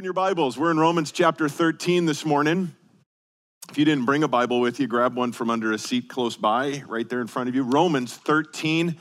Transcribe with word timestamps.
Open 0.00 0.06
your 0.06 0.14
Bibles. 0.14 0.56
We're 0.56 0.70
in 0.70 0.80
Romans 0.80 1.12
chapter 1.12 1.46
13 1.46 2.06
this 2.06 2.24
morning. 2.24 2.74
If 3.68 3.76
you 3.76 3.84
didn't 3.84 4.06
bring 4.06 4.22
a 4.22 4.28
Bible 4.28 4.58
with 4.58 4.80
you, 4.80 4.86
grab 4.86 5.14
one 5.14 5.30
from 5.30 5.50
under 5.50 5.72
a 5.72 5.78
seat 5.78 6.08
close 6.08 6.38
by, 6.38 6.82
right 6.88 7.06
there 7.06 7.20
in 7.20 7.26
front 7.26 7.50
of 7.50 7.54
you. 7.54 7.64
Romans 7.64 8.16
13. 8.16 8.96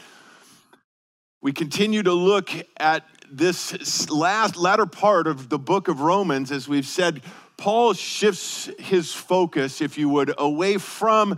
We 1.41 1.53
continue 1.53 2.03
to 2.03 2.11
look 2.11 2.51
at 2.75 3.05
this 3.31 4.09
last 4.09 4.57
latter 4.57 4.85
part 4.85 5.27
of 5.27 5.47
the 5.47 5.57
book 5.57 5.87
of 5.87 6.01
Romans, 6.01 6.51
as 6.51 6.67
we've 6.67 6.85
said, 6.85 7.21
Paul 7.55 7.93
shifts 7.93 8.69
his 8.77 9.13
focus, 9.13 9.79
if 9.79 9.97
you 9.97 10.09
would, 10.09 10.33
away 10.37 10.77
from 10.77 11.37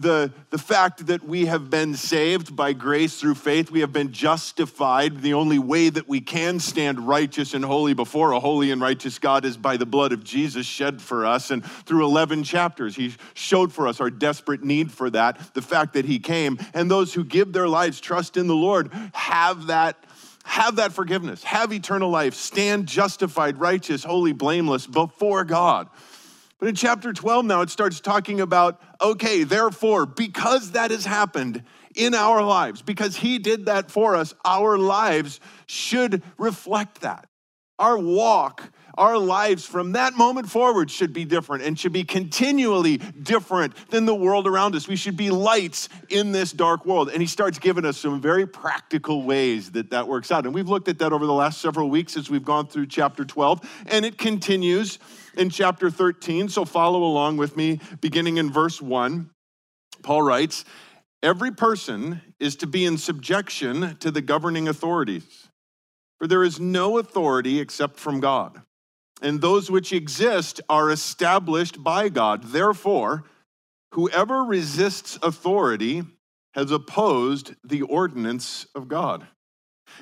the, 0.00 0.32
the 0.50 0.58
fact 0.58 1.06
that 1.06 1.24
we 1.24 1.46
have 1.46 1.70
been 1.70 1.94
saved 1.94 2.54
by 2.54 2.72
grace 2.72 3.18
through 3.18 3.36
faith. 3.36 3.70
We 3.70 3.80
have 3.80 3.92
been 3.92 4.12
justified. 4.12 5.22
The 5.22 5.34
only 5.34 5.58
way 5.58 5.88
that 5.88 6.08
we 6.08 6.20
can 6.20 6.60
stand 6.60 7.00
righteous 7.00 7.54
and 7.54 7.64
holy 7.64 7.94
before 7.94 8.32
a 8.32 8.40
holy 8.40 8.70
and 8.70 8.80
righteous 8.80 9.18
God 9.18 9.44
is 9.44 9.56
by 9.56 9.76
the 9.76 9.86
blood 9.86 10.12
of 10.12 10.22
Jesus 10.22 10.66
shed 10.66 11.00
for 11.00 11.24
us. 11.24 11.50
And 11.50 11.64
through 11.64 12.04
11 12.04 12.44
chapters, 12.44 12.94
he 12.94 13.14
showed 13.34 13.72
for 13.72 13.88
us 13.88 14.00
our 14.00 14.10
desperate 14.10 14.62
need 14.62 14.92
for 14.92 15.08
that, 15.10 15.54
the 15.54 15.62
fact 15.62 15.94
that 15.94 16.04
he 16.04 16.18
came. 16.18 16.58
And 16.74 16.90
those 16.90 17.14
who 17.14 17.24
give 17.24 17.52
their 17.52 17.68
lives, 17.68 18.00
trust 18.00 18.36
in 18.36 18.46
the 18.46 18.56
Lord, 18.56 18.92
have 19.12 19.66
that 19.68 19.96
have 20.46 20.76
that 20.76 20.92
forgiveness, 20.92 21.42
have 21.42 21.72
eternal 21.72 22.08
life, 22.08 22.32
stand 22.32 22.86
justified, 22.86 23.58
righteous, 23.58 24.04
holy, 24.04 24.32
blameless 24.32 24.86
before 24.86 25.44
God. 25.44 25.88
But 26.58 26.68
in 26.68 26.74
chapter 26.74 27.12
12 27.12 27.44
now, 27.44 27.60
it 27.60 27.70
starts 27.70 28.00
talking 28.00 28.40
about 28.40 28.80
okay, 29.00 29.44
therefore, 29.44 30.06
because 30.06 30.72
that 30.72 30.90
has 30.90 31.04
happened 31.04 31.62
in 31.94 32.14
our 32.14 32.42
lives, 32.42 32.82
because 32.82 33.16
He 33.16 33.38
did 33.38 33.66
that 33.66 33.90
for 33.90 34.16
us, 34.16 34.34
our 34.44 34.78
lives 34.78 35.40
should 35.66 36.22
reflect 36.38 37.02
that. 37.02 37.28
Our 37.78 37.98
walk, 37.98 38.72
our 38.96 39.18
lives 39.18 39.66
from 39.66 39.92
that 39.92 40.14
moment 40.14 40.48
forward 40.48 40.90
should 40.90 41.12
be 41.12 41.26
different 41.26 41.62
and 41.62 41.78
should 41.78 41.92
be 41.92 42.04
continually 42.04 42.96
different 42.96 43.74
than 43.90 44.06
the 44.06 44.14
world 44.14 44.46
around 44.46 44.74
us. 44.74 44.88
We 44.88 44.96
should 44.96 45.18
be 45.18 45.28
lights 45.28 45.90
in 46.08 46.32
this 46.32 46.52
dark 46.52 46.86
world. 46.86 47.10
And 47.10 47.20
he 47.20 47.26
starts 47.26 47.58
giving 47.58 47.84
us 47.84 47.98
some 47.98 48.22
very 48.22 48.46
practical 48.46 49.24
ways 49.24 49.72
that 49.72 49.90
that 49.90 50.08
works 50.08 50.32
out. 50.32 50.46
And 50.46 50.54
we've 50.54 50.70
looked 50.70 50.88
at 50.88 50.98
that 51.00 51.12
over 51.12 51.26
the 51.26 51.34
last 51.34 51.60
several 51.60 51.90
weeks 51.90 52.16
as 52.16 52.30
we've 52.30 52.44
gone 52.44 52.66
through 52.66 52.86
chapter 52.86 53.26
12, 53.26 53.60
and 53.88 54.06
it 54.06 54.16
continues 54.16 54.98
in 55.36 55.50
chapter 55.50 55.90
13. 55.90 56.48
So 56.48 56.64
follow 56.64 57.02
along 57.02 57.36
with 57.36 57.56
me, 57.56 57.80
beginning 58.00 58.38
in 58.38 58.50
verse 58.50 58.80
1. 58.80 59.30
Paul 60.02 60.22
writes, 60.22 60.64
Every 61.22 61.50
person 61.50 62.20
is 62.38 62.56
to 62.56 62.66
be 62.66 62.84
in 62.84 62.98
subjection 62.98 63.96
to 63.98 64.10
the 64.10 64.20
governing 64.20 64.68
authorities, 64.68 65.48
for 66.18 66.26
there 66.26 66.44
is 66.44 66.60
no 66.60 66.98
authority 66.98 67.58
except 67.58 67.98
from 67.98 68.20
God, 68.20 68.62
and 69.22 69.40
those 69.40 69.70
which 69.70 69.92
exist 69.92 70.60
are 70.68 70.90
established 70.90 71.82
by 71.82 72.08
God. 72.08 72.44
Therefore, 72.44 73.24
whoever 73.92 74.44
resists 74.44 75.18
authority 75.22 76.02
has 76.54 76.70
opposed 76.70 77.54
the 77.64 77.82
ordinance 77.82 78.66
of 78.74 78.88
God 78.88 79.26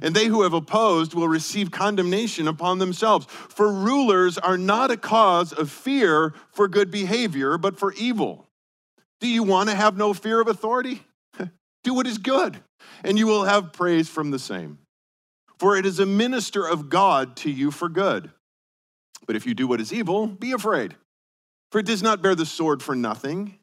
and 0.02 0.14
they 0.14 0.26
who 0.26 0.42
have 0.42 0.52
opposed 0.52 1.14
will 1.14 1.28
receive 1.28 1.70
condemnation 1.70 2.48
upon 2.48 2.78
themselves. 2.78 3.26
For 3.26 3.72
rulers 3.72 4.38
are 4.38 4.58
not 4.58 4.90
a 4.90 4.96
cause 4.96 5.52
of 5.52 5.70
fear 5.70 6.34
for 6.50 6.68
good 6.68 6.90
behavior, 6.90 7.58
but 7.58 7.78
for 7.78 7.92
evil. 7.94 8.48
Do 9.20 9.28
you 9.28 9.42
want 9.42 9.70
to 9.70 9.74
have 9.76 9.96
no 9.96 10.14
fear 10.14 10.40
of 10.40 10.48
authority? 10.48 11.02
Do 11.84 11.94
what 11.94 12.06
is 12.06 12.18
good, 12.18 12.58
and 13.02 13.18
you 13.18 13.26
will 13.26 13.44
have 13.44 13.72
praise 13.72 14.08
from 14.08 14.30
the 14.30 14.38
same. 14.38 14.78
For 15.58 15.76
it 15.76 15.86
is 15.86 16.00
a 16.00 16.06
minister 16.06 16.66
of 16.66 16.90
God 16.90 17.36
to 17.36 17.50
you 17.50 17.70
for 17.70 17.88
good. 17.88 18.30
But 19.26 19.36
if 19.36 19.46
you 19.46 19.54
do 19.54 19.66
what 19.66 19.80
is 19.80 19.92
evil, 19.92 20.26
be 20.26 20.52
afraid. 20.52 20.96
For 21.70 21.78
it 21.78 21.86
does 21.86 22.02
not 22.02 22.20
bear 22.20 22.34
the 22.34 22.44
sword 22.44 22.82
for 22.82 22.94
nothing 22.94 23.58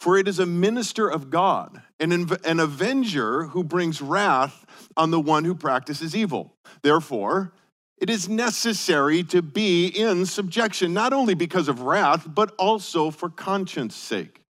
for 0.00 0.18
it 0.18 0.28
is 0.28 0.38
a 0.38 0.46
minister 0.46 1.08
of 1.08 1.30
God, 1.30 1.82
an, 1.98 2.28
an 2.44 2.60
avenger 2.60 3.44
who 3.44 3.64
brings 3.64 4.02
wrath 4.02 4.66
on 4.96 5.10
the 5.10 5.20
one 5.20 5.44
who 5.44 5.54
practices 5.54 6.14
evil. 6.14 6.54
Therefore, 6.82 7.52
it 7.98 8.10
is 8.10 8.28
necessary 8.28 9.22
to 9.24 9.40
be 9.40 9.86
in 9.86 10.26
subjection, 10.26 10.92
not 10.92 11.12
only 11.12 11.34
because 11.34 11.68
of 11.68 11.82
wrath, 11.82 12.26
but 12.28 12.54
also 12.58 13.10
for 13.10 13.30
conscience 13.30 13.94
sake. 13.94 14.42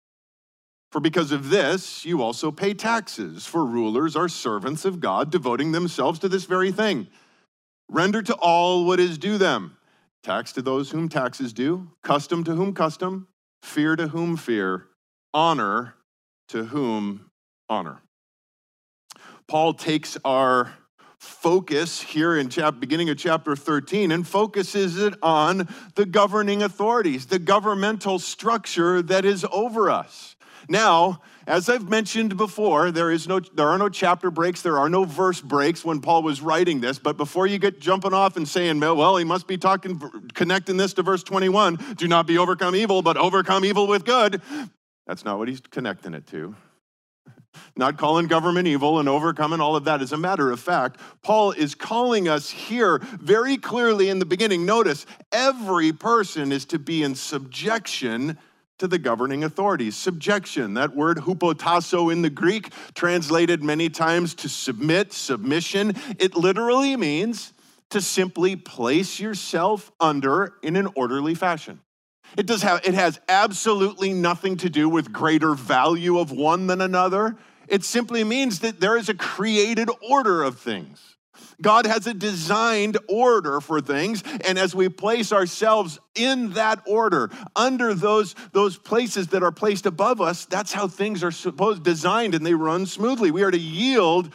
For 0.92 1.00
because 1.00 1.32
of 1.32 1.50
this, 1.50 2.06
you 2.06 2.22
also 2.22 2.52
pay 2.52 2.74
taxes, 2.74 3.46
for 3.46 3.66
rulers 3.66 4.16
are 4.16 4.30
servants 4.30 4.86
of 4.86 5.00
God, 5.00 5.32
devoting 5.32 5.72
themselves 5.72 6.20
to 6.20 6.30
this 6.30 6.46
very 6.46 6.72
thing. 6.72 7.08
Render 7.90 8.22
to 8.22 8.34
all 8.36 8.86
what 8.86 9.00
is 9.00 9.18
due 9.18 9.38
them 9.38 9.78
tax 10.24 10.54
to 10.54 10.62
those 10.62 10.90
whom 10.90 11.10
tax 11.10 11.42
is 11.42 11.52
due, 11.52 11.92
custom 12.02 12.46
to 12.46 12.56
whom 12.56 12.74
custom, 12.74 13.28
fear 13.62 13.96
to 13.96 14.08
whom 14.08 14.38
fear 14.38 14.88
honor 15.34 15.96
to 16.50 16.66
whom 16.66 17.30
honor. 17.70 18.02
Paul 19.48 19.74
takes 19.74 20.18
our 20.24 20.74
focus 21.18 22.02
here 22.02 22.38
in 22.38 22.50
chap- 22.50 22.80
beginning 22.80 23.10
of 23.10 23.18
chapter 23.18 23.56
13 23.56 24.12
and 24.12 24.28
focuses 24.28 24.98
it 24.98 25.14
on 25.24 25.68
the 25.96 26.06
governing 26.06 26.64
authorities, 26.64 27.26
the 27.26 27.40
governmental 27.40 28.20
structure 28.20 29.02
that 29.02 29.24
is 29.24 29.46
over 29.52 29.90
us. 29.90 30.36
Now, 30.70 31.22
as 31.46 31.68
I've 31.70 31.90
mentioned 31.90 32.38
before, 32.38 32.92
there 32.92 33.12
is 33.12 33.28
no 33.28 33.40
there 33.40 33.68
are 33.68 33.78
no 33.78 33.90
chapter 33.90 34.32
breaks, 34.32 34.62
there 34.62 34.78
are 34.78 34.90
no 34.90 35.04
verse 35.04 35.42
breaks 35.42 35.84
when 35.84 36.00
Paul 36.00 36.24
was 36.24 36.42
writing 36.42 36.80
this, 36.80 37.00
but 37.00 37.18
before 37.18 37.48
you 37.48 37.60
get 37.60 37.82
jumping 37.82 38.14
off 38.14 38.38
and 38.38 38.48
saying, 38.48 38.80
well, 38.80 39.18
he 39.18 39.26
must 39.26 39.46
be 39.46 39.58
talking 39.58 40.02
connecting 40.34 40.78
this 40.78 40.94
to 40.94 41.04
verse 41.04 41.24
21, 41.24 41.96
do 41.98 42.08
not 42.08 42.28
be 42.28 42.38
overcome 42.38 42.76
evil, 42.76 43.02
but 43.02 43.18
overcome 43.18 43.66
evil 43.66 43.88
with 43.88 44.06
good. 44.06 44.42
That's 45.08 45.26
not 45.26 45.38
what 45.38 45.48
he's 45.48 45.62
connecting 45.62 46.14
it 46.14 46.28
to. 46.28 46.56
Not 47.76 47.98
calling 47.98 48.28
government 48.28 48.68
evil 48.68 49.00
and 49.00 49.08
overcoming 49.08 49.62
all 49.62 49.76
of 49.76 49.86
that. 49.86 50.02
As 50.02 50.12
a 50.12 50.18
matter 50.18 50.52
of 50.52 50.60
fact, 50.60 51.00
Paul 51.22 51.52
is 51.52 51.76
calling 51.76 52.28
us 52.28 52.50
here 52.50 53.00
very 53.20 53.58
clearly 53.58 54.10
in 54.10 54.20
the 54.20 54.26
beginning. 54.26 54.66
Notice, 54.66 55.06
every 55.32 55.92
person 55.92 56.52
is 56.52 56.66
to 56.66 56.80
be 56.80 57.04
in 57.04 57.16
subjection 57.16 58.38
to 58.80 58.88
the 58.88 58.98
governing 58.98 59.44
authorities. 59.44 59.96
Subjection, 59.96 60.74
that 60.74 60.96
word 60.96 61.18
hupotasso 61.18 62.12
in 62.12 62.22
the 62.22 62.30
Greek, 62.30 62.72
translated 62.96 63.64
many 63.64 63.90
times 63.90 64.34
to 64.36 64.50
submit, 64.50 65.14
submission. 65.14 65.94
It 66.20 66.36
literally 66.36 66.98
means 66.98 67.54
to 67.92 68.02
simply 68.02 68.56
place 68.56 69.20
yourself 69.20 69.92
under 70.00 70.56
in 70.64 70.76
an 70.76 70.88
orderly 70.96 71.36
fashion. 71.36 71.80
It, 72.38 72.46
does 72.46 72.64
have, 72.64 72.82
it 72.86 72.94
has 72.94 73.20
absolutely 73.30 74.14
nothing 74.14 74.58
to 74.58 74.70
do 74.70 74.90
with 74.90 75.12
greater 75.12 75.54
value 75.54 76.20
of 76.20 76.32
one 76.32 76.68
than 76.68 76.82
another. 76.82 77.36
It 77.68 77.84
simply 77.84 78.24
means 78.24 78.60
that 78.60 78.80
there 78.80 78.98
is 78.98 79.10
a 79.10 79.14
created 79.14 79.90
order 80.10 80.44
of 80.44 80.60
things. 80.60 81.14
God 81.62 81.86
has 81.86 82.08
a 82.08 82.14
designed 82.14 82.98
order 83.08 83.62
for 83.62 83.80
things, 83.80 84.24
and 84.46 84.58
as 84.58 84.76
we 84.76 84.90
place 84.90 85.32
ourselves 85.32 86.00
in 86.16 86.52
that 86.54 86.82
order, 86.86 87.30
under 87.56 87.94
those, 87.94 88.36
those 88.52 88.78
places 88.78 89.28
that 89.28 89.44
are 89.44 89.52
placed 89.52 89.86
above 89.86 90.20
us, 90.20 90.46
that's 90.46 90.74
how 90.74 90.88
things 90.88 91.24
are 91.24 91.32
supposed 91.32 91.84
designed 91.84 92.36
and 92.36 92.46
they 92.46 92.54
run 92.54 92.86
smoothly. 92.86 93.32
We 93.32 93.44
are 93.44 93.52
to 93.52 93.58
yield 93.58 94.34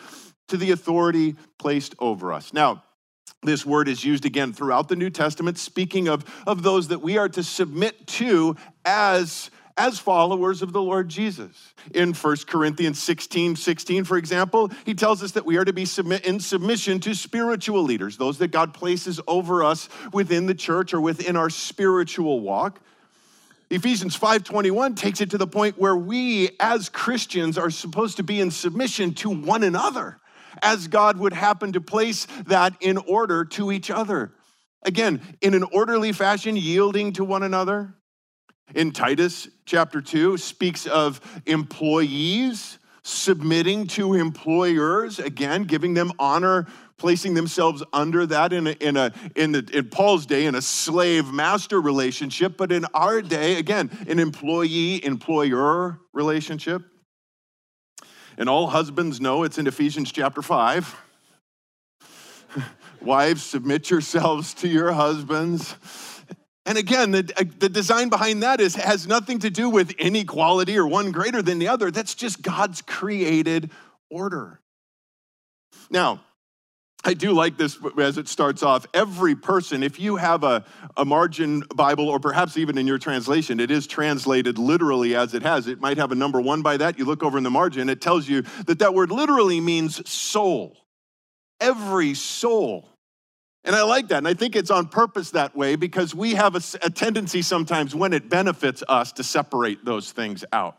to 0.48 0.56
the 0.56 0.70
authority 0.70 1.36
placed 1.58 1.94
over 1.98 2.32
us. 2.32 2.52
Now, 2.52 2.82
this 3.42 3.64
word 3.64 3.88
is 3.88 4.04
used 4.04 4.24
again 4.24 4.52
throughout 4.52 4.88
the 4.88 4.96
New 4.96 5.10
Testament, 5.10 5.58
speaking 5.58 6.08
of, 6.08 6.24
of 6.46 6.62
those 6.62 6.88
that 6.88 7.00
we 7.00 7.18
are 7.18 7.28
to 7.28 7.42
submit 7.42 8.06
to 8.08 8.56
as, 8.84 9.50
as 9.76 10.00
followers 10.00 10.60
of 10.60 10.72
the 10.72 10.82
Lord 10.82 11.08
Jesus. 11.08 11.74
In 11.94 12.14
1 12.14 12.36
Corinthians 12.48 13.00
16 13.00 13.54
16, 13.54 14.04
for 14.04 14.16
example, 14.16 14.70
he 14.84 14.92
tells 14.92 15.22
us 15.22 15.32
that 15.32 15.46
we 15.46 15.56
are 15.56 15.64
to 15.64 15.72
be 15.72 15.84
submit, 15.84 16.24
in 16.26 16.40
submission 16.40 16.98
to 17.00 17.14
spiritual 17.14 17.82
leaders, 17.82 18.16
those 18.16 18.38
that 18.38 18.48
God 18.48 18.74
places 18.74 19.20
over 19.28 19.62
us 19.62 19.88
within 20.12 20.46
the 20.46 20.54
church 20.54 20.92
or 20.92 21.00
within 21.00 21.36
our 21.36 21.48
spiritual 21.48 22.40
walk. 22.40 22.80
Ephesians 23.70 24.16
5:21 24.16 24.96
takes 24.96 25.20
it 25.20 25.30
to 25.30 25.38
the 25.38 25.46
point 25.46 25.78
where 25.78 25.94
we 25.94 26.50
as 26.58 26.88
Christians 26.88 27.56
are 27.56 27.70
supposed 27.70 28.16
to 28.16 28.22
be 28.22 28.40
in 28.40 28.50
submission 28.50 29.14
to 29.14 29.30
one 29.30 29.62
another 29.62 30.18
as 30.62 30.88
God 30.88 31.18
would 31.18 31.32
happen 31.32 31.72
to 31.72 31.80
place 31.80 32.26
that 32.46 32.74
in 32.80 32.98
order 32.98 33.44
to 33.44 33.72
each 33.72 33.90
other. 33.90 34.32
Again, 34.82 35.20
in 35.40 35.54
an 35.54 35.64
orderly 35.64 36.12
fashion, 36.12 36.56
yielding 36.56 37.12
to 37.14 37.24
one 37.24 37.42
another. 37.42 37.94
In 38.74 38.92
Titus 38.92 39.48
chapter 39.64 40.00
2, 40.00 40.36
speaks 40.36 40.86
of 40.86 41.20
employees 41.46 42.78
submitting 43.02 43.86
to 43.86 44.14
employers, 44.14 45.18
again, 45.18 45.64
giving 45.64 45.94
them 45.94 46.12
honor, 46.18 46.66
placing 46.98 47.34
themselves 47.34 47.82
under 47.92 48.26
that 48.26 48.52
in, 48.52 48.66
a, 48.66 48.70
in, 48.72 48.96
a, 48.96 49.12
in, 49.34 49.52
the, 49.52 49.68
in 49.72 49.88
Paul's 49.88 50.26
day, 50.26 50.46
in 50.46 50.54
a 50.54 50.62
slave 50.62 51.32
master 51.32 51.80
relationship, 51.80 52.56
but 52.56 52.70
in 52.70 52.84
our 52.92 53.22
day, 53.22 53.58
again, 53.58 53.90
an 54.08 54.18
employee 54.18 55.02
employer 55.04 55.98
relationship. 56.12 56.82
And 58.38 58.48
all 58.48 58.68
husbands 58.68 59.20
know 59.20 59.42
it's 59.42 59.58
in 59.58 59.66
Ephesians 59.66 60.12
chapter 60.12 60.42
5. 60.42 60.96
Wives, 63.02 63.42
submit 63.42 63.90
yourselves 63.90 64.54
to 64.54 64.68
your 64.68 64.92
husbands. 64.92 65.74
And 66.64 66.78
again, 66.78 67.10
the, 67.10 67.32
uh, 67.36 67.42
the 67.58 67.68
design 67.68 68.10
behind 68.10 68.44
that 68.44 68.60
is 68.60 68.76
has 68.76 69.08
nothing 69.08 69.40
to 69.40 69.50
do 69.50 69.68
with 69.68 69.90
inequality 69.92 70.78
or 70.78 70.86
one 70.86 71.10
greater 71.10 71.42
than 71.42 71.58
the 71.58 71.66
other. 71.66 71.90
That's 71.90 72.14
just 72.14 72.40
God's 72.40 72.80
created 72.80 73.72
order. 74.08 74.60
Now, 75.90 76.20
I 77.04 77.14
do 77.14 77.32
like 77.32 77.56
this 77.56 77.78
as 77.98 78.18
it 78.18 78.28
starts 78.28 78.62
off. 78.62 78.84
Every 78.92 79.36
person, 79.36 79.82
if 79.82 80.00
you 80.00 80.16
have 80.16 80.42
a, 80.42 80.64
a 80.96 81.04
margin 81.04 81.62
Bible, 81.74 82.08
or 82.08 82.18
perhaps 82.18 82.56
even 82.56 82.76
in 82.76 82.86
your 82.86 82.98
translation, 82.98 83.60
it 83.60 83.70
is 83.70 83.86
translated 83.86 84.58
literally 84.58 85.14
as 85.14 85.32
it 85.32 85.42
has. 85.42 85.68
It 85.68 85.80
might 85.80 85.96
have 85.96 86.10
a 86.10 86.16
number 86.16 86.40
one 86.40 86.62
by 86.62 86.76
that. 86.76 86.98
You 86.98 87.04
look 87.04 87.22
over 87.22 87.38
in 87.38 87.44
the 87.44 87.50
margin, 87.50 87.88
it 87.88 88.00
tells 88.00 88.28
you 88.28 88.42
that 88.66 88.80
that 88.80 88.94
word 88.94 89.12
literally 89.12 89.60
means 89.60 90.08
soul. 90.10 90.76
Every 91.60 92.14
soul. 92.14 92.88
And 93.64 93.76
I 93.76 93.82
like 93.82 94.08
that. 94.08 94.18
And 94.18 94.28
I 94.28 94.34
think 94.34 94.56
it's 94.56 94.70
on 94.70 94.88
purpose 94.88 95.30
that 95.32 95.54
way 95.56 95.76
because 95.76 96.14
we 96.14 96.34
have 96.34 96.56
a, 96.56 96.62
a 96.82 96.90
tendency 96.90 97.42
sometimes 97.42 97.94
when 97.94 98.12
it 98.12 98.28
benefits 98.28 98.82
us 98.88 99.12
to 99.12 99.24
separate 99.24 99.84
those 99.84 100.10
things 100.10 100.44
out. 100.52 100.78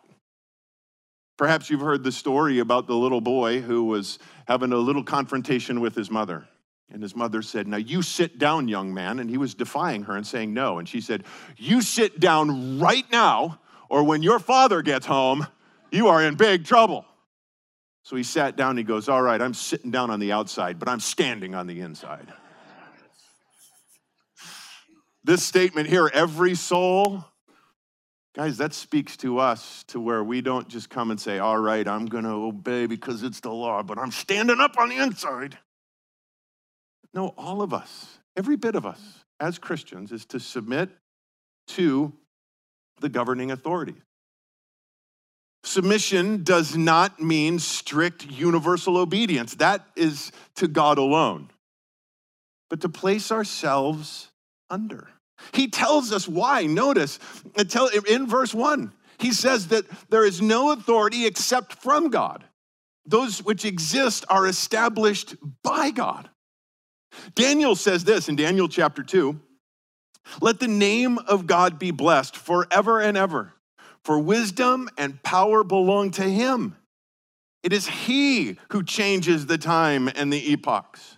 Perhaps 1.40 1.70
you've 1.70 1.80
heard 1.80 2.04
the 2.04 2.12
story 2.12 2.60
about 2.60 2.86
the 2.86 2.94
little 2.94 3.22
boy 3.22 3.62
who 3.62 3.86
was 3.86 4.20
having 4.46 4.74
a 4.74 4.78
little 4.78 5.06
confrontation 5.06 5.80
with 5.80 5.96
his 5.96 6.12
mother. 6.12 6.46
And 6.92 7.02
his 7.02 7.16
mother 7.16 7.42
said, 7.42 7.66
Now 7.66 7.78
you 7.78 8.02
sit 8.02 8.40
down, 8.40 8.68
young 8.68 8.94
man. 8.94 9.20
And 9.20 9.30
he 9.30 9.38
was 9.38 9.54
defying 9.56 10.04
her 10.04 10.18
and 10.18 10.28
saying 10.28 10.54
no. 10.54 10.80
And 10.80 10.90
she 10.90 11.00
said, 11.00 11.24
You 11.56 11.82
sit 11.82 12.20
down 12.20 12.78
right 12.78 13.10
now, 13.10 13.62
or 13.88 14.04
when 14.04 14.22
your 14.22 14.40
father 14.40 14.82
gets 14.82 15.06
home, 15.06 15.48
you 15.94 16.10
are 16.10 16.22
in 16.22 16.36
big 16.36 16.66
trouble. 16.66 17.06
So 18.04 18.18
he 18.18 18.24
sat 18.24 18.58
down. 18.58 18.72
and 18.72 18.80
He 18.80 18.84
goes, 18.84 19.08
All 19.08 19.22
right, 19.22 19.42
I'm 19.42 19.54
sitting 19.54 19.92
down 19.92 20.10
on 20.10 20.20
the 20.20 20.34
outside, 20.34 20.78
but 20.78 20.90
I'm 20.90 21.00
standing 21.00 21.56
on 21.56 21.68
the 21.68 21.80
inside. 21.80 22.34
this 25.24 25.42
statement 25.42 25.88
here 25.88 26.12
every 26.14 26.56
soul 26.56 27.24
Guys, 28.36 28.58
that 28.58 28.74
speaks 28.74 29.18
to 29.18 29.40
us 29.40 29.84
to 29.88 30.00
where 30.00 30.24
we 30.24 30.42
don't 30.42 30.68
just 30.68 30.90
come 30.90 31.10
and 31.12 31.20
say, 31.20 31.40
All 31.40 31.58
right, 31.58 31.88
I'm 31.88 32.06
going 32.06 32.26
to 32.26 32.30
obey 32.30 32.86
because 32.86 33.24
it's 33.24 33.40
the 33.40 33.52
law, 33.52 33.82
but 33.82 33.98
I'm 33.98 34.12
standing 34.12 34.60
up 34.60 34.78
on 34.78 34.90
the 34.90 34.98
inside. 34.98 35.58
No, 37.14 37.34
all 37.38 37.62
of 37.62 37.74
us, 37.74 38.20
every 38.38 38.56
bit 38.56 38.76
of 38.76 38.86
us 38.86 39.02
as 39.40 39.58
Christians, 39.58 40.12
is 40.12 40.26
to 40.28 40.40
submit 40.40 40.90
to 41.70 42.14
the 43.00 43.10
governing 43.10 43.52
authorities. 43.52 44.02
Submission 45.64 46.44
does 46.44 46.78
not 46.78 47.20
mean 47.20 47.60
strict 47.60 48.26
universal 48.26 48.98
obedience, 48.98 49.56
that 49.56 49.86
is 49.96 50.32
to 50.56 50.68
God 50.68 50.98
alone, 50.98 51.50
but 52.70 52.82
to 52.82 52.90
place 52.90 53.32
ourselves 53.32 54.30
under. 54.70 55.08
He 55.54 55.68
tells 55.68 56.12
us 56.12 56.28
why. 56.28 56.66
Notice, 56.66 57.20
in 58.08 58.28
verse 58.28 58.54
1, 58.54 58.94
he 59.20 59.34
says 59.34 59.68
that 59.68 59.86
there 60.10 60.26
is 60.26 60.42
no 60.42 60.72
authority 60.72 61.26
except 61.26 61.74
from 61.74 62.10
God. 62.10 62.44
Those 63.06 63.44
which 63.44 63.66
exist 63.66 64.26
are 64.30 64.48
established 64.48 65.36
by 65.64 65.92
God. 65.92 66.30
Daniel 67.36 67.76
says 67.76 68.04
this 68.04 68.30
in 68.30 68.36
Daniel 68.36 68.70
chapter 68.70 69.04
2 69.04 69.40
Let 70.42 70.60
the 70.60 70.68
name 70.68 71.18
of 71.18 71.48
God 71.48 71.80
be 71.80 71.92
blessed 71.92 72.38
forever 72.38 73.00
and 73.02 73.18
ever, 73.18 73.54
for 74.04 74.20
wisdom 74.20 74.90
and 74.98 75.22
power 75.24 75.64
belong 75.64 76.12
to 76.12 76.24
him. 76.24 76.76
It 77.64 77.74
is 77.74 77.88
he 77.88 78.58
who 78.72 78.84
changes 78.84 79.46
the 79.46 79.58
time 79.58 80.08
and 80.08 80.32
the 80.32 80.54
epochs. 80.54 81.18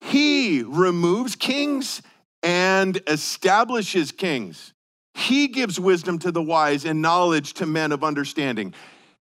He 0.00 0.62
removes 0.62 1.36
kings 1.36 2.02
and 2.42 3.00
establishes 3.06 4.12
kings. 4.12 4.72
He 5.14 5.48
gives 5.48 5.78
wisdom 5.78 6.18
to 6.20 6.32
the 6.32 6.42
wise 6.42 6.84
and 6.84 7.02
knowledge 7.02 7.54
to 7.54 7.66
men 7.66 7.92
of 7.92 8.02
understanding. 8.02 8.74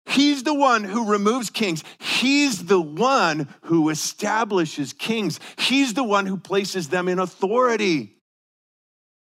He's 0.06 0.42
the 0.42 0.54
one 0.54 0.82
who 0.82 1.10
removes 1.10 1.50
kings. 1.50 1.84
He's 1.98 2.64
the 2.64 2.80
one 2.80 3.48
who 3.62 3.90
establishes 3.90 4.92
kings. 4.92 5.38
He's 5.58 5.94
the 5.94 6.04
one 6.04 6.26
who 6.26 6.36
places 6.36 6.88
them 6.88 7.08
in 7.08 7.18
authority. 7.18 8.16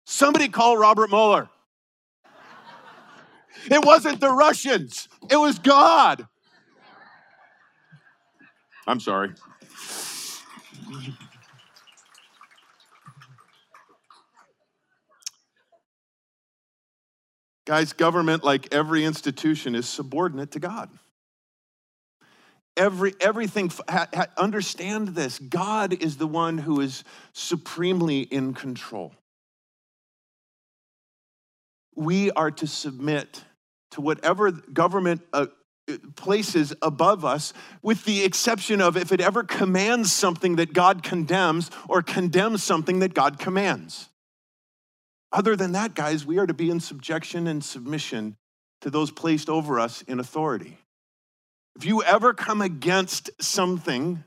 Somebody 0.05 0.47
call 0.47 0.77
Robert 0.77 1.09
Mueller. 1.09 1.49
It 3.69 3.83
wasn't 3.83 4.21
the 4.21 4.31
Russians, 4.31 5.09
it 5.29 5.35
was 5.35 5.59
God. 5.59 6.27
I'm 8.85 9.01
sorry. 9.01 9.33
Guys, 17.67 17.91
government, 17.91 18.45
like 18.45 18.73
every 18.73 19.03
institution, 19.03 19.75
is 19.75 19.89
subordinate 19.89 20.51
to 20.51 20.59
God. 20.59 20.89
Every, 22.77 23.13
everything, 23.19 23.69
ha, 23.89 24.07
ha, 24.13 24.27
understand 24.37 25.09
this 25.09 25.37
God 25.37 25.91
is 26.01 26.15
the 26.15 26.27
one 26.27 26.59
who 26.59 26.79
is 26.79 27.03
supremely 27.33 28.21
in 28.21 28.53
control. 28.53 29.13
We 31.93 32.31
are 32.31 32.51
to 32.51 32.67
submit 32.67 33.43
to 33.91 33.99
whatever 33.99 34.49
government 34.51 35.23
uh, 35.33 35.47
places 36.15 36.73
above 36.81 37.25
us, 37.25 37.51
with 37.81 38.05
the 38.05 38.23
exception 38.23 38.79
of 38.79 38.95
if 38.95 39.11
it 39.11 39.19
ever 39.19 39.43
commands 39.43 40.13
something 40.13 40.55
that 40.55 40.71
God 40.71 41.03
condemns 41.03 41.69
or 41.89 42.01
condemns 42.01 42.63
something 42.63 42.99
that 42.99 43.13
God 43.13 43.39
commands. 43.39 44.07
Other 45.31 45.55
than 45.55 45.73
that, 45.73 45.93
guys, 45.93 46.25
we 46.25 46.37
are 46.37 46.47
to 46.47 46.53
be 46.53 46.69
in 46.69 46.79
subjection 46.79 47.47
and 47.47 47.63
submission 47.63 48.37
to 48.81 48.89
those 48.89 49.11
placed 49.11 49.49
over 49.49 49.79
us 49.79 50.01
in 50.03 50.19
authority. 50.19 50.77
If 51.75 51.85
you 51.85 52.03
ever 52.03 52.33
come 52.33 52.61
against 52.61 53.29
something 53.39 54.23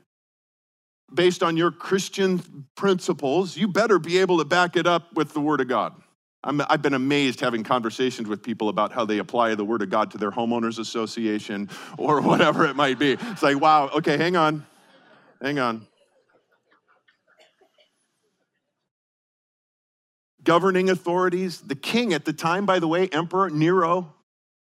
based 1.13 1.43
on 1.43 1.57
your 1.57 1.71
Christian 1.71 2.67
principles, 2.75 3.57
you 3.57 3.67
better 3.67 3.99
be 3.99 4.19
able 4.19 4.37
to 4.37 4.45
back 4.45 4.75
it 4.75 4.87
up 4.87 5.13
with 5.13 5.33
the 5.33 5.41
Word 5.41 5.59
of 5.59 5.67
God. 5.67 5.93
i 6.43 6.65
have 6.69 6.81
been 6.81 6.93
amazed 6.93 7.41
having 7.41 7.63
conversations 7.63 8.27
with 8.27 8.41
people 8.41 8.69
about 8.69 8.91
how 8.91 9.03
they 9.03 9.17
apply 9.17 9.55
the 9.55 9.65
Word 9.65 9.81
of 9.81 9.89
God 9.89 10.11
to 10.11 10.17
their 10.17 10.31
homeowners 10.31 10.79
association 10.79 11.69
or 11.97 12.21
whatever 12.29 12.65
it 12.65 12.75
might 12.75 12.99
be. 12.99 13.13
It's 13.13 13.43
like, 13.43 13.59
wow, 13.59 13.89
okay, 13.89 14.17
hang 14.17 14.37
on, 14.37 14.65
hang 15.41 15.59
on. 15.59 15.87
Governing 20.43 20.89
authorities, 20.89 21.61
the 21.61 21.75
king 21.75 22.13
at 22.13 22.25
the 22.25 22.33
time, 22.33 22.65
by 22.65 22.79
the 22.79 22.87
way, 22.87 23.07
Emperor 23.07 23.49
Nero, 23.49 24.13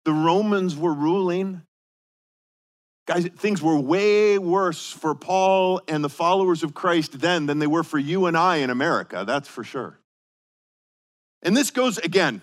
the 0.05 0.13
Romans 0.13 0.75
were 0.75 0.93
ruling. 0.93 1.61
Guys, 3.07 3.27
things 3.37 3.61
were 3.61 3.79
way 3.79 4.37
worse 4.37 4.91
for 4.91 5.15
Paul 5.15 5.81
and 5.87 6.03
the 6.03 6.09
followers 6.09 6.63
of 6.63 6.73
Christ 6.73 7.19
then 7.19 7.45
than 7.45 7.59
they 7.59 7.67
were 7.67 7.83
for 7.83 7.97
you 7.97 8.25
and 8.25 8.37
I 8.37 8.57
in 8.57 8.69
America, 8.69 9.23
that's 9.25 9.47
for 9.47 9.63
sure. 9.63 9.97
And 11.43 11.57
this 11.57 11.71
goes 11.71 11.97
again, 11.97 12.41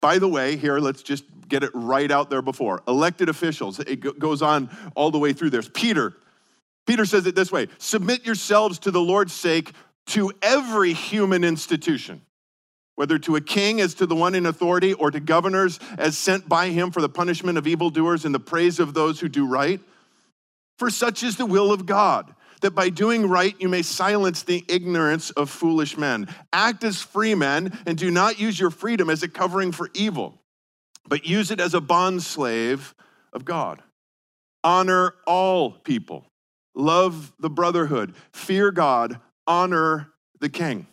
by 0.00 0.18
the 0.18 0.28
way, 0.28 0.56
here, 0.56 0.78
let's 0.78 1.02
just 1.02 1.24
get 1.48 1.62
it 1.62 1.70
right 1.74 2.10
out 2.10 2.30
there 2.30 2.42
before. 2.42 2.82
Elected 2.88 3.28
officials, 3.28 3.78
it 3.78 4.18
goes 4.18 4.42
on 4.42 4.70
all 4.94 5.10
the 5.10 5.18
way 5.18 5.32
through. 5.32 5.50
There's 5.50 5.68
Peter. 5.68 6.14
Peter 6.86 7.04
says 7.04 7.26
it 7.26 7.34
this 7.34 7.52
way 7.52 7.68
Submit 7.78 8.24
yourselves 8.24 8.78
to 8.80 8.90
the 8.90 9.00
Lord's 9.00 9.32
sake 9.32 9.72
to 10.06 10.32
every 10.42 10.92
human 10.92 11.44
institution 11.44 12.22
whether 12.96 13.18
to 13.18 13.36
a 13.36 13.40
king 13.40 13.80
as 13.80 13.94
to 13.94 14.06
the 14.06 14.16
one 14.16 14.34
in 14.34 14.46
authority, 14.46 14.94
or 14.94 15.10
to 15.10 15.20
governors 15.20 15.78
as 15.98 16.18
sent 16.18 16.48
by 16.48 16.70
him 16.70 16.90
for 16.90 17.00
the 17.00 17.08
punishment 17.08 17.56
of 17.56 17.66
evildoers 17.66 18.24
and 18.24 18.34
the 18.34 18.40
praise 18.40 18.80
of 18.80 18.94
those 18.94 19.20
who 19.20 19.28
do 19.28 19.46
right. 19.46 19.80
For 20.78 20.90
such 20.90 21.22
is 21.22 21.36
the 21.36 21.46
will 21.46 21.72
of 21.72 21.86
God, 21.86 22.34
that 22.62 22.72
by 22.72 22.88
doing 22.88 23.28
right 23.28 23.54
you 23.60 23.68
may 23.68 23.82
silence 23.82 24.42
the 24.42 24.64
ignorance 24.68 25.30
of 25.30 25.50
foolish 25.50 25.96
men. 25.96 26.26
Act 26.52 26.84
as 26.84 27.00
free 27.00 27.34
men, 27.34 27.78
and 27.86 27.96
do 27.96 28.10
not 28.10 28.40
use 28.40 28.58
your 28.58 28.70
freedom 28.70 29.10
as 29.10 29.22
a 29.22 29.28
covering 29.28 29.72
for 29.72 29.90
evil, 29.94 30.40
but 31.06 31.26
use 31.26 31.50
it 31.50 31.60
as 31.60 31.74
a 31.74 31.80
bondslave 31.80 32.94
of 33.32 33.44
God. 33.44 33.82
Honor 34.64 35.14
all 35.26 35.70
people, 35.70 36.26
love 36.74 37.32
the 37.38 37.50
brotherhood, 37.50 38.14
fear 38.32 38.70
God, 38.70 39.20
honor 39.46 40.12
the 40.40 40.48
king 40.48 40.86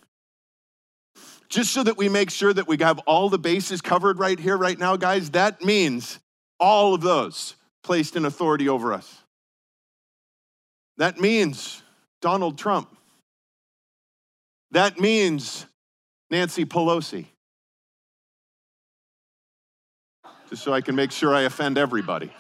just 1.54 1.72
so 1.72 1.84
that 1.84 1.98
we 1.98 2.10
make 2.10 2.32
sure 2.32 2.52
that 2.52 2.68
we 2.68 2.78
have 2.80 3.00
all 3.00 3.30
the 3.30 3.38
bases 3.38 3.80
covered 3.80 4.18
right 4.18 4.40
here, 4.40 4.58
right 4.58 4.78
now, 4.78 4.96
guys, 4.96 5.30
that 5.32 5.62
means 5.64 6.20
all 6.60 6.96
of 6.96 7.02
those 7.02 7.56
placed 7.84 8.16
in 8.16 8.26
authority 8.26 8.68
over 8.68 8.92
us. 8.92 9.22
That 10.98 11.20
means 11.20 11.84
Donald 12.22 12.58
Trump. 12.58 12.90
That 14.72 15.00
means 15.00 15.68
Nancy 16.32 16.66
Pelosi. 16.66 17.28
Just 20.50 20.64
so 20.64 20.74
I 20.74 20.82
can 20.82 20.96
make 20.96 21.12
sure 21.12 21.36
I 21.36 21.42
offend 21.42 21.78
everybody. 21.78 22.32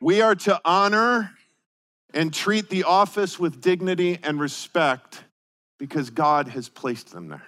We 0.00 0.20
are 0.22 0.34
to 0.34 0.60
honor 0.64 1.32
and 2.14 2.32
treat 2.32 2.68
the 2.68 2.84
office 2.84 3.38
with 3.38 3.60
dignity 3.60 4.18
and 4.22 4.40
respect 4.40 5.24
because 5.78 6.10
God 6.10 6.48
has 6.48 6.68
placed 6.68 7.12
them 7.12 7.28
there. 7.28 7.46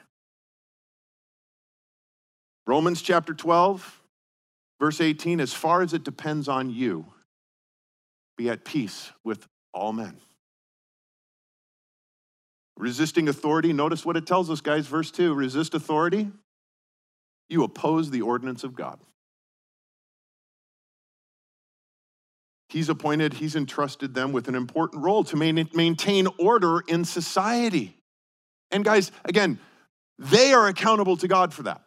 Romans 2.66 3.02
chapter 3.02 3.34
12, 3.34 4.00
verse 4.80 5.00
18 5.00 5.40
as 5.40 5.52
far 5.52 5.82
as 5.82 5.92
it 5.92 6.02
depends 6.02 6.48
on 6.48 6.70
you, 6.70 7.06
be 8.36 8.48
at 8.48 8.64
peace 8.64 9.12
with 9.22 9.46
all 9.72 9.92
men. 9.92 10.16
Resisting 12.76 13.28
authority, 13.28 13.72
notice 13.72 14.04
what 14.04 14.16
it 14.16 14.26
tells 14.26 14.50
us, 14.50 14.60
guys. 14.60 14.86
Verse 14.86 15.10
2 15.10 15.34
resist 15.34 15.74
authority, 15.74 16.30
you 17.48 17.62
oppose 17.62 18.10
the 18.10 18.22
ordinance 18.22 18.64
of 18.64 18.74
God. 18.74 18.98
He's 22.74 22.88
appointed, 22.88 23.34
he's 23.34 23.54
entrusted 23.54 24.14
them 24.14 24.32
with 24.32 24.48
an 24.48 24.56
important 24.56 25.04
role 25.04 25.22
to 25.22 25.36
maintain 25.36 26.26
order 26.40 26.80
in 26.80 27.04
society. 27.04 27.96
And 28.72 28.84
guys, 28.84 29.12
again, 29.24 29.60
they 30.18 30.52
are 30.52 30.66
accountable 30.66 31.16
to 31.18 31.28
God 31.28 31.54
for 31.54 31.62
that. 31.62 31.82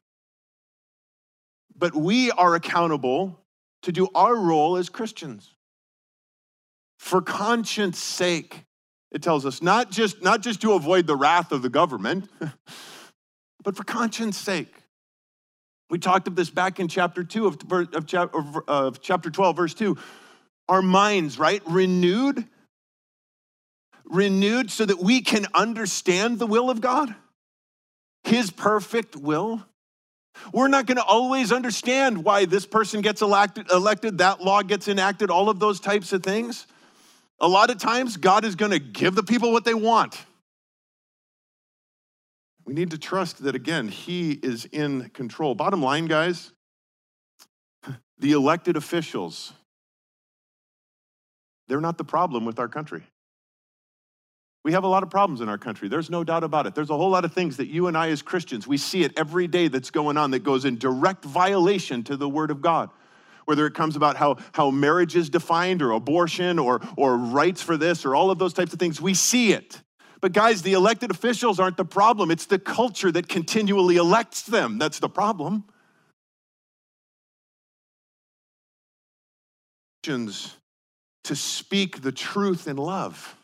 But 1.77 1.94
we 1.94 2.32
are 2.32 2.56
accountable 2.56 3.38
to 3.82 3.91
do 3.91 4.08
our 4.15 4.34
role 4.34 4.77
as 4.77 4.88
Christians. 4.88 5.53
For 7.00 7.22
conscience 7.22 8.00
sake, 8.00 8.63
it 9.12 9.22
tells 9.22 9.46
us, 9.46 9.62
not 9.62 9.91
just, 9.91 10.24
not 10.24 10.41
just 10.41 10.62
to 10.62 10.72
avoid 10.72 11.06
the 11.06 11.17
wrath 11.17 11.51
of 11.51 11.63
the 11.63 11.70
government, 11.70 12.29
but 13.65 13.75
for 13.75 13.84
conscience 13.84 14.38
sake. 14.38 14.74
We 15.89 16.00
talked 16.00 16.29
of 16.29 16.38
this 16.38 16.50
back 16.50 16.79
in 16.79 16.88
chapter 16.88 17.25
2 17.25 17.46
of, 17.46 17.58
of, 17.74 18.58
of 18.70 19.01
chapter 19.01 19.29
12, 19.29 19.58
verse 19.58 19.74
2 19.74 19.98
our 20.70 20.82
minds, 20.82 21.40
right? 21.40 21.62
Renewed, 21.66 22.46
renewed 24.06 24.72
so 24.72 24.86
that 24.86 25.00
we 25.00 25.22
can 25.22 25.46
understand 25.54 26.40
the 26.40 26.48
will 26.48 26.70
of 26.70 26.82
God, 26.82 27.14
His 28.24 28.52
perfect 28.52 29.16
will. 29.16 29.66
We're 30.54 30.68
not 30.68 30.86
going 30.86 30.98
to 30.98 31.04
always 31.04 31.52
understand 31.52 32.24
why 32.24 32.46
this 32.46 32.66
person 32.66 33.02
gets 33.02 33.22
elected, 33.22 33.72
elected, 33.72 34.20
that 34.20 34.42
law 34.42 34.62
gets 34.62 34.88
enacted, 34.88 35.32
all 35.32 35.50
of 35.50 35.60
those 35.60 35.80
types 35.80 36.14
of 36.14 36.22
things. 36.22 36.68
A 37.40 37.48
lot 37.48 37.70
of 37.70 37.78
times, 37.78 38.18
God 38.18 38.46
is 38.46 38.56
going 38.56 38.72
to 38.72 38.80
give 38.80 39.16
the 39.16 39.24
people 39.24 39.52
what 39.52 39.66
they 39.66 39.74
want. 39.74 40.18
We 42.66 42.74
need 42.74 42.92
to 42.92 42.98
trust 42.98 43.44
that, 43.44 43.56
again, 43.56 43.88
He 43.88 44.32
is 44.32 44.66
in 44.66 45.10
control. 45.10 45.56
Bottom 45.56 45.82
line, 45.82 46.06
guys, 46.06 46.52
the 48.20 48.34
elected 48.34 48.76
officials 48.76 49.54
they're 51.68 51.82
not 51.82 51.98
the 51.98 52.04
problem 52.04 52.46
with 52.46 52.60
our 52.60 52.68
country. 52.68 53.04
We 54.64 54.74
have 54.74 54.84
a 54.84 54.88
lot 54.88 55.04
of 55.04 55.10
problems 55.10 55.40
in 55.40 55.48
our 55.48 55.58
country. 55.58 55.88
There's 55.88 56.10
no 56.10 56.24
doubt 56.24 56.44
about 56.44 56.68
it. 56.68 56.76
There's 56.76 56.90
a 56.90 56.98
whole 56.98 57.10
lot 57.10 57.24
of 57.24 57.32
things 57.32 57.58
that 57.58 57.68
you 57.68 57.88
and 57.88 57.98
I, 57.98 58.10
as 58.10 58.22
Christians, 58.22 58.68
we 58.68 58.78
see 58.78 59.04
it 59.04 59.18
every 59.18 59.48
day 59.48 59.70
that's 59.70 59.92
going 59.92 60.18
on 60.18 60.32
that 60.32 60.40
goes 60.40 60.66
in 60.66 60.78
direct 60.78 61.24
violation 61.24 62.04
to 62.04 62.18
the 62.18 62.28
Word 62.28 62.52
of 62.52 62.62
God. 62.62 62.90
Whether 63.46 63.66
it 63.66 63.74
comes 63.74 63.96
about 63.96 64.18
how, 64.18 64.38
how 64.52 64.72
marriage 64.72 65.16
is 65.16 65.30
defined 65.30 65.82
or 65.82 65.92
abortion 65.92 66.60
or, 66.60 66.82
or 66.98 67.16
rights 67.16 67.62
for 67.62 67.78
this 67.78 68.06
or 68.06 68.14
all 68.14 68.30
of 68.30 68.40
those 68.40 68.54
types 68.54 68.74
of 68.74 68.80
things, 68.80 69.00
we 69.00 69.14
see 69.14 69.54
it. 69.54 69.82
But 70.20 70.34
guys, 70.34 70.64
the 70.64 70.74
elected 70.74 71.12
officials 71.12 71.60
aren't 71.60 71.78
the 71.78 71.86
problem. 71.86 72.30
It's 72.30 72.48
the 72.48 72.60
culture 72.60 73.12
that 73.12 73.30
continually 73.30 73.96
elects 73.96 74.42
them 74.42 74.78
that's 74.80 75.00
the 75.00 75.08
problem. 75.08 75.64
Christians 80.04 80.56
to 81.28 81.36
speak 81.36 82.02
the 82.02 82.12
truth 82.12 82.68
in 82.68 82.78
love. 82.78 83.36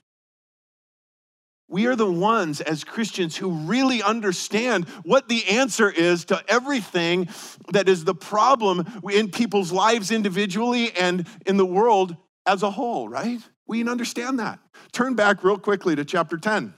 We 1.70 1.88
are 1.88 1.96
the 1.96 2.12
ones 2.12 2.62
as 2.62 2.84
Christians 2.84 3.36
who 3.36 3.52
really 3.52 4.04
understand 4.04 4.88
what 5.04 5.28
the 5.28 5.48
answer 5.48 5.90
is 5.90 6.25
to 6.25 6.44
everything 6.48 7.30
that 7.72 7.90
is 7.90 8.04
the 8.04 8.13
problem 8.13 9.02
in 9.12 9.32
people's 9.32 9.72
lives 9.72 10.12
individually 10.12 10.92
and 10.92 11.28
in 11.46 11.58
the 11.58 11.66
world 11.66 12.16
as 12.46 12.62
a 12.62 12.70
whole, 12.70 13.08
right? 13.10 13.40
We 13.66 13.88
understand 13.88 14.40
that. 14.40 14.60
Turn 14.92 15.16
back 15.16 15.44
real 15.44 15.58
quickly 15.58 15.96
to 15.96 16.06
chapter 16.06 16.38
10. 16.38 16.74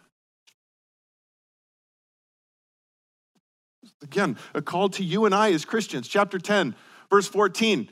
Again, 4.01 4.37
a 4.53 4.61
call 4.61 4.89
to 4.89 5.03
you 5.03 5.25
and 5.25 5.33
I 5.33 5.51
as 5.51 5.65
Christians. 5.65 6.07
Chapter 6.07 6.39
10, 6.39 6.75
verse 7.09 7.27
14. 7.27 7.89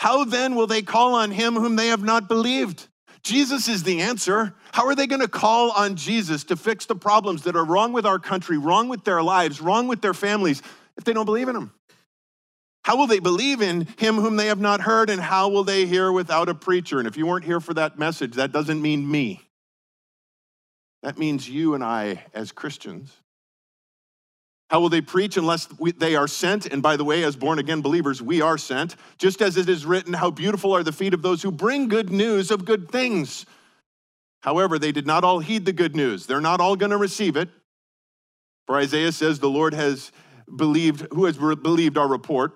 How 0.00 0.24
then 0.24 0.54
will 0.54 0.66
they 0.66 0.80
call 0.80 1.14
on 1.14 1.30
him 1.30 1.56
whom 1.56 1.76
they 1.76 1.88
have 1.88 2.02
not 2.02 2.26
believed? 2.26 2.88
Jesus 3.22 3.68
is 3.68 3.82
the 3.82 4.00
answer. 4.00 4.54
How 4.72 4.86
are 4.86 4.94
they 4.94 5.06
going 5.06 5.20
to 5.20 5.28
call 5.28 5.72
on 5.72 5.94
Jesus 5.94 6.44
to 6.44 6.56
fix 6.56 6.86
the 6.86 6.96
problems 6.96 7.42
that 7.42 7.54
are 7.54 7.66
wrong 7.66 7.92
with 7.92 8.06
our 8.06 8.18
country, 8.18 8.56
wrong 8.56 8.88
with 8.88 9.04
their 9.04 9.22
lives, 9.22 9.60
wrong 9.60 9.88
with 9.88 10.00
their 10.00 10.14
families, 10.14 10.62
if 10.96 11.04
they 11.04 11.12
don't 11.12 11.26
believe 11.26 11.50
in 11.50 11.56
him? 11.56 11.74
How 12.82 12.96
will 12.96 13.08
they 13.08 13.18
believe 13.18 13.60
in 13.60 13.86
him 13.98 14.14
whom 14.14 14.36
they 14.36 14.46
have 14.46 14.58
not 14.58 14.80
heard, 14.80 15.10
and 15.10 15.20
how 15.20 15.50
will 15.50 15.64
they 15.64 15.84
hear 15.84 16.10
without 16.10 16.48
a 16.48 16.54
preacher? 16.54 16.98
And 16.98 17.06
if 17.06 17.18
you 17.18 17.26
weren't 17.26 17.44
here 17.44 17.60
for 17.60 17.74
that 17.74 17.98
message, 17.98 18.36
that 18.36 18.52
doesn't 18.52 18.80
mean 18.80 19.08
me. 19.08 19.42
That 21.02 21.18
means 21.18 21.46
you 21.46 21.74
and 21.74 21.84
I 21.84 22.24
as 22.32 22.52
Christians. 22.52 23.14
How 24.70 24.78
will 24.78 24.88
they 24.88 25.00
preach 25.00 25.36
unless 25.36 25.68
we, 25.80 25.90
they 25.90 26.14
are 26.14 26.28
sent? 26.28 26.66
And 26.66 26.80
by 26.80 26.96
the 26.96 27.04
way, 27.04 27.24
as 27.24 27.34
born 27.34 27.58
again 27.58 27.80
believers, 27.80 28.22
we 28.22 28.40
are 28.40 28.56
sent. 28.56 28.94
Just 29.18 29.42
as 29.42 29.56
it 29.56 29.68
is 29.68 29.84
written, 29.84 30.12
How 30.12 30.30
beautiful 30.30 30.72
are 30.72 30.84
the 30.84 30.92
feet 30.92 31.12
of 31.12 31.22
those 31.22 31.42
who 31.42 31.50
bring 31.50 31.88
good 31.88 32.10
news 32.10 32.52
of 32.52 32.64
good 32.64 32.88
things. 32.88 33.46
However, 34.42 34.78
they 34.78 34.92
did 34.92 35.08
not 35.08 35.24
all 35.24 35.40
heed 35.40 35.64
the 35.64 35.72
good 35.72 35.96
news. 35.96 36.26
They're 36.26 36.40
not 36.40 36.60
all 36.60 36.76
going 36.76 36.90
to 36.90 36.96
receive 36.96 37.36
it. 37.36 37.48
For 38.66 38.76
Isaiah 38.76 39.10
says, 39.10 39.40
The 39.40 39.50
Lord 39.50 39.74
has 39.74 40.12
believed, 40.54 41.08
who 41.12 41.24
has 41.24 41.36
believed 41.36 41.98
our 41.98 42.08
report? 42.08 42.52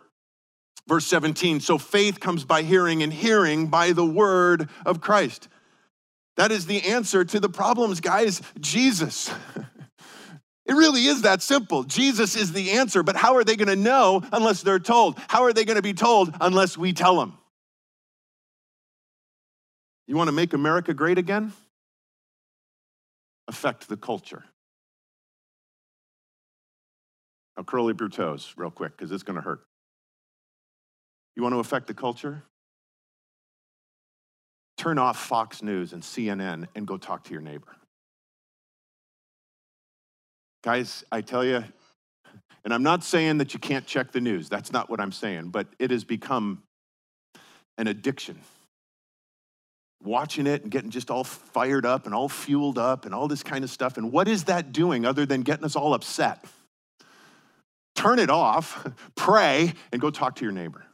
Verse 0.86 1.06
17, 1.06 1.60
so 1.60 1.78
faith 1.78 2.20
comes 2.20 2.44
by 2.44 2.62
hearing, 2.62 3.02
and 3.02 3.12
hearing 3.12 3.66
by 3.66 3.90
the 3.90 4.06
word 4.06 4.68
of 4.86 5.00
Christ. 5.00 5.48
That 6.36 6.52
is 6.52 6.66
the 6.66 6.82
answer 6.82 7.24
to 7.24 7.40
the 7.40 7.48
problems, 7.48 8.00
guys. 8.00 8.40
Jesus. 8.60 9.32
It 10.66 10.72
really 10.72 11.04
is 11.04 11.22
that 11.22 11.42
simple. 11.42 11.82
Jesus 11.82 12.36
is 12.36 12.52
the 12.52 12.72
answer, 12.72 13.02
but 13.02 13.16
how 13.16 13.36
are 13.36 13.44
they 13.44 13.56
going 13.56 13.68
to 13.68 13.76
know 13.76 14.22
unless 14.32 14.62
they're 14.62 14.78
told? 14.78 15.18
How 15.28 15.42
are 15.42 15.52
they 15.52 15.64
going 15.64 15.76
to 15.76 15.82
be 15.82 15.92
told 15.92 16.34
unless 16.40 16.78
we 16.78 16.92
tell 16.92 17.16
them? 17.18 17.36
You 20.06 20.16
want 20.16 20.28
to 20.28 20.32
make 20.32 20.52
America 20.52 20.94
great 20.94 21.18
again? 21.18 21.52
Affect 23.46 23.88
the 23.88 23.96
culture. 23.96 24.44
Now, 27.56 27.62
curl 27.62 27.88
up 27.88 28.00
your 28.00 28.08
toes 28.08 28.52
real 28.56 28.70
quick 28.70 28.96
because 28.96 29.12
it's 29.12 29.22
going 29.22 29.36
to 29.36 29.42
hurt. 29.42 29.60
You 31.36 31.42
want 31.42 31.54
to 31.54 31.58
affect 31.58 31.86
the 31.86 31.94
culture? 31.94 32.42
Turn 34.76 34.98
off 34.98 35.18
Fox 35.18 35.62
News 35.62 35.92
and 35.92 36.02
CNN 36.02 36.66
and 36.74 36.86
go 36.86 36.96
talk 36.96 37.24
to 37.24 37.32
your 37.32 37.42
neighbor. 37.42 37.76
Guys, 40.64 41.04
I 41.12 41.20
tell 41.20 41.44
you, 41.44 41.62
and 42.64 42.72
I'm 42.72 42.82
not 42.82 43.04
saying 43.04 43.36
that 43.36 43.52
you 43.52 43.60
can't 43.60 43.86
check 43.86 44.12
the 44.12 44.20
news, 44.20 44.48
that's 44.48 44.72
not 44.72 44.88
what 44.88 44.98
I'm 44.98 45.12
saying, 45.12 45.50
but 45.50 45.66
it 45.78 45.90
has 45.90 46.04
become 46.04 46.62
an 47.76 47.86
addiction. 47.86 48.40
Watching 50.02 50.46
it 50.46 50.62
and 50.62 50.70
getting 50.70 50.88
just 50.88 51.10
all 51.10 51.22
fired 51.22 51.84
up 51.84 52.06
and 52.06 52.14
all 52.14 52.30
fueled 52.30 52.78
up 52.78 53.04
and 53.04 53.14
all 53.14 53.28
this 53.28 53.42
kind 53.42 53.62
of 53.62 53.68
stuff. 53.68 53.98
And 53.98 54.10
what 54.10 54.26
is 54.26 54.44
that 54.44 54.72
doing 54.72 55.04
other 55.04 55.26
than 55.26 55.42
getting 55.42 55.66
us 55.66 55.76
all 55.76 55.92
upset? 55.92 56.42
Turn 57.94 58.18
it 58.18 58.30
off, 58.30 58.88
pray, 59.16 59.74
and 59.92 60.00
go 60.00 60.08
talk 60.08 60.36
to 60.36 60.44
your 60.44 60.52
neighbor. 60.52 60.86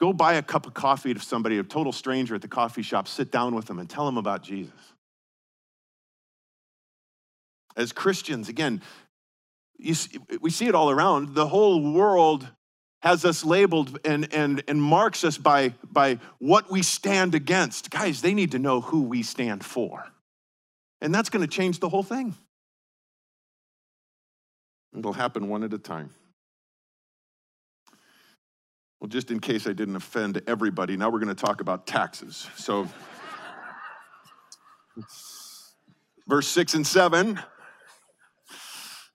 Go 0.00 0.12
buy 0.12 0.34
a 0.34 0.42
cup 0.42 0.66
of 0.66 0.74
coffee 0.74 1.14
to 1.14 1.20
somebody, 1.20 1.58
a 1.58 1.62
total 1.62 1.92
stranger 1.92 2.34
at 2.34 2.42
the 2.42 2.48
coffee 2.48 2.82
shop, 2.82 3.06
sit 3.06 3.30
down 3.30 3.54
with 3.54 3.66
them 3.66 3.78
and 3.78 3.88
tell 3.88 4.04
them 4.04 4.18
about 4.18 4.42
Jesus 4.42 4.94
as 7.78 7.92
Christians, 7.92 8.48
again, 8.48 8.82
see, 9.92 10.18
we 10.40 10.50
see 10.50 10.66
it 10.66 10.74
all 10.74 10.90
around. 10.90 11.34
The 11.34 11.46
whole 11.46 11.92
world 11.92 12.46
has 13.00 13.24
us 13.24 13.44
labeled 13.44 14.00
and, 14.04 14.32
and, 14.34 14.64
and 14.66 14.82
marks 14.82 15.22
us 15.22 15.38
by, 15.38 15.72
by 15.84 16.18
what 16.38 16.70
we 16.70 16.82
stand 16.82 17.36
against. 17.36 17.90
Guys, 17.90 18.20
they 18.20 18.34
need 18.34 18.50
to 18.52 18.58
know 18.58 18.80
who 18.80 19.02
we 19.02 19.22
stand 19.22 19.64
for. 19.64 20.04
And 21.00 21.14
that's 21.14 21.30
going 21.30 21.42
to 21.42 21.48
change 21.48 21.78
the 21.78 21.88
whole 21.88 22.02
thing. 22.02 22.34
It'll 24.98 25.12
happen 25.12 25.48
one 25.48 25.62
at 25.62 25.72
a 25.72 25.78
time. 25.78 26.10
Well, 28.98 29.06
just 29.06 29.30
in 29.30 29.38
case 29.38 29.68
I 29.68 29.72
didn't 29.72 29.94
offend 29.94 30.42
everybody, 30.48 30.96
now 30.96 31.08
we're 31.08 31.20
going 31.20 31.34
to 31.34 31.40
talk 31.40 31.60
about 31.60 31.86
taxes. 31.86 32.48
So, 32.56 32.88
verse 36.26 36.48
6 36.48 36.74
and 36.74 36.84
7 36.84 37.38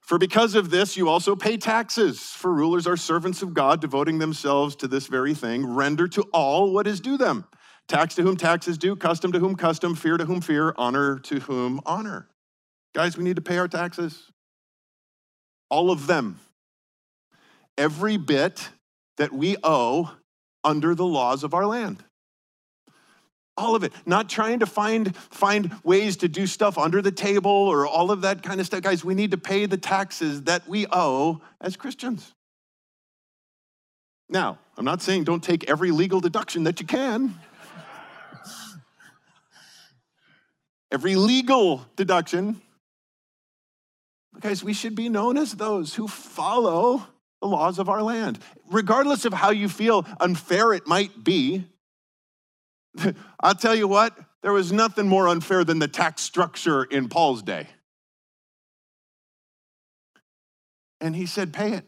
For 0.03 0.17
because 0.17 0.53
of 0.55 0.69
this, 0.69 0.98
you 0.98 1.07
also 1.07 1.33
pay 1.33 1.55
taxes. 1.55 2.19
For 2.19 2.53
rulers 2.53 2.88
are 2.88 2.98
servants 2.98 3.41
of 3.41 3.53
God, 3.53 3.79
devoting 3.79 4.19
themselves 4.19 4.75
to 4.77 4.88
this 4.88 5.07
very 5.07 5.33
thing. 5.33 5.65
Render 5.65 6.10
to 6.10 6.24
all 6.33 6.74
what 6.74 6.88
is 6.88 7.00
due 7.00 7.17
them 7.17 7.45
tax 7.88 8.15
to 8.15 8.22
whom 8.22 8.38
tax 8.38 8.67
is 8.67 8.77
due, 8.77 8.95
custom 8.95 9.31
to 9.31 9.39
whom 9.39 9.55
custom, 9.55 9.95
fear 9.95 10.17
to 10.17 10.25
whom 10.25 10.41
fear, 10.41 10.74
honor 10.77 11.19
to 11.19 11.39
whom 11.41 11.81
honor. 11.86 12.27
Guys, 12.93 13.17
we 13.17 13.24
need 13.24 13.36
to 13.38 13.41
pay 13.41 13.57
our 13.57 13.67
taxes. 13.67 14.31
All 15.69 15.89
of 15.89 16.07
them. 16.07 16.39
Every 17.77 18.17
bit 18.17 18.69
that 19.17 19.31
we 19.31 19.57
owe 19.63 20.12
under 20.63 20.95
the 20.95 21.05
laws 21.05 21.43
of 21.43 21.53
our 21.53 21.65
land 21.65 22.03
all 23.55 23.75
of 23.75 23.83
it. 23.83 23.93
Not 24.05 24.29
trying 24.29 24.60
to 24.60 24.65
find 24.65 25.15
find 25.15 25.72
ways 25.83 26.17
to 26.17 26.27
do 26.27 26.48
stuff 26.48 26.77
under 26.77 27.01
the 27.01 27.12
table 27.12 27.51
or 27.51 27.86
all 27.86 28.12
of 28.12 28.22
that 28.22 28.43
kind 28.43 28.60
of 28.60 28.65
stuff. 28.65 28.81
Guys 28.81 29.05
we 29.05 29.13
need 29.13 29.31
to 29.31 29.38
pay 29.38 29.65
the 29.65 29.77
taxes 29.77 30.43
that 30.43 30.67
we 30.67 30.88
owe 30.91 31.41
as 31.62 31.77
christians. 31.77 32.33
Now 34.29 34.57
i'm 34.77 34.86
not 34.86 35.01
saying 35.01 35.25
don't 35.25 35.43
take 35.43 35.69
every 35.69 35.91
legal 35.91 36.19
deduction 36.19 36.63
that 36.63 36.79
you 36.79 36.88
can. 36.88 37.36
Every 40.91 41.15
legal 41.15 41.86
deduction. 41.95 42.62
Guys 44.39 44.63
we 44.63 44.74
should 44.74 44.95
be 44.95 45.10
known 45.10 45.38
as 45.38 45.53
those 45.53 45.93
who 45.93 46.07
follow 46.07 47.05
the 47.41 47.48
laws 47.48 47.77
of 47.77 47.89
our 47.89 48.01
land. 48.01 48.39
Regardless 48.69 49.25
of 49.25 49.33
how 49.33 49.51
you 49.51 49.69
feel 49.69 50.07
unfair 50.19 50.74
it 50.74 50.88
might 50.88 51.24
be 51.24 51.65
I'll 53.40 53.56
tell 53.56 53.76
you 53.76 53.88
what, 53.88 54.18
there 54.42 54.54
was 54.54 54.72
nothing 54.72 55.08
more 55.08 55.28
unfair 55.28 55.64
than 55.64 55.80
the 55.80 55.88
tax 55.88 56.22
structure 56.22 56.84
in 56.84 57.10
Paul's 57.10 57.42
day. 57.42 57.68
And 61.02 61.16
he 61.16 61.26
said, 61.26 61.52
pay 61.52 61.74
it. 61.74 61.86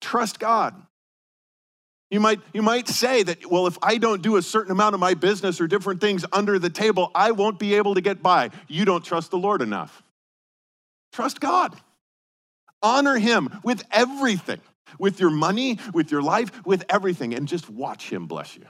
Trust 0.00 0.38
God. 0.38 0.74
You 2.10 2.20
might, 2.20 2.40
you 2.52 2.60
might 2.60 2.88
say 2.88 3.22
that, 3.22 3.46
well, 3.50 3.66
if 3.66 3.78
I 3.82 3.96
don't 3.96 4.20
do 4.20 4.36
a 4.36 4.42
certain 4.42 4.70
amount 4.70 4.94
of 4.94 5.00
my 5.00 5.14
business 5.14 5.60
or 5.60 5.66
different 5.66 6.00
things 6.00 6.26
under 6.30 6.58
the 6.58 6.68
table, 6.68 7.10
I 7.14 7.30
won't 7.30 7.58
be 7.58 7.74
able 7.76 7.94
to 7.94 8.00
get 8.00 8.22
by. 8.22 8.50
You 8.68 8.84
don't 8.84 9.04
trust 9.04 9.30
the 9.30 9.38
Lord 9.38 9.62
enough. 9.62 10.02
Trust 11.12 11.40
God. 11.40 11.74
Honor 12.82 13.16
Him 13.16 13.60
with 13.62 13.82
everything, 13.90 14.60
with 14.98 15.20
your 15.20 15.30
money, 15.30 15.78
with 15.94 16.10
your 16.10 16.20
life, 16.20 16.66
with 16.66 16.84
everything, 16.90 17.32
and 17.34 17.48
just 17.48 17.70
watch 17.70 18.10
Him 18.10 18.26
bless 18.26 18.56
you. 18.56 18.66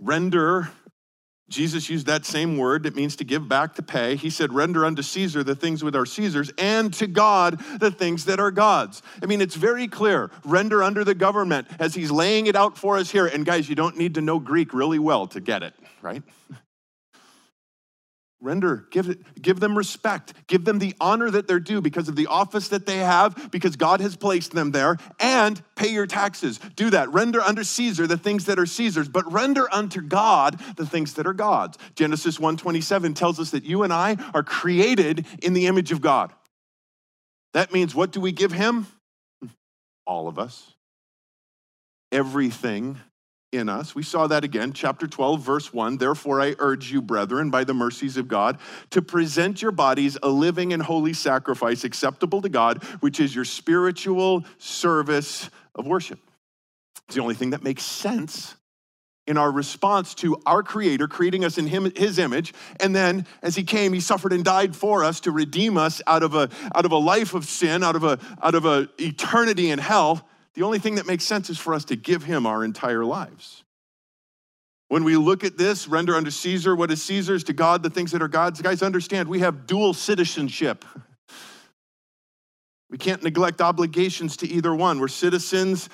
Render, 0.00 0.70
Jesus 1.48 1.88
used 1.88 2.06
that 2.06 2.24
same 2.24 2.58
word. 2.58 2.86
It 2.86 2.96
means 2.96 3.16
to 3.16 3.24
give 3.24 3.48
back 3.48 3.76
to 3.76 3.82
pay. 3.82 4.16
He 4.16 4.30
said, 4.30 4.52
Render 4.52 4.84
unto 4.84 5.02
Caesar 5.02 5.44
the 5.44 5.54
things 5.54 5.80
that 5.80 5.94
are 5.94 6.06
Caesar's, 6.06 6.50
and 6.58 6.92
to 6.94 7.06
God 7.06 7.60
the 7.78 7.90
things 7.90 8.24
that 8.24 8.40
are 8.40 8.50
God's. 8.50 9.02
I 9.22 9.26
mean, 9.26 9.40
it's 9.40 9.54
very 9.54 9.86
clear. 9.86 10.30
Render 10.44 10.82
under 10.82 11.04
the 11.04 11.14
government 11.14 11.68
as 11.78 11.94
he's 11.94 12.10
laying 12.10 12.46
it 12.46 12.56
out 12.56 12.76
for 12.76 12.96
us 12.96 13.10
here. 13.10 13.26
And 13.26 13.46
guys, 13.46 13.68
you 13.68 13.74
don't 13.74 13.96
need 13.96 14.14
to 14.14 14.20
know 14.20 14.38
Greek 14.38 14.74
really 14.74 14.98
well 14.98 15.26
to 15.28 15.40
get 15.40 15.62
it, 15.62 15.74
right? 16.02 16.22
Render, 18.42 18.86
give, 18.90 19.16
give 19.40 19.60
them 19.60 19.78
respect, 19.78 20.34
give 20.46 20.66
them 20.66 20.78
the 20.78 20.94
honor 21.00 21.30
that 21.30 21.48
they're 21.48 21.58
due 21.58 21.80
because 21.80 22.06
of 22.08 22.16
the 22.16 22.26
office 22.26 22.68
that 22.68 22.84
they 22.84 22.98
have, 22.98 23.50
because 23.50 23.76
God 23.76 24.00
has 24.00 24.14
placed 24.14 24.52
them 24.52 24.72
there, 24.72 24.98
and 25.18 25.60
pay 25.74 25.88
your 25.88 26.06
taxes. 26.06 26.60
Do 26.76 26.90
that. 26.90 27.10
Render 27.12 27.40
unto 27.40 27.64
Caesar 27.64 28.06
the 28.06 28.18
things 28.18 28.44
that 28.44 28.58
are 28.58 28.66
Caesar's, 28.66 29.08
but 29.08 29.30
render 29.32 29.72
unto 29.72 30.02
God 30.02 30.60
the 30.76 30.84
things 30.84 31.14
that 31.14 31.26
are 31.26 31.32
God's. 31.32 31.78
Genesis 31.94 32.38
1:27 32.38 33.14
tells 33.14 33.40
us 33.40 33.52
that 33.52 33.64
you 33.64 33.84
and 33.84 33.92
I 33.92 34.16
are 34.34 34.42
created 34.42 35.26
in 35.42 35.54
the 35.54 35.66
image 35.66 35.90
of 35.90 36.02
God. 36.02 36.32
That 37.54 37.72
means 37.72 37.94
what 37.94 38.12
do 38.12 38.20
we 38.20 38.32
give 38.32 38.52
him? 38.52 38.86
All 40.06 40.28
of 40.28 40.38
us. 40.38 40.74
Everything 42.12 43.00
in 43.56 43.68
us. 43.68 43.94
We 43.94 44.02
saw 44.02 44.26
that 44.26 44.44
again, 44.44 44.72
chapter 44.72 45.06
12, 45.06 45.40
verse 45.40 45.72
1. 45.72 45.96
Therefore, 45.98 46.40
I 46.40 46.54
urge 46.58 46.90
you, 46.90 47.02
brethren, 47.02 47.50
by 47.50 47.64
the 47.64 47.74
mercies 47.74 48.16
of 48.16 48.28
God, 48.28 48.58
to 48.90 49.02
present 49.02 49.62
your 49.62 49.72
bodies 49.72 50.16
a 50.22 50.28
living 50.28 50.72
and 50.72 50.82
holy 50.82 51.12
sacrifice 51.12 51.84
acceptable 51.84 52.42
to 52.42 52.48
God, 52.48 52.82
which 53.00 53.20
is 53.20 53.34
your 53.34 53.44
spiritual 53.44 54.44
service 54.58 55.50
of 55.74 55.86
worship. 55.86 56.20
It's 57.06 57.14
the 57.14 57.22
only 57.22 57.34
thing 57.34 57.50
that 57.50 57.62
makes 57.62 57.82
sense 57.82 58.56
in 59.26 59.36
our 59.36 59.50
response 59.50 60.14
to 60.14 60.40
our 60.46 60.62
creator 60.62 61.08
creating 61.08 61.44
us 61.44 61.58
in 61.58 61.66
him 61.66 61.90
his 61.96 62.18
image 62.18 62.54
and 62.78 62.94
then 62.94 63.26
as 63.42 63.56
he 63.56 63.64
came 63.64 63.92
he 63.92 64.00
suffered 64.00 64.32
and 64.32 64.44
died 64.44 64.74
for 64.74 65.02
us 65.02 65.20
to 65.20 65.32
redeem 65.32 65.76
us 65.76 66.00
out 66.06 66.22
of 66.22 66.34
a 66.34 66.48
out 66.74 66.84
of 66.84 66.92
a 66.92 66.96
life 66.96 67.34
of 67.34 67.44
sin 67.44 67.82
out 67.82 67.96
of 67.96 68.04
a 68.04 68.18
out 68.40 68.54
of 68.54 68.64
a 68.64 68.88
eternity 68.98 69.70
in 69.70 69.78
hell 69.78 70.26
the 70.56 70.62
only 70.62 70.78
thing 70.78 70.96
that 70.96 71.06
makes 71.06 71.22
sense 71.22 71.50
is 71.50 71.58
for 71.58 71.74
us 71.74 71.84
to 71.86 71.96
give 71.96 72.24
him 72.24 72.46
our 72.46 72.64
entire 72.64 73.04
lives. 73.04 73.62
When 74.88 75.04
we 75.04 75.16
look 75.16 75.44
at 75.44 75.58
this, 75.58 75.86
render 75.86 76.14
unto 76.14 76.30
Caesar 76.30 76.74
what 76.74 76.90
is 76.90 77.02
Caesar's, 77.02 77.44
to 77.44 77.52
God 77.52 77.82
the 77.82 77.90
things 77.90 78.12
that 78.12 78.22
are 78.22 78.28
God's. 78.28 78.62
Guys, 78.62 78.82
understand 78.82 79.28
we 79.28 79.40
have 79.40 79.66
dual 79.66 79.94
citizenship. 79.94 80.84
We 82.88 82.98
can't 82.98 83.20
neglect 83.20 83.60
obligations 83.60 84.36
to 84.38 84.48
either 84.48 84.72
one. 84.72 85.00
We're 85.00 85.08
citizens 85.08 85.88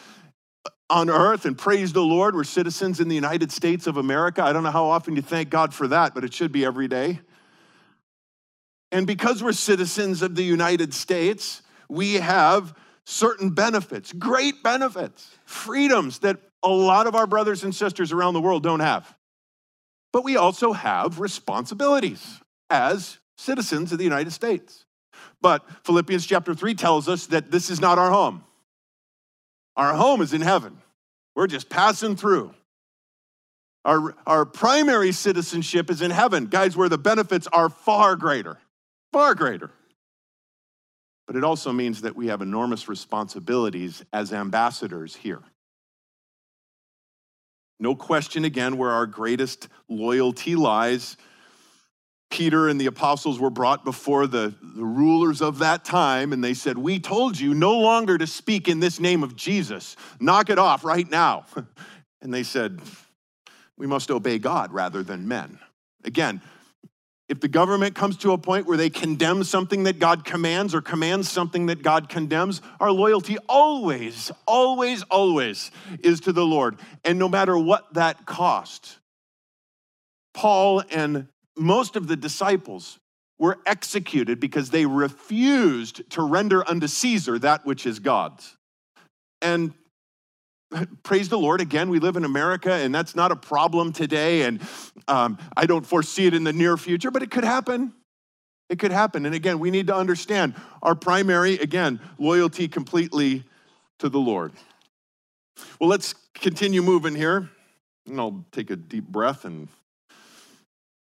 on 0.91 1.09
earth, 1.09 1.47
and 1.47 1.57
praise 1.57 1.95
the 1.95 2.03
Lord, 2.03 2.35
we're 2.35 2.45
citizens 2.45 3.01
in 3.01 3.09
the 3.09 3.15
United 3.15 3.51
States 3.51 3.87
of 3.87 3.97
America. 3.97 4.45
I 4.45 4.53
don't 4.53 4.63
know 4.63 4.71
how 4.71 4.85
often 4.85 5.17
you 5.17 5.23
thank 5.23 5.49
God 5.49 5.73
for 5.73 5.89
that, 5.89 6.15
but 6.15 6.23
it 6.23 6.35
should 6.35 6.53
be 6.53 6.67
every 6.67 6.89
day. 6.89 7.21
And 8.93 9.07
because 9.07 9.43
we're 9.43 9.53
citizens 9.53 10.21
of 10.21 10.35
the 10.35 10.43
United 10.43 10.93
States, 10.93 11.63
we 11.89 12.17
have 12.17 12.75
certain 13.07 13.51
benefits, 13.51 14.13
great 14.13 14.63
benefits, 14.63 15.31
freedoms 15.45 16.21
that 16.21 16.39
a 16.63 16.69
lot 16.69 17.07
of 17.07 17.15
our 17.15 17.27
brothers 17.27 17.65
and 17.65 17.75
sisters 17.75 18.13
around 18.13 18.35
the 18.35 18.41
world 18.41 18.63
don't 18.63 18.81
have. 18.81 19.15
But 20.13 20.25
we 20.25 20.37
also 20.37 20.73
have 20.73 21.19
responsibilities 21.19 22.41
as 22.71 23.19
citizens 23.37 23.93
of 23.93 23.99
the 23.99 24.05
United 24.05 24.33
States. 24.33 24.85
But 25.41 25.65
Philippians 25.85 26.27
chapter 26.27 26.55
3 26.55 26.75
tells 26.75 27.09
us 27.09 27.27
that 27.27 27.51
this 27.51 27.71
is 27.71 27.81
not 27.81 27.99
our 27.99 28.11
home. 28.11 28.45
Our 29.77 29.95
home 29.95 30.21
is 30.21 30.33
in 30.33 30.43
heaven. 30.43 30.79
We're 31.35 31.47
just 31.47 31.69
passing 31.69 32.17
through. 32.17 32.55
Our, 33.85 34.15
our 34.27 34.45
primary 34.45 35.13
citizenship 35.13 35.91
is 35.91 36.03
in 36.03 36.13
heaven, 36.13 36.47
guys, 36.47 36.77
where 36.77 36.89
the 36.89 36.99
benefits 36.99 37.49
are 37.49 37.69
far 37.69 38.15
greater, 38.15 38.59
far 39.13 39.35
greater. 39.35 39.71
But 41.27 41.37
it 41.37 41.45
also 41.45 41.73
means 41.73 42.03
that 42.03 42.17
we 42.17 42.27
have 42.27 42.43
enormous 42.43 42.89
responsibilities 42.89 44.05
as 44.13 44.33
ambassadors 44.33 45.17
here. 45.17 45.43
No 47.79 47.97
question 47.97 48.45
again 48.45 48.77
where 48.77 48.91
our 48.91 49.07
greatest 49.07 49.69
loyalty 49.89 50.55
lies. 50.55 51.17
Peter 52.31 52.69
and 52.69 52.81
the 52.81 52.87
apostles 52.87 53.39
were 53.39 53.51
brought 53.51 53.85
before 53.85 54.27
the, 54.27 54.55
the 54.63 54.85
rulers 54.85 55.43
of 55.43 55.59
that 55.59 55.85
time, 55.85 56.33
and 56.33 56.43
they 56.43 56.55
said, 56.55 56.79
We 56.79 56.99
told 56.99 57.39
you 57.39 57.55
no 57.55 57.79
longer 57.79 58.17
to 58.17 58.27
speak 58.27 58.69
in 58.69 58.81
this 58.81 58.99
name 58.99 59.23
of 59.23 59.37
Jesus. 59.37 59.97
Knock 60.19 60.49
it 60.49 60.59
off 60.59 60.85
right 60.85 61.09
now. 61.11 61.47
And 62.23 62.33
they 62.33 62.45
said, 62.45 62.81
We 63.77 63.89
must 63.89 64.09
obey 64.09 64.39
God 64.39 64.73
rather 64.73 65.03
than 65.03 65.27
men. 65.27 65.59
Again, 66.05 66.41
if 67.29 67.41
the 67.41 67.49
government 67.49 67.95
comes 67.95 68.17
to 68.19 68.33
a 68.33 68.39
point 68.39 68.67
where 68.67 68.77
they 68.77 68.91
condemn 68.91 69.45
something 69.45 69.85
that 69.85 69.99
God 69.99 70.25
commands 70.25 70.75
or 70.75 70.83
commands 70.83 71.31
something 71.31 71.67
that 71.67 71.83
God 71.83 72.09
condemns, 72.09 72.61
our 72.81 72.91
loyalty 72.91 73.39
always, 73.49 74.31
always, 74.47 75.03
always 75.05 75.71
is 76.03 76.21
to 76.21 76.33
the 76.33 76.45
Lord. 76.45 76.79
And 77.05 77.19
no 77.19 77.29
matter 77.29 77.57
what 77.57 77.95
that 77.95 78.27
cost, 78.27 78.99
Paul 80.35 80.83
and 80.91 81.29
most 81.57 81.97
of 81.97 82.09
the 82.09 82.17
disciples 82.17 82.99
were 83.39 83.59
executed 83.67 84.39
because 84.39 84.71
they 84.71 84.87
refused 84.87 86.09
to 86.11 86.23
render 86.23 86.69
unto 86.69 86.87
Caesar 86.87 87.39
that 87.39 87.65
which 87.65 87.87
is 87.87 87.99
God's. 87.99 88.57
And 89.41 89.75
praise 91.03 91.29
the 91.29 91.39
Lord. 91.39 91.61
Again, 91.61 91.89
we 91.89 91.99
live 91.99 92.17
in 92.17 92.25
America, 92.25 92.73
and 92.73 92.95
that's 92.95 93.15
not 93.15 93.33
a 93.33 93.37
problem 93.37 93.93
today. 93.93 94.43
And 94.43 94.61
um, 95.09 95.39
I 95.57 95.67
don't 95.67 95.87
foresee 95.87 96.27
it 96.27 96.35
in 96.35 96.45
the 96.45 96.53
near 96.53 96.77
future, 96.77 97.11
but 97.11 97.23
it 97.23 97.31
could 97.31 97.45
happen. 97.45 97.93
It 98.69 98.79
could 98.79 98.93
happen. 98.93 99.27
And 99.27 99.35
again, 99.35 99.59
we 99.59 99.71
need 99.71 99.89
to 99.89 99.95
understand 99.95 100.55
our 100.83 100.95
primary, 100.95 101.55
again, 101.55 102.01
loyalty 102.19 102.69
completely 102.69 103.45
to 103.99 104.09
the 104.09 104.19
Lord. 104.19 104.53
Well, 105.79 105.91
let's 105.91 106.15
continue 106.35 106.83
moving 106.83 107.15
here. 107.15 107.51
And 108.07 108.19
I'll 108.19 108.45
take 108.51 108.71
a 108.71 108.77
deep 108.77 109.07
breath 109.07 109.45
and 109.45 109.69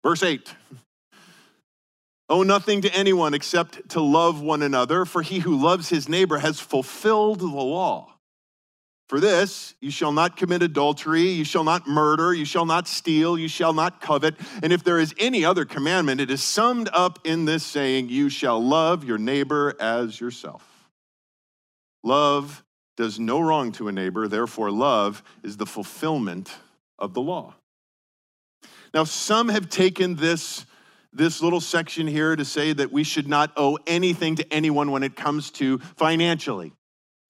verse 0.02 0.22
8. 0.22 0.52
Owe 2.30 2.42
nothing 2.42 2.82
to 2.82 2.94
anyone 2.94 3.32
except 3.32 3.88
to 3.90 4.00
love 4.00 4.42
one 4.42 4.62
another, 4.62 5.04
for 5.04 5.22
he 5.22 5.38
who 5.38 5.56
loves 5.56 5.88
his 5.88 6.08
neighbor 6.08 6.38
has 6.38 6.60
fulfilled 6.60 7.40
the 7.40 7.46
law. 7.46 8.17
For 9.08 9.20
this, 9.20 9.74
you 9.80 9.90
shall 9.90 10.12
not 10.12 10.36
commit 10.36 10.62
adultery, 10.62 11.30
you 11.30 11.44
shall 11.44 11.64
not 11.64 11.88
murder, 11.88 12.34
you 12.34 12.44
shall 12.44 12.66
not 12.66 12.86
steal, 12.86 13.38
you 13.38 13.48
shall 13.48 13.72
not 13.72 14.02
covet. 14.02 14.34
And 14.62 14.70
if 14.70 14.84
there 14.84 14.98
is 14.98 15.14
any 15.18 15.46
other 15.46 15.64
commandment, 15.64 16.20
it 16.20 16.30
is 16.30 16.42
summed 16.42 16.90
up 16.92 17.18
in 17.24 17.46
this 17.46 17.64
saying, 17.64 18.10
You 18.10 18.28
shall 18.28 18.62
love 18.62 19.04
your 19.04 19.16
neighbor 19.16 19.74
as 19.80 20.20
yourself. 20.20 20.62
Love 22.04 22.62
does 22.98 23.18
no 23.18 23.40
wrong 23.40 23.72
to 23.72 23.88
a 23.88 23.92
neighbor, 23.92 24.28
therefore, 24.28 24.70
love 24.70 25.22
is 25.42 25.56
the 25.56 25.66
fulfillment 25.66 26.54
of 26.98 27.14
the 27.14 27.22
law. 27.22 27.54
Now, 28.92 29.04
some 29.04 29.48
have 29.48 29.70
taken 29.70 30.16
this, 30.16 30.66
this 31.14 31.40
little 31.40 31.60
section 31.62 32.06
here 32.06 32.36
to 32.36 32.44
say 32.44 32.74
that 32.74 32.92
we 32.92 33.04
should 33.04 33.28
not 33.28 33.52
owe 33.56 33.78
anything 33.86 34.36
to 34.36 34.52
anyone 34.52 34.90
when 34.90 35.02
it 35.02 35.16
comes 35.16 35.50
to 35.52 35.78
financially 35.78 36.72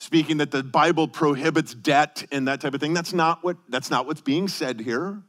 speaking 0.00 0.38
that 0.38 0.50
the 0.50 0.62
Bible 0.62 1.08
prohibits 1.08 1.74
debt 1.74 2.24
and 2.30 2.48
that 2.48 2.60
type 2.60 2.74
of 2.74 2.80
thing. 2.80 2.94
That's 2.94 3.12
not 3.12 3.42
what 3.42 3.56
that's 3.68 3.90
not 3.90 4.06
what's 4.06 4.20
being 4.20 4.48
said 4.48 4.80
here. 4.80 5.22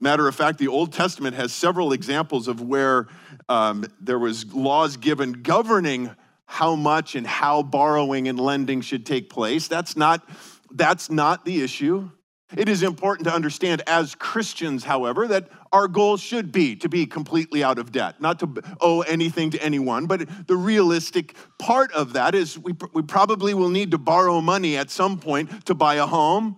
Matter 0.00 0.26
of 0.26 0.34
fact, 0.34 0.58
the 0.58 0.68
Old 0.68 0.92
Testament 0.92 1.36
has 1.36 1.52
several 1.52 1.92
examples 1.92 2.48
of 2.48 2.62
where 2.62 3.08
um, 3.50 3.84
there 4.00 4.18
was 4.18 4.52
laws 4.54 4.96
given 4.96 5.32
governing 5.42 6.10
how 6.46 6.74
much 6.74 7.14
and 7.14 7.26
how 7.26 7.62
borrowing 7.62 8.26
and 8.26 8.40
lending 8.40 8.80
should 8.80 9.04
take 9.04 9.28
place. 9.28 9.68
That's 9.68 9.96
not 9.96 10.26
that's 10.72 11.10
not 11.10 11.44
the 11.44 11.62
issue. 11.62 12.10
It 12.56 12.68
is 12.68 12.82
important 12.82 13.28
to 13.28 13.34
understand 13.34 13.82
as 13.86 14.14
Christians, 14.14 14.84
however, 14.84 15.28
that 15.28 15.48
our 15.72 15.88
goal 15.88 16.16
should 16.16 16.52
be 16.52 16.76
to 16.76 16.88
be 16.88 17.06
completely 17.06 17.62
out 17.62 17.78
of 17.78 17.92
debt, 17.92 18.20
not 18.20 18.40
to 18.40 18.62
owe 18.80 19.02
anything 19.02 19.50
to 19.50 19.62
anyone. 19.62 20.06
But 20.06 20.46
the 20.46 20.56
realistic 20.56 21.34
part 21.58 21.92
of 21.92 22.14
that 22.14 22.34
is 22.34 22.58
we, 22.58 22.74
we 22.92 23.02
probably 23.02 23.54
will 23.54 23.68
need 23.68 23.92
to 23.92 23.98
borrow 23.98 24.40
money 24.40 24.76
at 24.76 24.90
some 24.90 25.18
point 25.18 25.66
to 25.66 25.74
buy 25.74 25.96
a 25.96 26.06
home, 26.06 26.56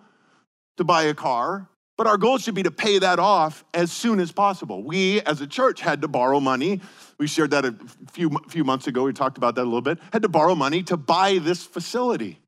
to 0.77 0.85
buy 0.85 1.05
a 1.05 1.15
car. 1.15 1.69
But 1.99 2.07
our 2.07 2.17
goal 2.17 2.39
should 2.39 2.55
be 2.55 2.63
to 2.63 2.71
pay 2.71 2.99
that 2.99 3.19
off 3.19 3.65
as 3.75 3.93
soon 3.93 4.19
as 4.19 4.33
possible. 4.33 4.83
We, 4.83 5.21
as 5.23 5.41
a 5.41 5.47
church, 5.47 5.81
had 5.81 6.01
to 6.03 6.09
borrow 6.09 6.41
money. 6.41 6.81
We 7.19 7.27
shared 7.27 7.51
that 7.51 7.65
a 7.67 7.77
few, 8.13 8.31
few 8.49 8.65
months 8.65 8.87
ago. 8.87 9.05
We 9.05 9.13
talked 9.13 9.37
about 9.37 9.55
that 9.57 9.63
a 9.63 9.65
little 9.65 9.83
bit. 9.83 9.99
Had 10.13 10.23
to 10.23 10.29
borrow 10.29 10.55
money 10.55 10.83
to 10.85 10.97
buy 10.97 11.39
this 11.39 11.65
facility. 11.65 12.39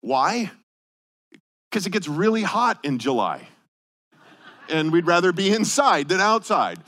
Why? 0.00 0.50
because 1.70 1.86
it 1.86 1.90
gets 1.90 2.08
really 2.08 2.42
hot 2.42 2.78
in 2.84 2.98
July. 2.98 3.46
And 4.70 4.92
we'd 4.92 5.06
rather 5.06 5.32
be 5.32 5.52
inside 5.52 6.08
than 6.08 6.20
outside. 6.20 6.78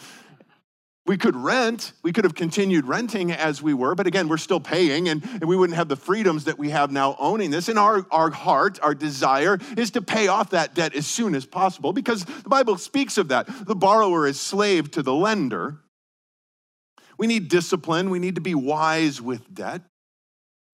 We 1.06 1.16
could 1.16 1.34
rent, 1.34 1.92
we 2.02 2.12
could 2.12 2.24
have 2.24 2.34
continued 2.34 2.84
renting 2.86 3.32
as 3.32 3.60
we 3.60 3.74
were, 3.74 3.94
but 3.94 4.06
again, 4.06 4.28
we're 4.28 4.36
still 4.36 4.60
paying 4.60 5.08
and, 5.08 5.24
and 5.24 5.44
we 5.44 5.56
wouldn't 5.56 5.76
have 5.76 5.88
the 5.88 5.96
freedoms 5.96 6.44
that 6.44 6.58
we 6.58 6.70
have 6.70 6.92
now 6.92 7.16
owning 7.18 7.50
this. 7.50 7.68
And 7.68 7.78
our, 7.78 8.06
our 8.12 8.30
heart, 8.30 8.78
our 8.80 8.94
desire 8.94 9.58
is 9.76 9.90
to 9.92 10.02
pay 10.02 10.28
off 10.28 10.50
that 10.50 10.74
debt 10.74 10.94
as 10.94 11.06
soon 11.06 11.34
as 11.34 11.46
possible 11.46 11.92
because 11.92 12.24
the 12.24 12.48
Bible 12.48 12.76
speaks 12.76 13.18
of 13.18 13.28
that. 13.28 13.48
The 13.66 13.74
borrower 13.74 14.26
is 14.26 14.38
slave 14.38 14.90
to 14.92 15.02
the 15.02 15.12
lender. 15.14 15.78
We 17.18 17.26
need 17.26 17.48
discipline, 17.48 18.10
we 18.10 18.18
need 18.18 18.36
to 18.36 18.40
be 18.40 18.54
wise 18.54 19.20
with 19.20 19.52
debt. 19.52 19.82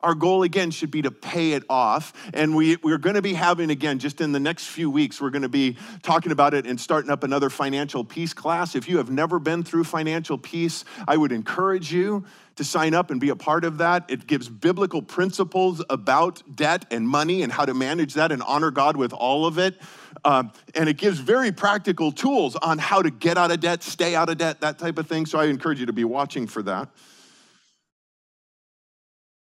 Our 0.01 0.15
goal 0.15 0.43
again 0.43 0.71
should 0.71 0.91
be 0.91 1.03
to 1.03 1.11
pay 1.11 1.53
it 1.53 1.65
off. 1.71 2.13
And 2.35 2.55
we, 2.55 2.77
we're 2.77 2.99
going 2.99 3.17
to 3.17 3.23
be 3.23 3.33
having, 3.33 3.71
again, 3.71 3.99
just 3.99 4.21
in 4.21 4.33
the 4.33 4.39
next 4.39 4.67
few 4.67 4.91
weeks, 4.91 5.21
we're 5.21 5.31
going 5.31 5.43
to 5.43 5.49
be 5.49 5.77
talking 6.03 6.33
about 6.33 6.55
it 6.55 6.67
and 6.67 6.79
starting 6.79 7.11
up 7.11 7.25
another 7.25 7.49
financial 7.49 8.05
peace 8.05 8.35
class. 8.35 8.75
If 8.75 8.89
you 8.89 8.99
have 8.99 9.11
never 9.11 9.39
been 9.39 9.63
through 9.63 9.85
financial 9.85 10.37
peace, 10.37 10.85
I 11.09 11.17
would 11.17 11.33
encourage 11.33 11.93
you 11.93 12.25
to 12.57 12.65
sign 12.65 12.95
up 12.95 13.11
and 13.11 13.21
be 13.21 13.31
a 13.31 13.37
part 13.37 13.65
of 13.65 13.79
that. 13.79 14.05
It 14.09 14.27
gives 14.27 14.49
biblical 14.49 15.03
principles 15.03 15.83
about 15.89 16.43
debt 16.55 16.85
and 16.91 17.09
money 17.09 17.43
and 17.43 17.51
how 17.51 17.65
to 17.65 17.75
manage 17.75 18.15
that 18.15 18.33
and 18.33 18.43
honor 18.43 18.71
God 18.71 18.97
with 18.97 19.13
all 19.13 19.47
of 19.47 19.59
it. 19.59 19.81
Um, 20.25 20.53
and 20.75 20.89
it 20.89 20.99
gives 20.99 21.19
very 21.19 21.53
practical 21.53 22.13
tools 22.13 22.55
on 22.57 22.79
how 22.79 23.03
to 23.03 23.11
get 23.11 23.39
out 23.39 23.51
of 23.51 23.61
debt, 23.61 23.83
stay 23.83 24.15
out 24.15 24.29
of 24.29 24.39
debt, 24.39 24.61
that 24.61 24.79
type 24.79 24.99
of 24.99 25.07
thing. 25.07 25.27
So 25.27 25.39
I 25.39 25.47
encourage 25.47 25.81
you 25.81 25.87
to 25.87 25.93
be 25.93 26.05
watching 26.05 26.47
for 26.47 26.63
that. 26.63 26.89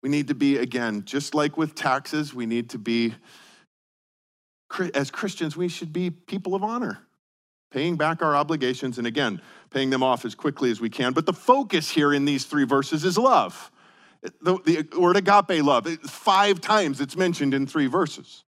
We 0.04 0.10
need 0.10 0.28
to 0.28 0.34
be, 0.34 0.58
again, 0.58 1.06
just 1.06 1.34
like 1.34 1.56
with 1.56 1.74
taxes, 1.74 2.34
we 2.34 2.44
need 2.44 2.68
to 2.70 2.78
be, 2.78 3.14
as 4.92 5.10
Christians, 5.10 5.56
we 5.56 5.66
should 5.66 5.94
be 5.94 6.10
people 6.10 6.54
of 6.54 6.62
honor, 6.62 6.98
paying 7.70 7.96
back 7.96 8.20
our 8.20 8.36
obligations 8.36 8.98
and, 8.98 9.06
again, 9.06 9.40
paying 9.70 9.88
them 9.88 10.02
off 10.02 10.26
as 10.26 10.34
quickly 10.34 10.70
as 10.70 10.78
we 10.78 10.90
can. 10.90 11.14
But 11.14 11.24
the 11.24 11.32
focus 11.32 11.88
here 11.88 12.12
in 12.12 12.26
these 12.26 12.44
three 12.44 12.64
verses 12.64 13.02
is 13.02 13.16
love. 13.16 13.70
The, 14.42 14.58
the 14.92 15.00
word 15.00 15.16
agape 15.16 15.64
love, 15.64 15.88
five 16.02 16.60
times 16.60 17.00
it's 17.00 17.16
mentioned 17.16 17.54
in 17.54 17.66
three 17.66 17.86
verses. 17.86 18.44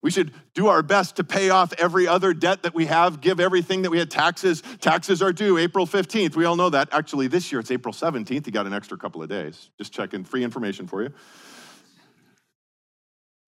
We 0.00 0.10
should 0.10 0.32
do 0.54 0.68
our 0.68 0.82
best 0.82 1.16
to 1.16 1.24
pay 1.24 1.50
off 1.50 1.72
every 1.76 2.06
other 2.06 2.32
debt 2.32 2.62
that 2.62 2.74
we 2.74 2.86
have, 2.86 3.20
give 3.20 3.40
everything 3.40 3.82
that 3.82 3.90
we 3.90 3.98
had. 3.98 4.10
Taxes, 4.10 4.62
taxes 4.80 5.20
are 5.22 5.32
due 5.32 5.58
April 5.58 5.86
15th. 5.86 6.36
We 6.36 6.44
all 6.44 6.54
know 6.54 6.70
that. 6.70 6.88
Actually, 6.92 7.26
this 7.26 7.50
year 7.50 7.60
it's 7.60 7.70
April 7.70 7.92
17th. 7.92 8.46
You 8.46 8.52
got 8.52 8.66
an 8.66 8.72
extra 8.72 8.96
couple 8.96 9.22
of 9.22 9.28
days. 9.28 9.70
Just 9.76 9.92
checking 9.92 10.22
free 10.22 10.44
information 10.44 10.86
for 10.86 11.02
you. 11.02 11.12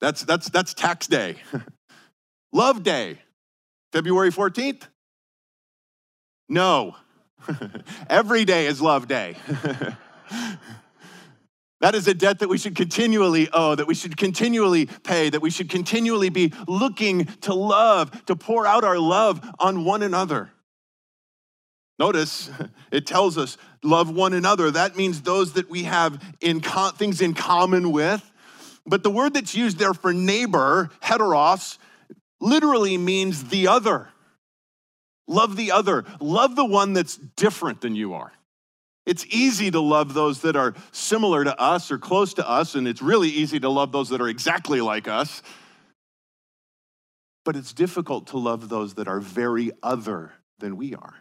That's 0.01 0.23
that's 0.25 0.49
that's 0.49 0.75
tax 0.75 1.07
day. 1.07 1.37
Love 2.53 2.83
day. 2.83 3.19
February 3.93 4.31
14th? 4.31 4.83
No. 6.49 6.97
Every 8.11 8.45
day 8.45 8.67
is 8.67 8.81
love 8.81 9.09
day. 9.09 9.37
That 11.81 11.95
is 11.95 12.07
a 12.07 12.15
debt 12.15 12.41
that 12.41 12.49
we 12.49 12.59
should 12.59 12.77
continually 12.77 13.49
owe, 13.53 13.75
that 13.75 13.87
we 13.87 13.95
should 13.95 14.17
continually 14.17 14.87
pay, 14.87 15.31
that 15.31 15.41
we 15.41 15.51
should 15.51 15.71
continually 15.71 16.29
be 16.29 16.53
looking 16.69 17.25
to 17.43 17.55
love, 17.55 18.27
to 18.27 18.37
pour 18.37 18.67
out 18.67 18.85
our 18.85 18.99
love 18.99 19.43
on 19.59 19.85
one 19.85 20.03
another. 20.03 20.51
Notice 21.99 22.51
it 22.91 23.07
tells 23.07 23.39
us 23.39 23.57
love 23.83 24.15
one 24.15 24.35
another. 24.35 24.71
That 24.71 24.97
means 24.97 25.23
those 25.23 25.55
that 25.55 25.71
we 25.71 25.85
have 25.85 26.23
in 26.41 26.61
co- 26.61 26.91
things 26.91 27.23
in 27.23 27.33
common 27.35 27.93
with. 27.93 28.31
But 28.87 29.03
the 29.03 29.11
word 29.11 29.35
that's 29.35 29.55
used 29.55 29.79
there 29.79 29.95
for 29.95 30.13
neighbor, 30.13 30.91
heteros, 31.03 31.79
literally 32.41 32.99
means 32.99 33.45
the 33.45 33.69
other. 33.69 34.09
Love 35.27 35.57
the 35.57 35.71
other. 35.73 36.05
Love 36.21 36.57
the 36.57 36.65
one 36.65 36.93
that's 36.93 37.17
different 37.17 37.81
than 37.81 37.95
you 37.95 38.15
are. 38.15 38.33
It's 39.07 39.25
easy 39.27 39.71
to 39.71 39.81
love 39.81 40.15
those 40.15 40.43
that 40.43 40.57
are 40.57 40.75
similar 40.93 41.45
to 41.45 41.59
us 41.59 41.91
or 41.91 41.99
close 41.99 42.35
to 42.35 42.49
us, 42.49 42.75
and 42.75 42.87
it's 42.87 43.03
really 43.03 43.29
easy 43.29 43.59
to 43.61 43.69
love 43.69 43.93
those 43.93 44.11
that 44.11 44.21
are 44.21 44.29
exactly 44.29 44.81
like 44.81 45.09
us. 45.09 45.43
But 47.45 47.57
it's 47.57 47.73
difficult 47.73 48.29
to 48.29 48.39
love 48.39 48.69
those 48.69 48.95
that 48.95 49.09
are 49.09 49.21
very 49.21 49.73
other 49.83 50.33
than 50.59 50.77
we 50.77 50.95
are. 50.95 51.15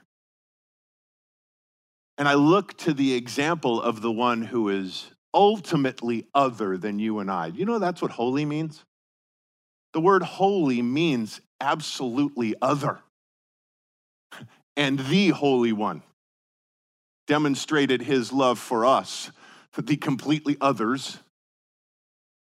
And 2.18 2.28
I 2.28 2.34
look 2.34 2.76
to 2.80 2.94
the 2.94 3.14
example 3.14 3.82
of 3.82 4.02
the 4.02 4.12
one 4.12 4.42
who 4.42 4.68
is 4.68 5.10
ultimately 5.34 6.28
other 6.36 6.78
than 6.78 7.00
you 7.00 7.20
and 7.20 7.32
I. 7.32 7.48
You 7.48 7.66
know 7.66 7.80
that's 7.80 8.02
what 8.02 8.12
holy 8.12 8.44
means? 8.44 8.84
The 9.94 10.02
word 10.02 10.22
holy 10.22 10.82
means 10.82 11.40
absolutely 11.62 12.56
other 12.62 13.00
and 14.78 15.00
the 15.00 15.30
Holy 15.30 15.72
One 15.72 16.04
demonstrated 17.30 18.02
his 18.02 18.34
love 18.34 18.58
for 18.58 18.88
us, 18.88 19.30
for 19.70 19.84
the 19.84 19.96
completely 19.96 20.58
others, 20.60 21.20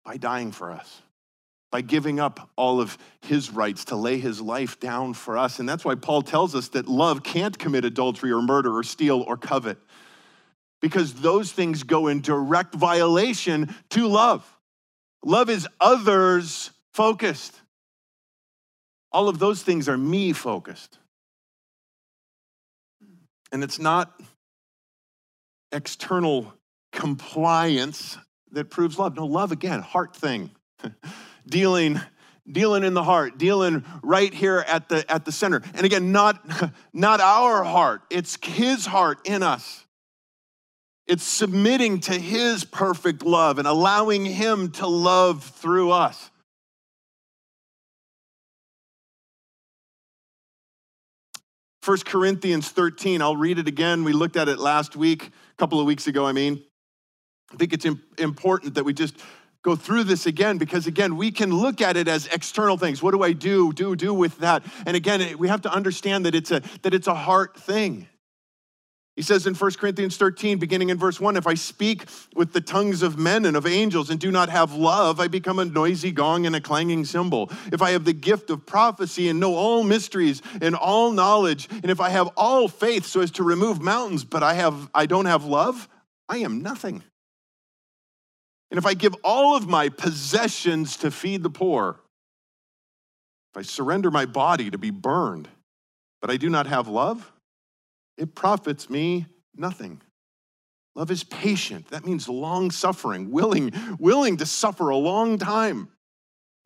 by 0.03 0.17
dying 0.17 0.51
for 0.51 0.73
us, 0.73 1.03
by 1.71 1.83
giving 1.83 2.19
up 2.19 2.49
all 2.57 2.81
of 2.81 2.97
his 3.21 3.51
rights 3.51 3.85
to 3.85 3.97
lay 3.97 4.17
his 4.17 4.41
life 4.41 4.81
down 4.81 5.13
for 5.13 5.37
us. 5.37 5.59
And 5.59 5.69
that's 5.69 5.85
why 5.85 5.95
Paul 5.95 6.23
tells 6.23 6.55
us 6.55 6.69
that 6.69 6.89
love 6.89 7.23
can't 7.23 7.59
commit 7.59 7.85
adultery 7.85 8.33
or 8.33 8.41
murder 8.41 8.75
or 8.75 8.83
steal 8.83 9.21
or 9.21 9.37
covet, 9.37 9.77
because 10.81 11.13
those 11.13 11.53
things 11.53 11.83
go 11.83 12.07
in 12.07 12.23
direct 12.23 12.75
violation 12.75 13.75
to 13.91 14.07
love. 14.07 14.43
Love 15.23 15.51
is 15.51 15.69
others 15.83 16.71
focused. 16.95 17.61
All 19.13 19.29
of 19.29 19.39
those 19.39 19.63
things 19.63 19.87
are 19.87 19.99
me 19.99 20.33
focused. 20.33 20.99
And 23.53 23.63
it's 23.63 23.79
not 23.79 24.19
external 25.73 26.53
compliance 26.93 28.19
that 28.53 28.71
proves 28.71 28.99
love. 28.99 29.17
No, 29.17 29.27
love 29.27 29.53
again, 29.53 29.81
heart 29.81 30.17
thing. 30.17 30.51
dealing 31.47 32.01
dealing 32.51 32.83
in 32.83 32.95
the 32.95 33.03
heart, 33.03 33.37
dealing 33.37 33.85
right 34.03 34.33
here 34.33 34.65
at 34.67 34.89
the 34.89 35.11
at 35.11 35.25
the 35.25 35.33
center. 35.33 35.63
And 35.75 35.85
again, 35.85 36.13
not 36.13 36.73
not 36.93 37.21
our 37.21 37.65
heart. 37.65 38.03
It's 38.11 38.39
his 38.43 38.87
heart 38.87 39.21
in 39.27 39.43
us. 39.43 39.85
It's 41.07 41.25
submitting 41.25 42.01
to 42.01 42.13
his 42.13 42.65
perfect 42.65 43.23
love 43.23 43.59
and 43.59 43.67
allowing 43.67 44.27
him 44.27 44.73
to 44.73 44.87
love 44.87 45.43
through 45.43 45.91
us. 45.91 46.31
1 51.89 52.01
Corinthians 52.01 52.69
13, 52.69 53.23
I'll 53.23 53.35
read 53.35 53.59
it 53.59 53.67
again. 53.67 54.05
We 54.05 54.13
looked 54.13 54.37
at 54.37 54.47
it 54.47 54.59
last 54.59 54.95
week, 54.95 55.29
a 55.29 55.57
couple 55.57 55.81
of 55.81 55.87
weeks 55.87 56.07
ago, 56.07 56.27
I 56.27 56.33
mean. 56.33 56.63
I 57.51 57.57
think 57.57 57.73
it's 57.73 57.87
important 58.19 58.75
that 58.75 58.85
we 58.85 58.93
just 58.93 59.17
go 59.63 59.75
through 59.75 60.05
this 60.05 60.27
again 60.27 60.59
because 60.59 60.87
again 60.87 61.17
we 61.17 61.31
can 61.31 61.51
look 61.51 61.81
at 61.81 61.97
it 61.97 62.07
as 62.07 62.27
external 62.27 62.77
things 62.77 63.03
what 63.03 63.11
do 63.11 63.23
i 63.23 63.33
do 63.33 63.73
do 63.73 63.97
do 63.97 64.15
with 64.15 64.39
that 64.39 64.63
and 64.87 64.97
again 64.97 65.37
we 65.37 65.49
have 65.49 65.61
to 65.63 65.73
understand 65.73 66.25
that 66.27 66.35
it's 66.35 66.53
a 66.53 66.63
that 66.83 66.95
it's 66.95 67.09
a 67.09 67.15
heart 67.15 67.59
thing 67.59 68.07
he 69.19 69.23
says 69.23 69.49
in 69.49 69.55
1 69.57 69.73
Corinthians 69.73 70.17
13, 70.17 70.59
beginning 70.59 70.91
in 70.91 70.97
verse 70.97 71.19
1 71.19 71.37
If 71.37 71.49
I 71.49 71.55
speak 71.55 72.05
with 72.37 72.53
the 72.53 72.61
tongues 72.61 73.03
of 73.03 73.19
men 73.19 73.47
and 73.47 73.57
of 73.57 73.67
angels 73.67 74.11
and 74.11 74.21
do 74.21 74.31
not 74.31 74.49
have 74.49 74.75
love, 74.75 75.19
I 75.19 75.27
become 75.27 75.59
a 75.59 75.65
noisy 75.65 76.13
gong 76.13 76.47
and 76.47 76.55
a 76.55 76.61
clanging 76.61 77.05
cymbal. 77.05 77.51
If 77.73 77.83
I 77.83 77.91
have 77.91 78.05
the 78.05 78.13
gift 78.13 78.49
of 78.49 78.65
prophecy 78.65 79.29
and 79.29 79.41
know 79.41 79.57
all 79.57 79.83
mysteries 79.83 80.41
and 80.63 80.77
all 80.77 81.11
knowledge, 81.11 81.69
and 81.69 81.87
if 81.87 82.01
I 82.01 82.11
have 82.11 82.29
all 82.37 82.69
faith 82.69 83.07
so 83.07 83.21
as 83.21 83.33
to 83.33 83.43
remove 83.43 83.83
mountains, 83.83 84.23
but 84.23 84.45
I, 84.45 84.55
have, 84.55 84.89
I 84.95 85.07
don't 85.07 85.27
have 85.27 85.45
love, 85.45 85.89
I 86.29 86.37
am 86.37 86.63
nothing. 86.63 87.03
And 88.71 88.79
if 88.79 88.87
I 88.87 88.95
give 88.95 89.17
all 89.25 89.57
of 89.57 89.67
my 89.67 89.89
possessions 89.89 90.97
to 90.99 91.11
feed 91.11 91.43
the 91.43 91.51
poor, 91.51 91.99
if 93.53 93.57
I 93.57 93.63
surrender 93.63 94.13
my 94.13 94.27
body 94.27 94.71
to 94.71 94.79
be 94.79 94.91
burned, 94.93 95.49
but 96.21 96.31
I 96.31 96.37
do 96.37 96.49
not 96.49 96.69
have 96.69 96.87
love, 96.87 97.33
it 98.19 98.35
profits 98.35 98.91
me 98.91 99.27
nothing. 99.57 100.03
Love 100.95 101.11
is 101.11 101.23
patient. 101.23 101.89
That 101.89 102.05
means 102.05 102.29
long 102.29 102.71
suffering, 102.73 103.31
willing, 103.31 103.73
willing 103.99 104.37
to 104.39 104.47
suffer 104.47 104.89
a 104.89 104.97
long 104.97 105.39
time. 105.39 105.89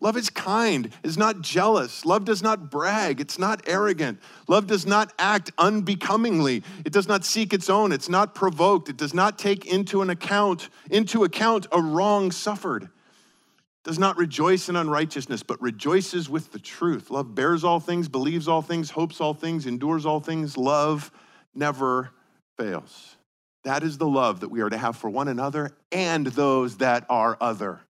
Love 0.01 0.17
is 0.17 0.31
kind, 0.31 0.91
is 1.05 1.17
not 1.17 1.43
jealous. 1.43 2.05
Love 2.05 2.25
does 2.25 2.43
not 2.43 2.73
brag, 2.73 3.21
it's 3.21 3.39
not 3.39 3.63
arrogant. 3.69 4.19
Love 4.49 4.67
does 4.67 4.85
not 4.85 5.13
act 5.17 5.53
unbecomingly. 5.59 6.65
It 6.85 6.93
does 6.93 7.07
not 7.07 7.25
seek 7.25 7.53
its 7.53 7.71
own, 7.71 7.93
it's 7.93 8.09
not 8.09 8.35
provoked. 8.35 8.89
It 8.89 8.97
does 8.97 9.15
not 9.15 9.39
take 9.39 9.67
into 9.67 10.03
an 10.03 10.11
account 10.11 10.71
into 10.91 11.23
account 11.23 11.69
a 11.71 11.81
wrong 11.81 12.33
suffered. 12.33 12.85
It 12.85 12.91
does 13.85 13.99
not 13.99 14.17
rejoice 14.17 14.69
in 14.69 14.75
unrighteousness, 14.75 15.45
but 15.45 15.63
rejoices 15.63 16.29
with 16.29 16.51
the 16.51 16.59
truth. 16.59 17.11
Love 17.11 17.35
bears 17.37 17.63
all 17.63 17.79
things, 17.79 18.09
believes 18.09 18.49
all 18.49 18.63
things, 18.63 18.91
hopes 18.91 19.21
all 19.21 19.35
things, 19.35 19.67
endures 19.67 20.05
all 20.05 20.21
things. 20.21 20.57
Love 20.57 21.13
never 21.55 22.11
fails. 22.59 23.17
That 23.65 23.83
is 23.83 23.99
the 23.99 24.09
love 24.09 24.41
that 24.41 24.49
we 24.49 24.61
are 24.61 24.71
to 24.71 24.77
have 24.77 24.97
for 24.97 25.09
one 25.09 25.29
another 25.29 25.71
and 25.93 26.27
those 26.27 26.79
that 26.79 27.07
are 27.09 27.37
other. 27.41 27.81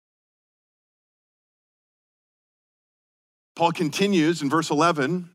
Paul 3.57 3.73
continues 3.73 4.43
in 4.43 4.51
verse 4.51 4.71
11 4.71 5.31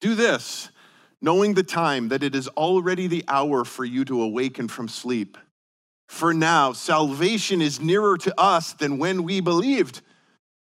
Do 0.00 0.14
this, 0.14 0.70
knowing 1.22 1.54
the 1.54 1.62
time 1.62 2.08
that 2.08 2.22
it 2.22 2.34
is 2.34 2.48
already 2.48 3.06
the 3.06 3.24
hour 3.28 3.64
for 3.64 3.84
you 3.84 4.04
to 4.06 4.22
awaken 4.22 4.68
from 4.68 4.88
sleep. 4.88 5.38
For 6.08 6.32
now, 6.32 6.72
salvation 6.72 7.60
is 7.60 7.80
nearer 7.80 8.16
to 8.18 8.40
us 8.40 8.74
than 8.74 8.98
when 8.98 9.24
we 9.24 9.40
believed. 9.40 10.02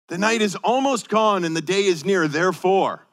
The 0.09 0.19
night 0.19 0.41
is 0.41 0.55
almost 0.57 1.09
gone 1.09 1.45
and 1.45 1.57
the 1.57 1.61
day 1.61 1.85
is 1.85 2.05
near. 2.05 2.29
Therefore, 2.29 3.06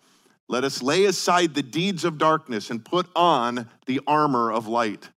let 0.49 0.63
us 0.63 0.82
lay 0.82 1.06
aside 1.06 1.53
the 1.53 1.63
deeds 1.63 2.03
of 2.03 2.17
darkness 2.17 2.69
and 2.69 2.84
put 2.84 3.08
on 3.15 3.69
the 3.86 4.01
armor 4.06 4.51
of 4.51 4.67
light. 4.67 5.10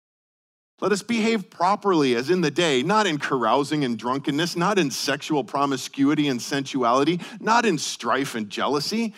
Let 0.81 0.93
us 0.93 1.03
behave 1.03 1.49
properly 1.49 2.15
as 2.15 2.29
in 2.29 2.43
the 2.43 2.51
day, 2.51 2.83
not 2.83 3.07
in 3.07 3.19
carousing 3.19 3.85
and 3.85 3.99
drunkenness, 3.99 4.57
not 4.57 4.79
in 4.79 4.91
sexual 4.91 5.43
promiscuity 5.43 6.29
and 6.29 6.41
sensuality, 6.41 7.21
not 7.41 7.65
in 7.65 7.79
strife 7.79 8.35
and 8.35 8.51
jealousy, 8.51 9.15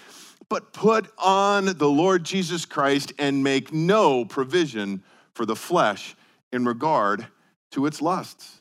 but 0.49 0.73
put 0.73 1.11
on 1.18 1.77
the 1.77 1.88
Lord 1.88 2.25
Jesus 2.25 2.64
Christ 2.64 3.12
and 3.18 3.42
make 3.42 3.73
no 3.73 4.25
provision 4.25 5.03
for 5.35 5.44
the 5.44 5.57
flesh 5.57 6.16
in 6.53 6.64
regard 6.64 7.27
to 7.73 7.87
its 7.87 8.01
lusts. 8.01 8.61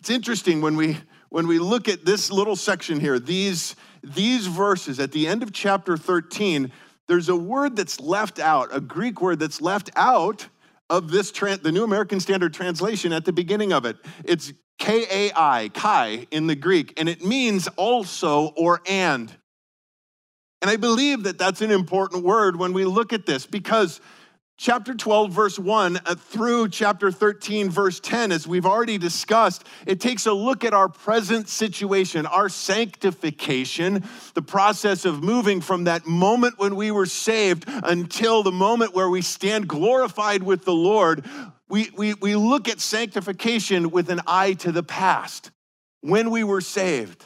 It's 0.00 0.10
interesting 0.10 0.60
when 0.60 0.76
we 0.76 0.96
when 1.28 1.46
we 1.46 1.58
look 1.58 1.88
at 1.88 2.04
this 2.04 2.30
little 2.30 2.56
section 2.56 3.00
here, 3.00 3.18
these 3.18 3.74
these 4.02 4.46
verses 4.46 4.98
at 4.98 5.12
the 5.12 5.26
end 5.26 5.42
of 5.42 5.52
chapter 5.52 5.96
13, 5.96 6.72
there's 7.08 7.28
a 7.28 7.36
word 7.36 7.76
that's 7.76 8.00
left 8.00 8.38
out, 8.38 8.74
a 8.74 8.80
Greek 8.80 9.20
word 9.20 9.38
that's 9.38 9.60
left 9.60 9.90
out 9.96 10.46
of 10.90 11.10
this, 11.10 11.30
the 11.30 11.72
New 11.72 11.84
American 11.84 12.20
Standard 12.20 12.52
Translation 12.52 13.12
at 13.12 13.24
the 13.24 13.32
beginning 13.32 13.72
of 13.72 13.84
it. 13.84 13.96
It's 14.24 14.52
K 14.78 15.06
A 15.10 15.32
I, 15.34 15.70
kai 15.72 16.26
in 16.30 16.46
the 16.46 16.56
Greek, 16.56 16.92
and 16.98 17.08
it 17.08 17.24
means 17.24 17.68
also 17.76 18.48
or 18.56 18.80
and. 18.88 19.34
And 20.60 20.70
I 20.70 20.76
believe 20.76 21.24
that 21.24 21.38
that's 21.38 21.60
an 21.60 21.70
important 21.70 22.24
word 22.24 22.56
when 22.56 22.72
we 22.72 22.84
look 22.84 23.12
at 23.12 23.26
this 23.26 23.46
because 23.46 24.00
chapter 24.62 24.94
12, 24.94 25.32
verse 25.32 25.58
1 25.58 25.98
uh, 26.06 26.14
through 26.14 26.68
chapter 26.68 27.10
13, 27.10 27.68
verse 27.68 27.98
10, 27.98 28.30
as 28.30 28.46
we've 28.46 28.64
already 28.64 28.96
discussed, 28.96 29.66
it 29.86 29.98
takes 29.98 30.24
a 30.24 30.32
look 30.32 30.62
at 30.62 30.72
our 30.72 30.88
present 30.88 31.48
situation, 31.48 32.26
our 32.26 32.48
sanctification, 32.48 34.04
the 34.34 34.42
process 34.42 35.04
of 35.04 35.20
moving 35.20 35.60
from 35.60 35.82
that 35.84 36.06
moment 36.06 36.60
when 36.60 36.76
we 36.76 36.92
were 36.92 37.06
saved 37.06 37.64
until 37.66 38.44
the 38.44 38.52
moment 38.52 38.94
where 38.94 39.10
we 39.10 39.20
stand 39.20 39.66
glorified 39.66 40.44
with 40.44 40.64
the 40.64 40.72
Lord. 40.72 41.24
We, 41.68 41.90
we, 41.96 42.14
we 42.14 42.36
look 42.36 42.68
at 42.68 42.78
sanctification 42.78 43.90
with 43.90 44.10
an 44.10 44.20
eye 44.28 44.52
to 44.60 44.70
the 44.70 44.84
past, 44.84 45.50
when 46.02 46.30
we 46.30 46.44
were 46.44 46.60
saved, 46.60 47.24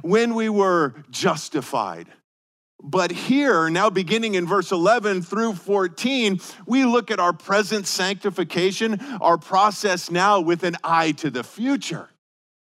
when 0.00 0.34
we 0.34 0.48
were 0.48 0.94
justified 1.10 2.08
but 2.82 3.12
here, 3.12 3.70
now 3.70 3.90
beginning 3.90 4.34
in 4.34 4.46
verse 4.46 4.72
11 4.72 5.22
through 5.22 5.54
14, 5.54 6.40
we 6.66 6.84
look 6.84 7.12
at 7.12 7.20
our 7.20 7.32
present 7.32 7.86
sanctification, 7.86 9.00
our 9.20 9.38
process 9.38 10.10
now 10.10 10.40
with 10.40 10.64
an 10.64 10.76
eye 10.82 11.12
to 11.12 11.30
the 11.30 11.44
future. 11.44 12.08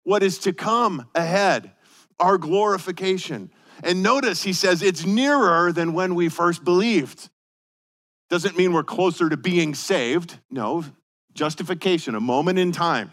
What 0.02 0.24
is 0.24 0.38
to 0.40 0.52
come 0.52 1.08
ahead, 1.14 1.70
our 2.18 2.36
glorification. 2.36 3.50
And 3.84 4.02
notice 4.02 4.42
he 4.42 4.52
says 4.52 4.82
it's 4.82 5.06
nearer 5.06 5.70
than 5.70 5.92
when 5.92 6.16
we 6.16 6.28
first 6.28 6.64
believed. 6.64 7.28
Doesn't 8.28 8.58
mean 8.58 8.72
we're 8.72 8.82
closer 8.82 9.28
to 9.28 9.36
being 9.36 9.74
saved. 9.74 10.38
No, 10.50 10.84
justification, 11.32 12.16
a 12.16 12.20
moment 12.20 12.58
in 12.58 12.72
time 12.72 13.12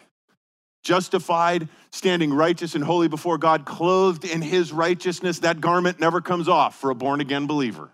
justified, 0.85 1.67
standing 1.91 2.31
righteous 2.31 2.75
and 2.75 2.83
holy 2.83 3.09
before 3.09 3.37
God, 3.37 3.65
clothed 3.65 4.23
in 4.23 4.41
his 4.41 4.71
righteousness. 4.71 5.39
That 5.39 5.59
garment 5.59 5.99
never 5.99 6.21
comes 6.21 6.47
off 6.47 6.79
for 6.79 6.91
a 6.91 6.95
born 6.95 7.19
again 7.19 7.47
believer. 7.47 7.91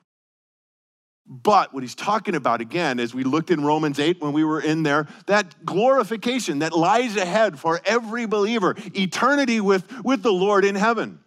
But 1.26 1.74
what 1.74 1.82
he's 1.82 1.96
talking 1.96 2.36
about 2.36 2.60
again, 2.60 3.00
as 3.00 3.16
we 3.16 3.24
looked 3.24 3.52
in 3.52 3.64
Romans 3.64 4.00
8 4.00 4.22
when 4.22 4.34
we 4.34 4.44
were 4.44 4.60
in 4.60 4.84
there, 4.84 5.08
that 5.28 5.66
glorification 5.66 6.60
that 6.60 6.74
lies 6.74 7.16
ahead 7.16 7.58
for 7.58 7.80
every 7.86 8.26
believer, 8.26 8.76
eternity 8.94 9.62
with, 9.62 9.90
with 10.04 10.24
the 10.24 10.34
Lord 10.34 10.66
in 10.66 10.76
heaven. 10.76 11.20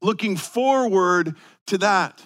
Looking 0.00 0.36
forward 0.36 1.34
to 1.66 1.78
that. 1.78 2.24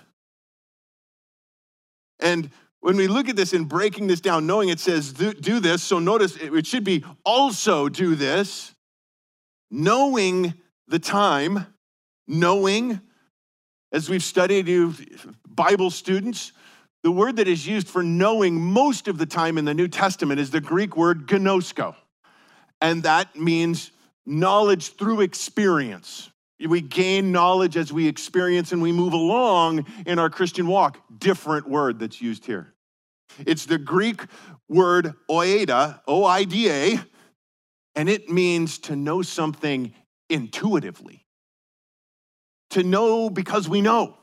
And 2.18 2.50
when 2.80 2.96
we 2.96 3.08
look 3.08 3.28
at 3.28 3.36
this 3.36 3.52
and 3.52 3.68
breaking 3.68 4.06
this 4.06 4.20
down, 4.20 4.46
knowing 4.46 4.68
it 4.68 4.80
says 4.80 5.12
do 5.12 5.60
this, 5.60 5.82
so 5.82 5.98
notice 5.98 6.36
it 6.36 6.66
should 6.66 6.84
be 6.84 7.04
also 7.24 7.88
do 7.88 8.14
this, 8.14 8.74
knowing 9.70 10.54
the 10.88 10.98
time, 10.98 11.66
knowing, 12.26 13.00
as 13.92 14.08
we've 14.08 14.22
studied, 14.22 14.66
you 14.66 14.94
Bible 15.46 15.90
students, 15.90 16.52
the 17.02 17.10
word 17.10 17.36
that 17.36 17.48
is 17.48 17.66
used 17.66 17.88
for 17.88 18.02
knowing 18.02 18.60
most 18.60 19.08
of 19.08 19.18
the 19.18 19.26
time 19.26 19.58
in 19.58 19.64
the 19.64 19.74
New 19.74 19.88
Testament 19.88 20.40
is 20.40 20.50
the 20.50 20.60
Greek 20.60 20.96
word 20.96 21.26
gnosko. 21.26 21.94
And 22.80 23.02
that 23.02 23.36
means 23.36 23.90
knowledge 24.26 24.94
through 24.96 25.20
experience. 25.20 26.29
We 26.68 26.82
gain 26.82 27.32
knowledge 27.32 27.76
as 27.76 27.92
we 27.92 28.06
experience 28.06 28.72
and 28.72 28.82
we 28.82 28.92
move 28.92 29.12
along 29.14 29.86
in 30.06 30.18
our 30.18 30.28
Christian 30.28 30.66
walk. 30.66 30.98
Different 31.18 31.68
word 31.68 31.98
that's 31.98 32.20
used 32.20 32.44
here. 32.44 32.74
It's 33.46 33.64
the 33.64 33.78
Greek 33.78 34.22
word 34.68 35.14
oida, 35.30 36.00
O 36.06 36.24
I 36.24 36.44
D 36.44 36.70
A, 36.70 37.00
and 37.94 38.08
it 38.08 38.28
means 38.28 38.78
to 38.80 38.96
know 38.96 39.22
something 39.22 39.94
intuitively. 40.28 41.24
To 42.70 42.82
know 42.82 43.30
because 43.30 43.68
we 43.68 43.80
know. 43.80 44.16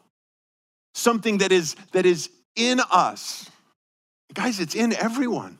Something 0.93 1.39
that 1.39 1.51
is 1.51 1.75
that 1.91 2.05
is 2.05 2.29
in 2.55 2.79
us. 2.91 3.49
Guys, 4.33 4.59
it's 4.59 4.75
in 4.75 4.93
everyone. 4.93 5.59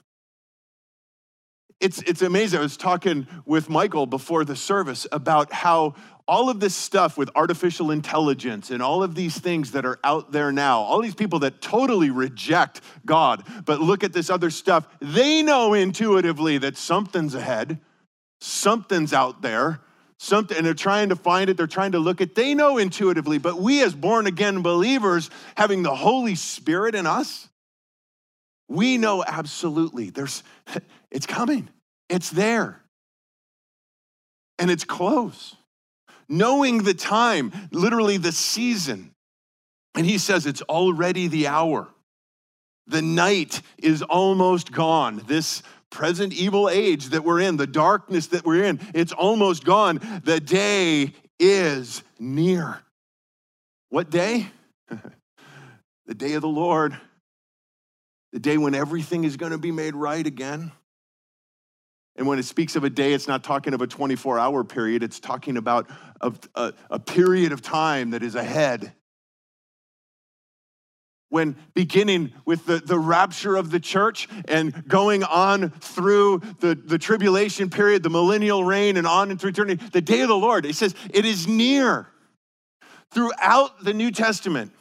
It's, 1.80 2.02
it's 2.02 2.24
amazing. 2.24 2.60
I 2.60 2.64
was 2.64 2.76
talking 2.76 3.28
with 3.46 3.70
Michael 3.70 4.08
before 4.08 4.44
the 4.44 4.56
service 4.56 5.06
about 5.12 5.54
how 5.54 5.94
all 6.28 6.50
of 6.50 6.60
this 6.60 6.76
stuff 6.76 7.18
with 7.18 7.30
artificial 7.36 7.92
intelligence 7.92 8.70
and 8.70 8.82
all 8.82 9.02
of 9.04 9.16
these 9.16 9.38
things 9.40 9.72
that 9.72 9.86
are 9.86 10.00
out 10.04 10.32
there 10.32 10.52
now, 10.52 10.80
all 10.82 11.02
these 11.02 11.16
people 11.16 11.40
that 11.40 11.62
totally 11.62 12.10
reject 12.10 12.82
God, 13.06 13.44
but 13.66 13.80
look 13.80 14.04
at 14.04 14.14
this 14.14 14.30
other 14.30 14.50
stuff, 14.50 14.88
they 15.00 15.42
know 15.42 15.74
intuitively 15.74 16.58
that 16.58 16.78
something's 16.78 17.34
ahead, 17.34 17.80
something's 18.42 19.14
out 19.14 19.42
there, 19.42 19.80
something, 20.18 20.58
and 20.58 20.66
they're 20.66 20.74
trying 20.74 21.10
to 21.10 21.16
find 21.16 21.50
it, 21.50 21.58
they're 21.58 21.68
trying 21.68 21.94
to 21.94 22.00
look 22.00 22.20
at, 22.20 22.36
they 22.36 22.54
know 22.54 22.78
intuitively, 22.78 23.38
but 23.38 23.60
we 23.60 23.82
as 23.82 23.96
born 23.96 24.28
again 24.28 24.62
believers, 24.62 25.30
having 25.56 25.84
the 25.84 25.96
Holy 25.96 26.36
Spirit 26.36 26.96
in 26.96 27.08
us, 27.08 27.48
we 28.68 28.98
know 28.98 29.24
absolutely 29.26 30.10
there's 30.10 30.44
it's 31.12 31.26
coming. 31.26 31.70
It's 32.10 32.30
there. 32.30 32.82
and 34.60 34.72
it's 34.72 34.84
close. 34.84 35.56
Knowing 36.30 36.84
the 36.84 36.94
time, 36.94 37.52
literally 37.72 38.18
the 38.18 38.32
season. 38.32 39.14
And 39.96 40.06
he 40.06 40.18
says 40.18 40.46
it's 40.46 40.62
already 40.64 41.28
the 41.28 41.48
hour. 41.48 41.88
The 42.88 43.02
night 43.02 43.62
is 43.78 44.02
almost 44.02 44.72
gone. 44.72 45.22
This 45.28 45.64
present 45.90 46.34
evil 46.34 46.70
age 46.70 47.08
that 47.08 47.24
we're 47.24 47.42
in, 47.42 47.58
the 47.58 47.68
darkness 47.68 48.28
that 48.28 48.46
we're 48.46 48.64
in, 48.64 48.80
it's 48.94 49.12
almost 49.12 49.66
gone. 49.66 50.00
The 50.24 50.40
day 50.40 51.14
is 51.40 52.04
near. 52.20 52.80
What 53.90 54.10
day? 54.10 54.48
the 56.06 56.16
day 56.16 56.34
of 56.34 56.42
the 56.42 56.48
Lord. 56.48 56.98
The 58.34 58.40
day 58.40 58.58
when 58.58 58.76
everything 58.76 59.24
is 59.24 59.38
going 59.38 59.52
to 59.52 59.58
be 59.58 59.72
made 59.72 59.96
right 59.96 60.26
again. 60.26 60.72
And 62.18 62.26
when 62.26 62.40
it 62.40 62.46
speaks 62.46 62.76
of 62.76 62.84
a 62.84 62.90
day, 62.90 63.14
it's 63.14 63.28
not 63.28 63.44
talking 63.44 63.74
of 63.74 63.82
a 63.82 63.88
24 63.88 64.40
hour 64.40 64.64
period, 64.64 65.04
it's 65.04 65.20
talking 65.20 65.58
about 65.58 65.90
a, 66.22 66.34
a, 66.56 66.74
a 66.90 67.00
period 67.00 67.52
of 67.52 67.62
time 67.62 68.12
that 68.12 68.24
is 68.24 68.36
ahead 68.36 68.94
when 71.30 71.56
beginning 71.74 72.32
with 72.46 72.66
the, 72.66 72.78
the 72.78 72.98
rapture 72.98 73.56
of 73.56 73.70
the 73.70 73.80
church 73.80 74.30
and 74.48 74.88
going 74.88 75.24
on 75.24 75.70
through 75.72 76.42
the, 76.60 76.76
the 76.76 76.98
tribulation 76.98 77.70
period, 77.70 78.04
the 78.04 78.10
millennial 78.10 78.64
reign, 78.64 78.98
and 78.98 79.06
on 79.06 79.30
into 79.30 79.48
eternity, 79.48 79.84
the 79.92 80.02
day 80.02 80.22
of 80.22 80.30
the 80.30 80.38
Lord, 80.38 80.66
it 80.66 80.76
says 80.76 80.96
it 81.14 81.26
is 81.26 81.48
near. 81.48 82.08
Throughout 83.12 83.84
the 83.84 83.94
New 83.94 84.12
Testament, 84.12 84.72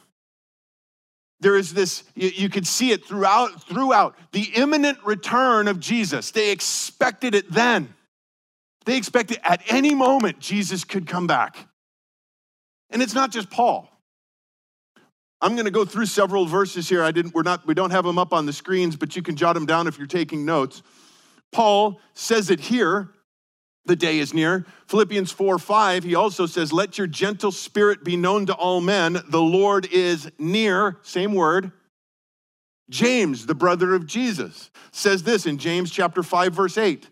there 1.39 1.55
is 1.55 1.73
this, 1.73 2.03
you, 2.15 2.29
you 2.29 2.49
could 2.49 2.65
see 2.65 2.91
it 2.91 3.05
throughout, 3.05 3.63
throughout 3.67 4.15
the 4.31 4.49
imminent 4.55 4.97
return 5.05 5.67
of 5.67 5.79
Jesus. 5.79 6.31
They 6.31 6.51
expected 6.51 7.35
it 7.35 7.51
then. 7.51 7.93
They 8.85 8.97
expected 8.97 9.39
at 9.43 9.61
any 9.67 9.93
moment 9.93 10.39
Jesus 10.39 10.83
could 10.83 11.07
come 11.07 11.27
back. 11.27 11.67
And 12.89 13.01
it's 13.01 13.13
not 13.13 13.31
just 13.31 13.49
Paul. 13.49 13.89
I'm 15.41 15.53
going 15.53 15.65
to 15.65 15.71
go 15.71 15.85
through 15.85 16.07
several 16.07 16.45
verses 16.47 16.89
here. 16.89 17.03
I 17.03 17.11
didn't, 17.11 17.35
we're 17.35 17.43
not, 17.43 17.67
we 17.67 17.75
don't 17.75 17.91
have 17.91 18.05
them 18.05 18.17
up 18.17 18.33
on 18.33 18.45
the 18.45 18.53
screens, 18.53 18.95
but 18.95 19.15
you 19.15 19.21
can 19.21 19.35
jot 19.35 19.53
them 19.53 19.65
down 19.65 19.87
if 19.87 19.97
you're 19.97 20.07
taking 20.07 20.45
notes. 20.45 20.81
Paul 21.51 21.99
says 22.13 22.49
it 22.49 22.59
here, 22.59 23.11
the 23.87 23.95
day 23.95 24.19
is 24.19 24.33
near. 24.33 24.65
Philippians 24.87 25.31
4 25.31 25.57
5, 25.57 26.03
he 26.03 26.15
also 26.15 26.45
says, 26.45 26.71
Let 26.71 26.97
your 26.97 27.07
gentle 27.07 27.51
spirit 27.51 28.03
be 28.03 28.15
known 28.15 28.45
to 28.47 28.53
all 28.53 28.81
men. 28.81 29.19
The 29.29 29.41
Lord 29.41 29.87
is 29.91 30.29
near, 30.37 30.97
same 31.01 31.33
word. 31.33 31.71
James, 32.89 33.45
the 33.45 33.55
brother 33.55 33.93
of 33.93 34.05
Jesus, 34.05 34.71
says 34.91 35.23
this 35.23 35.45
in 35.45 35.57
James 35.57 35.91
chapter 35.91 36.23
5, 36.23 36.53
verse 36.53 36.77
8. 36.77 37.09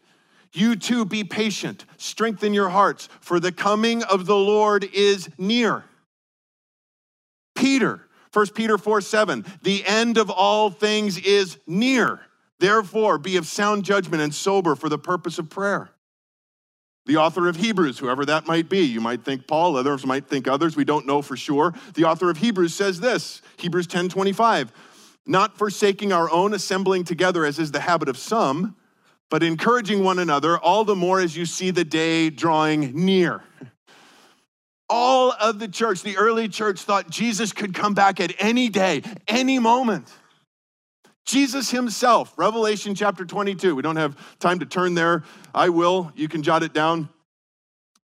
You 0.54 0.78
too 0.78 1.04
be 1.04 1.26
patient, 1.26 1.86
strengthen 1.98 2.54
your 2.54 2.70
hearts, 2.70 3.10
for 3.20 3.42
the 3.42 3.52
coming 3.52 4.04
of 4.04 4.26
the 4.26 4.38
Lord 4.38 4.86
is 4.94 5.30
near. 5.38 5.84
Peter, 7.56 8.08
1 8.32 8.48
Peter 8.50 8.78
4 8.78 9.02
7, 9.02 9.46
the 9.64 9.86
end 9.86 10.18
of 10.18 10.30
all 10.30 10.70
things 10.70 11.18
is 11.18 11.58
near. 11.68 12.22
Therefore, 12.60 13.18
be 13.18 13.36
of 13.36 13.48
sound 13.48 13.84
judgment 13.84 14.24
and 14.24 14.34
sober 14.34 14.76
for 14.76 14.88
the 14.88 14.98
purpose 14.98 15.40
of 15.40 15.50
prayer. 15.50 15.90
The 17.06 17.18
author 17.18 17.48
of 17.48 17.56
Hebrews, 17.56 18.00
whoever 18.00 18.26
that 18.26 18.48
might 18.48 18.68
be, 18.68 18.80
you 18.80 19.00
might 19.00 19.24
think 19.24 19.48
Paul, 19.48 19.78
others 19.78 20.06
might 20.06 20.28
think 20.28 20.48
others, 20.48 20.76
we 20.76 20.86
don't 20.86 21.06
know 21.06 21.22
for 21.22 21.38
sure. 21.38 21.74
The 21.94 22.06
author 22.06 22.32
of 22.32 22.38
Hebrews 22.38 22.74
says 22.74 23.00
this 23.00 23.42
Hebrews 23.58 23.88
10 23.88 24.10
25, 24.10 24.72
not 25.28 25.58
forsaking 25.58 26.12
our 26.12 26.30
own 26.32 26.54
assembling 26.54 27.04
together 27.04 27.46
as 27.46 27.60
is 27.60 27.72
the 27.72 27.80
habit 27.80 28.10
of 28.10 28.18
some, 28.18 28.76
but 29.30 29.44
encouraging 29.44 30.04
one 30.04 30.18
another, 30.18 30.58
all 30.58 30.84
the 30.84 30.96
more 30.96 31.20
as 31.20 31.38
you 31.38 31.46
see 31.46 31.70
the 31.70 31.86
day 31.86 32.30
drawing 32.32 33.06
near. 33.06 33.44
All 34.90 35.32
of 35.32 35.60
the 35.60 35.68
church, 35.68 36.02
the 36.04 36.18
early 36.18 36.48
church, 36.48 36.82
thought 36.82 37.10
Jesus 37.10 37.52
could 37.52 37.74
come 37.74 37.94
back 37.94 38.20
at 38.20 38.34
any 38.40 38.70
day, 38.70 39.02
any 39.28 39.58
moment. 39.58 40.12
Jesus 41.26 41.72
himself, 41.72 42.34
Revelation 42.38 42.94
chapter 42.94 43.26
22. 43.26 43.76
We 43.76 43.82
don't 43.82 43.96
have 43.96 44.16
time 44.40 44.60
to 44.60 44.66
turn 44.66 44.94
there. 44.94 45.24
I 45.54 45.70
will. 45.70 46.12
You 46.16 46.28
can 46.28 46.44
jot 46.44 46.62
it 46.62 46.74
down. 46.74 47.10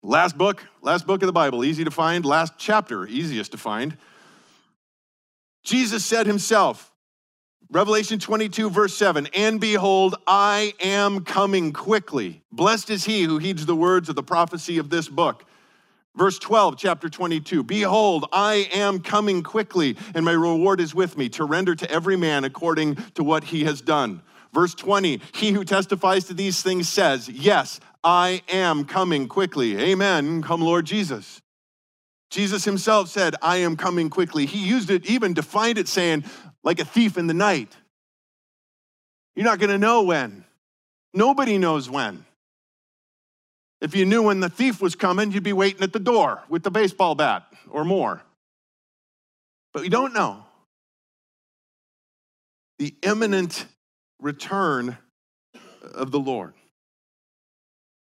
Last 0.02 0.38
book, 0.38 0.64
last 0.80 1.06
book 1.06 1.22
of 1.22 1.26
the 1.26 1.32
Bible, 1.32 1.62
easy 1.62 1.84
to 1.84 1.90
find. 1.90 2.24
Last 2.24 2.54
chapter, 2.56 3.06
easiest 3.06 3.52
to 3.52 3.58
find. 3.58 3.98
Jesus 5.62 6.04
said 6.04 6.26
himself, 6.26 6.90
Revelation 7.70 8.18
22, 8.18 8.70
verse 8.70 8.96
7 8.96 9.28
And 9.34 9.60
behold, 9.60 10.16
I 10.26 10.72
am 10.80 11.24
coming 11.24 11.74
quickly. 11.74 12.42
Blessed 12.50 12.88
is 12.88 13.04
he 13.04 13.24
who 13.24 13.36
heeds 13.36 13.66
the 13.66 13.76
words 13.76 14.08
of 14.08 14.16
the 14.16 14.22
prophecy 14.22 14.78
of 14.78 14.88
this 14.88 15.08
book. 15.08 15.44
Verse 16.16 16.38
12, 16.38 16.76
chapter 16.76 17.08
22 17.08 17.62
Behold, 17.62 18.26
I 18.32 18.68
am 18.72 19.00
coming 19.00 19.42
quickly, 19.42 19.96
and 20.14 20.24
my 20.24 20.32
reward 20.32 20.80
is 20.80 20.94
with 20.94 21.16
me 21.16 21.28
to 21.30 21.44
render 21.44 21.74
to 21.74 21.90
every 21.90 22.16
man 22.16 22.44
according 22.44 22.96
to 23.14 23.24
what 23.24 23.44
he 23.44 23.64
has 23.64 23.80
done. 23.80 24.22
Verse 24.52 24.74
20, 24.74 25.20
he 25.34 25.52
who 25.52 25.64
testifies 25.64 26.24
to 26.24 26.34
these 26.34 26.62
things 26.62 26.88
says, 26.88 27.28
Yes, 27.28 27.78
I 28.02 28.42
am 28.48 28.84
coming 28.84 29.28
quickly. 29.28 29.78
Amen. 29.78 30.42
Come, 30.42 30.60
Lord 30.60 30.86
Jesus. 30.86 31.40
Jesus 32.30 32.64
himself 32.64 33.08
said, 33.08 33.34
I 33.42 33.58
am 33.58 33.76
coming 33.76 34.08
quickly. 34.08 34.46
He 34.46 34.66
used 34.66 34.90
it, 34.90 35.06
even 35.06 35.34
defined 35.34 35.78
it, 35.78 35.88
saying, 35.88 36.24
like 36.62 36.80
a 36.80 36.84
thief 36.84 37.18
in 37.18 37.26
the 37.26 37.34
night. 37.34 37.76
You're 39.34 39.44
not 39.44 39.58
going 39.58 39.70
to 39.70 39.78
know 39.78 40.02
when. 40.02 40.44
Nobody 41.12 41.58
knows 41.58 41.90
when. 41.90 42.24
If 43.80 43.96
you 43.96 44.04
knew 44.04 44.22
when 44.22 44.40
the 44.40 44.50
thief 44.50 44.82
was 44.82 44.94
coming, 44.94 45.32
you'd 45.32 45.42
be 45.42 45.52
waiting 45.52 45.82
at 45.82 45.92
the 45.92 45.98
door 45.98 46.42
with 46.48 46.62
the 46.62 46.70
baseball 46.70 47.14
bat 47.14 47.46
or 47.70 47.84
more. 47.84 48.22
But 49.72 49.82
we 49.82 49.88
don't 49.88 50.12
know. 50.12 50.44
The 52.78 52.94
imminent 53.02 53.66
return 54.20 54.98
of 55.94 56.10
the 56.10 56.18
Lord. 56.18 56.54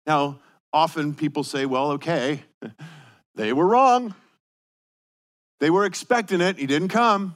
Now, 0.08 0.40
often 0.74 1.14
people 1.14 1.44
say, 1.44 1.66
well, 1.66 1.92
okay, 1.92 2.44
they 3.36 3.54
were 3.54 3.68
wrong. 3.68 4.16
They 5.60 5.70
were 5.70 5.86
expecting 5.86 6.42
it, 6.42 6.58
he 6.58 6.66
didn't 6.66 6.90
come. 6.90 7.36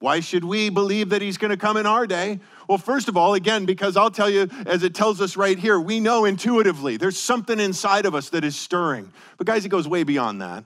Why 0.00 0.20
should 0.20 0.44
we 0.44 0.70
believe 0.70 1.08
that 1.08 1.22
he's 1.22 1.38
going 1.38 1.50
to 1.50 1.56
come 1.56 1.76
in 1.76 1.84
our 1.84 2.06
day? 2.06 2.38
Well, 2.68 2.78
first 2.78 3.08
of 3.08 3.16
all, 3.16 3.34
again, 3.34 3.66
because 3.66 3.96
I'll 3.96 4.12
tell 4.12 4.30
you, 4.30 4.48
as 4.66 4.84
it 4.84 4.94
tells 4.94 5.20
us 5.20 5.36
right 5.36 5.58
here, 5.58 5.80
we 5.80 5.98
know 5.98 6.24
intuitively 6.24 6.96
there's 6.96 7.18
something 7.18 7.58
inside 7.58 8.06
of 8.06 8.14
us 8.14 8.28
that 8.30 8.44
is 8.44 8.54
stirring. 8.56 9.12
But, 9.38 9.46
guys, 9.46 9.64
it 9.64 9.70
goes 9.70 9.88
way 9.88 10.04
beyond 10.04 10.40
that. 10.40 10.64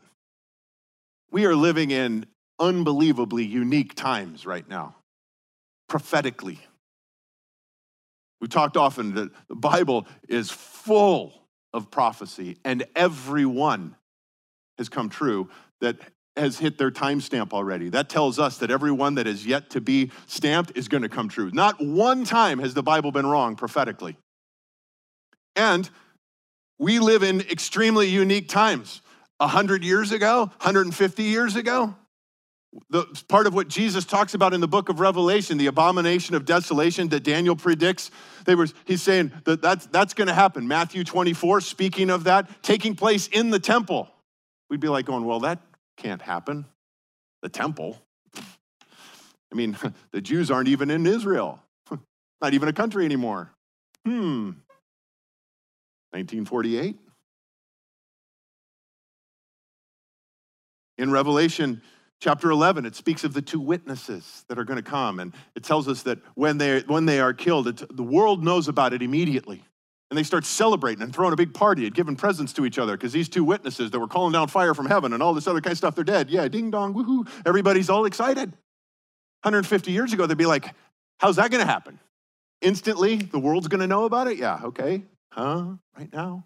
We 1.31 1.47
are 1.47 1.57
living 1.57 1.91
in 1.91 2.27
unbelievably 2.59 3.45
unique 3.45 3.95
times 3.95 4.45
right 4.45 4.69
now, 4.69 4.97
prophetically. 5.89 6.61
We 8.43 8.49
talked 8.49 8.77
often 8.77 9.15
that 9.15 9.31
the 9.49 9.55
Bible 9.55 10.07
is 10.29 10.51
full 10.51 11.33
of 11.73 11.91
prophecy, 11.91 12.59
and 12.67 12.85
every 12.95 13.47
one 13.47 13.97
has 14.77 14.91
come 14.91 15.09
true 15.09 15.49
that 15.81 15.97
has 16.37 16.59
hit 16.59 16.79
their 16.79 16.91
timestamp 16.91 17.53
already. 17.53 17.91
That 17.91 18.09
tells 18.09 18.39
us 18.39 18.59
that 18.59 18.71
everyone 18.71 19.17
that 19.17 19.27
is 19.27 19.47
yet 19.47 19.71
to 19.71 19.81
be 19.81 20.11
stamped 20.27 20.73
is 20.75 20.89
going 20.89 21.03
to 21.03 21.09
come 21.09 21.29
true. 21.29 21.51
Not 21.53 21.85
one 21.85 22.25
time 22.25 22.59
has 22.61 22.75
the 22.75 22.83
Bible 22.83 23.13
been 23.13 23.27
wrong 23.27 23.57
prophetically. 23.57 24.17
And 25.57 25.89
we 26.79 26.99
live 26.99 27.23
in 27.23 27.43
extremely 27.43 28.09
unique 28.09 28.49
times. 28.49 29.03
100 29.39 29.85
years 29.85 30.13
ago, 30.13 30.41
150 30.41 31.23
years 31.25 31.57
ago, 31.57 31.95
the 32.89 33.05
part 33.29 33.47
of 33.47 33.55
what 33.55 33.69
Jesus 33.69 34.05
talks 34.05 34.35
about 34.35 34.55
in 34.55 34.61
the 34.61 34.69
book 34.69 34.89
of 34.89 35.01
Revelation, 35.01 35.59
the 35.59 35.67
abomination 35.67 36.35
of 36.35 36.45
desolation 36.45 37.09
that 37.09 37.23
Daniel 37.23 37.57
predicts, 37.57 38.11
they 38.47 38.55
were, 38.55 38.69
he's 38.85 39.03
saying 39.03 39.33
that 39.45 39.61
that's, 39.61 39.87
that's 39.87 40.15
going 40.15 40.29
to 40.29 40.35
happen. 40.35 40.67
Matthew 40.67 41.05
24, 41.05 41.61
speaking 41.61 42.09
of 42.09 42.25
that, 42.25 42.63
taking 42.63 42.95
place 42.95 43.27
in 43.29 43.51
the 43.51 43.59
temple. 43.59 44.09
We'd 44.71 44.81
be 44.81 44.89
like 44.89 45.05
going, 45.05 45.25
well, 45.25 45.41
that 45.41 45.59
can't 46.03 46.21
happen. 46.21 46.67
The 47.43 47.49
temple. 47.49 47.97
I 48.37 49.55
mean, 49.55 49.77
the 50.13 50.21
Jews 50.21 50.51
aren't 50.51 50.69
even 50.69 50.91
in 50.91 51.07
Israel, 51.07 51.61
not 52.41 52.55
even 52.55 52.69
a 52.69 52.73
country 52.73 53.05
anymore. 53.05 53.53
Hmm. 54.05 54.53
1948. 56.11 56.99
In 60.99 61.11
Revelation 61.11 61.81
chapter 62.21 62.51
11, 62.51 62.85
it 62.85 62.95
speaks 62.95 63.25
of 63.25 63.33
the 63.33 63.41
two 63.41 63.59
witnesses 63.59 64.45
that 64.49 64.59
are 64.59 64.65
going 64.65 64.77
to 64.77 64.89
come. 64.89 65.21
And 65.21 65.33
it 65.57 65.65
tells 65.65 65.89
us 65.89 66.03
that 66.03 66.19
when 66.35 66.59
they, 66.59 66.81
when 66.81 67.07
they 67.07 67.19
are 67.21 67.33
killed, 67.33 67.67
the 67.67 68.03
world 68.03 68.45
knows 68.45 68.69
about 68.69 68.93
it 68.93 69.03
immediately 69.03 69.65
and 70.13 70.19
they 70.19 70.23
start 70.23 70.45
celebrating 70.45 71.03
and 71.03 71.11
throwing 71.11 71.33
a 71.33 71.37
big 71.37 71.55
party 71.55 71.87
and 71.87 71.95
giving 71.95 72.17
presents 72.17 72.53
to 72.53 72.67
each 72.67 72.79
other 72.79 72.99
because 72.99 73.13
these 73.13 73.31
two 73.31 73.43
witnesses 73.43 73.91
that 73.91 73.99
were 73.99 74.07
calling 74.07 74.31
down 74.31 74.47
fire 74.47 74.75
from 74.75 74.85
heaven 74.85 75.15
and 75.15 75.23
all 75.23 75.33
this 75.33 75.47
other 75.47 75.63
kind 75.63 75.73
of 75.73 75.79
stuff, 75.79 75.95
they're 75.95 76.05
dead. 76.05 76.29
Yeah, 76.29 76.47
ding 76.49 76.71
dong, 76.71 76.93
woohoo. 76.93 77.27
Everybody's 77.47 77.89
all 77.89 78.05
excited. 78.05 78.51
150 79.41 79.91
years 79.91 80.13
ago, 80.13 80.27
they'd 80.27 80.37
be 80.37 80.45
like, 80.45 80.75
how's 81.19 81.37
that 81.37 81.51
going 81.51 81.63
to 81.63 81.67
happen? 81.67 81.99
Instantly, 82.61 83.17
the 83.17 83.39
world's 83.39 83.69
going 83.69 83.81
to 83.81 83.87
know 83.87 84.05
about 84.05 84.29
it? 84.29 84.37
Yeah, 84.37 84.61
okay. 84.65 85.03
Huh? 85.33 85.77
Right 85.97 86.13
now? 86.13 86.45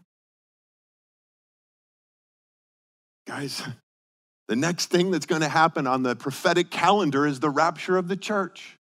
Guys, 3.26 3.64
the 4.46 4.54
next 4.54 4.90
thing 4.90 5.10
that's 5.10 5.26
going 5.26 5.42
to 5.42 5.48
happen 5.48 5.88
on 5.88 6.04
the 6.04 6.14
prophetic 6.14 6.70
calendar 6.70 7.26
is 7.26 7.40
the 7.40 7.50
rapture 7.50 7.96
of 7.96 8.06
the 8.06 8.16
church. 8.16 8.78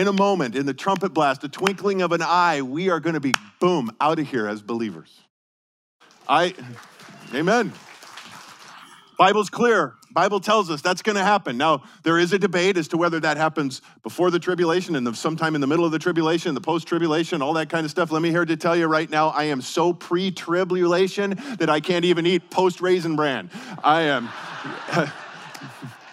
In 0.00 0.08
a 0.08 0.14
moment, 0.14 0.56
in 0.56 0.64
the 0.64 0.72
trumpet 0.72 1.12
blast, 1.12 1.42
the 1.42 1.48
twinkling 1.50 2.00
of 2.00 2.12
an 2.12 2.22
eye, 2.22 2.62
we 2.62 2.88
are 2.88 3.00
going 3.00 3.12
to 3.12 3.20
be, 3.20 3.34
boom, 3.58 3.94
out 4.00 4.18
of 4.18 4.26
here 4.26 4.48
as 4.48 4.62
believers. 4.62 5.20
I, 6.26 6.54
amen. 7.34 7.74
Bible's 9.18 9.50
clear. 9.50 9.96
Bible 10.10 10.40
tells 10.40 10.70
us 10.70 10.80
that's 10.80 11.02
going 11.02 11.16
to 11.16 11.22
happen. 11.22 11.58
Now, 11.58 11.82
there 12.02 12.18
is 12.18 12.32
a 12.32 12.38
debate 12.38 12.78
as 12.78 12.88
to 12.88 12.96
whether 12.96 13.20
that 13.20 13.36
happens 13.36 13.82
before 14.02 14.30
the 14.30 14.38
tribulation 14.38 14.96
and 14.96 15.14
sometime 15.14 15.54
in 15.54 15.60
the 15.60 15.66
middle 15.66 15.84
of 15.84 15.92
the 15.92 15.98
tribulation, 15.98 16.54
the 16.54 16.62
post 16.62 16.88
tribulation, 16.88 17.42
all 17.42 17.52
that 17.52 17.68
kind 17.68 17.84
of 17.84 17.90
stuff. 17.90 18.10
Let 18.10 18.22
me 18.22 18.30
here 18.30 18.46
to 18.46 18.56
tell 18.56 18.74
you 18.74 18.86
right 18.86 19.10
now, 19.10 19.28
I 19.28 19.44
am 19.44 19.60
so 19.60 19.92
pre 19.92 20.30
tribulation 20.30 21.38
that 21.58 21.68
I 21.68 21.80
can't 21.80 22.06
even 22.06 22.24
eat 22.24 22.48
post 22.48 22.80
raisin 22.80 23.16
bran. 23.16 23.50
I 23.84 24.00
am. 24.04 24.30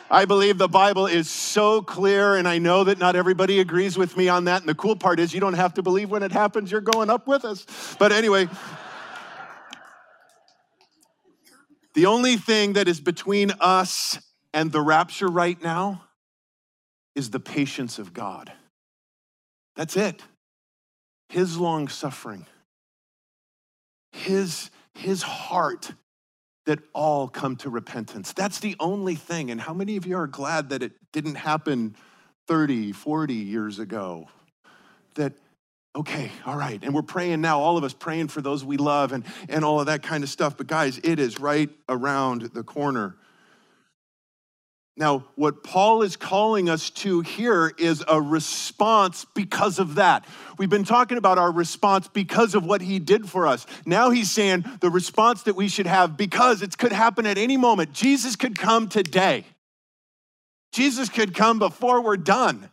I 0.10 0.26
believe 0.26 0.58
the 0.58 0.70
Bible 0.70 1.06
is 1.06 1.30
so 1.30 1.82
clear, 1.82 2.36
and 2.36 2.48
I 2.48 2.60
know 2.60 2.86
that 2.86 2.98
not 2.98 3.16
everybody 3.16 3.60
agrees 3.60 3.98
with 3.98 4.16
me 4.16 4.30
on 4.30 4.46
that. 4.46 4.62
And 4.62 4.70
the 4.70 4.76
cool 4.76 4.96
part 4.96 5.20
is, 5.20 5.34
you 5.34 5.40
don't 5.40 5.54
have 5.54 5.74
to 5.74 5.84
believe 5.84 6.10
when 6.10 6.24
it 6.24 6.32
happens, 6.32 6.72
you're 6.72 6.82
going 6.82 7.10
up 7.10 7.28
with 7.28 7.44
us. 7.44 7.66
But 8.00 8.12
anyway, 8.12 8.48
The 11.98 12.06
only 12.06 12.38
thing 12.38 12.74
that 12.74 12.88
is 12.88 13.00
between 13.00 13.54
us 13.60 14.20
and 14.54 14.72
the 14.72 14.82
rapture 14.82 15.28
right 15.28 15.60
now 15.60 16.04
is 17.16 17.32
the 17.32 17.40
patience 17.40 17.98
of 17.98 18.14
God. 18.14 18.52
That's 19.76 19.98
it. 19.98 20.22
His 21.30 21.58
long 21.58 21.88
suffering, 21.88 22.46
his, 24.12 24.70
his 24.94 25.24
heart 25.24 25.92
that 26.68 26.80
all 26.92 27.30
come 27.30 27.56
to 27.56 27.70
repentance. 27.70 28.34
That's 28.34 28.60
the 28.60 28.76
only 28.82 29.16
thing. 29.16 29.52
And 29.52 29.60
how 29.60 29.74
many 29.74 29.96
of 29.96 30.06
you 30.06 30.18
are 30.18 30.28
glad 30.28 30.70
that 30.70 30.84
it 30.84 30.92
didn't 31.14 31.36
happen 31.36 31.96
30, 32.48 32.92
40 32.92 33.34
years 33.34 33.80
ago? 33.80 34.28
That 35.16 35.32
okay, 35.96 36.30
all 36.46 36.58
right. 36.58 36.78
And 36.84 36.94
we're 36.94 37.04
praying 37.04 37.40
now, 37.40 37.62
all 37.62 37.78
of 37.78 37.86
us 37.86 37.94
praying 37.94 38.28
for 38.28 38.42
those 38.42 38.66
we 38.66 38.76
love 38.76 39.14
and, 39.14 39.24
and 39.48 39.64
all 39.64 39.80
of 39.80 39.86
that 39.86 40.04
kind 40.04 40.26
of 40.26 40.30
stuff. 40.30 40.58
But 40.58 40.68
guys, 40.68 41.00
it 41.06 41.20
is 41.20 41.40
right 41.40 41.70
around 41.88 42.42
the 42.54 42.64
corner. 42.64 43.16
Now, 45.00 45.26
what 45.36 45.64
Paul 45.64 46.02
is 46.02 46.16
calling 46.16 46.70
us 46.70 46.90
to 46.90 47.22
here 47.22 47.72
is 47.78 48.04
a 48.08 48.20
response 48.20 49.28
because 49.36 49.78
of 49.78 49.96
that. 49.96 50.26
We've 50.58 50.72
been 50.72 50.84
talking 50.84 51.20
about 51.20 51.38
our 51.38 51.52
response 51.52 52.08
because 52.08 52.56
of 52.56 52.66
what 52.66 52.82
he 52.82 52.98
did 52.98 53.30
for 53.30 53.46
us. 53.46 53.68
Now 53.86 54.10
he's 54.10 54.32
saying 54.32 54.66
the 54.82 54.90
response 54.90 55.44
that 55.44 55.56
we 55.56 55.68
should 55.68 55.86
have 55.86 56.18
because 56.18 56.64
it 56.64 56.76
could 56.80 56.92
happen 56.92 57.28
at 57.28 57.38
any 57.38 57.58
moment. 57.58 57.94
Jesus 57.94 58.36
could 58.36 58.58
come 58.58 58.90
today. 58.90 59.46
Jesus 60.72 61.10
could 61.10 61.36
come 61.36 61.60
before 61.60 62.02
we're 62.02 62.18
done. 62.18 62.68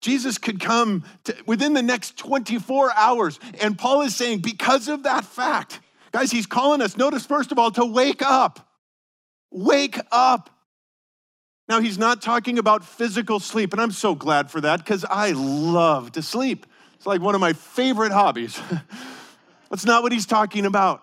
Jesus 0.00 0.38
could 0.38 0.60
come 0.60 1.04
to, 1.24 1.36
within 1.44 1.74
the 1.74 1.82
next 1.82 2.16
24 2.16 2.90
hours. 2.96 3.38
And 3.60 3.76
Paul 3.76 4.00
is 4.00 4.16
saying, 4.16 4.38
because 4.38 4.88
of 4.88 5.02
that 5.02 5.26
fact, 5.26 5.80
guys, 6.10 6.30
he's 6.30 6.46
calling 6.46 6.80
us, 6.80 6.96
notice 6.96 7.26
first 7.26 7.52
of 7.52 7.58
all, 7.58 7.70
to 7.72 7.84
wake 7.84 8.22
up. 8.22 8.66
Wake 9.50 9.98
up. 10.10 10.50
Now, 11.68 11.80
he's 11.80 11.96
not 11.96 12.20
talking 12.20 12.58
about 12.58 12.84
physical 12.84 13.40
sleep, 13.40 13.72
and 13.72 13.80
I'm 13.80 13.90
so 13.90 14.14
glad 14.14 14.50
for 14.50 14.60
that 14.60 14.80
because 14.80 15.04
I 15.04 15.32
love 15.32 16.12
to 16.12 16.22
sleep. 16.22 16.66
It's 16.96 17.06
like 17.06 17.22
one 17.22 17.34
of 17.34 17.40
my 17.40 17.54
favorite 17.54 18.12
hobbies. 18.12 18.60
That's 19.70 19.86
not 19.86 20.02
what 20.02 20.12
he's 20.12 20.26
talking 20.26 20.66
about. 20.66 21.02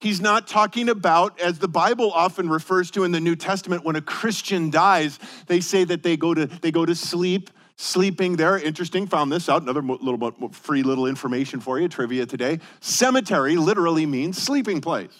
He's 0.00 0.20
not 0.20 0.46
talking 0.46 0.88
about, 0.88 1.40
as 1.40 1.58
the 1.58 1.68
Bible 1.68 2.10
often 2.12 2.48
refers 2.48 2.90
to 2.92 3.04
in 3.04 3.12
the 3.12 3.20
New 3.20 3.36
Testament, 3.36 3.84
when 3.84 3.96
a 3.96 4.00
Christian 4.00 4.68
dies, 4.68 5.18
they 5.46 5.60
say 5.60 5.84
that 5.84 6.02
they 6.02 6.16
go 6.16 6.34
to, 6.34 6.46
they 6.46 6.72
go 6.72 6.84
to 6.84 6.94
sleep, 6.94 7.50
sleeping 7.76 8.36
there. 8.36 8.58
Interesting, 8.58 9.06
found 9.06 9.32
this 9.32 9.48
out. 9.48 9.62
Another 9.62 9.80
little 9.80 10.50
free 10.50 10.82
little 10.82 11.06
information 11.06 11.60
for 11.60 11.78
you, 11.78 11.88
trivia 11.88 12.26
today. 12.26 12.58
Cemetery 12.80 13.56
literally 13.56 14.04
means 14.04 14.42
sleeping 14.42 14.80
place. 14.80 15.12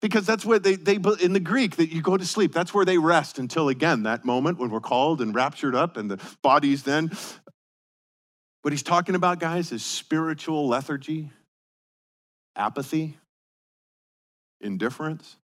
Because 0.00 0.24
that's 0.26 0.44
where 0.44 0.60
they, 0.60 0.76
they, 0.76 0.94
in 1.20 1.32
the 1.32 1.40
Greek, 1.40 1.76
that 1.76 1.92
you 1.92 2.02
go 2.02 2.16
to 2.16 2.24
sleep. 2.24 2.52
That's 2.52 2.72
where 2.72 2.84
they 2.84 2.98
rest 2.98 3.38
until, 3.38 3.68
again, 3.68 4.04
that 4.04 4.24
moment 4.24 4.58
when 4.58 4.70
we're 4.70 4.80
called 4.80 5.20
and 5.20 5.34
raptured 5.34 5.74
up 5.74 5.96
and 5.96 6.10
the 6.10 6.20
bodies 6.42 6.84
then. 6.84 7.10
What 8.62 8.72
he's 8.72 8.82
talking 8.82 9.14
about, 9.14 9.40
guys, 9.40 9.72
is 9.72 9.84
spiritual 9.84 10.68
lethargy, 10.68 11.30
apathy, 12.54 13.18
indifference, 14.60 15.36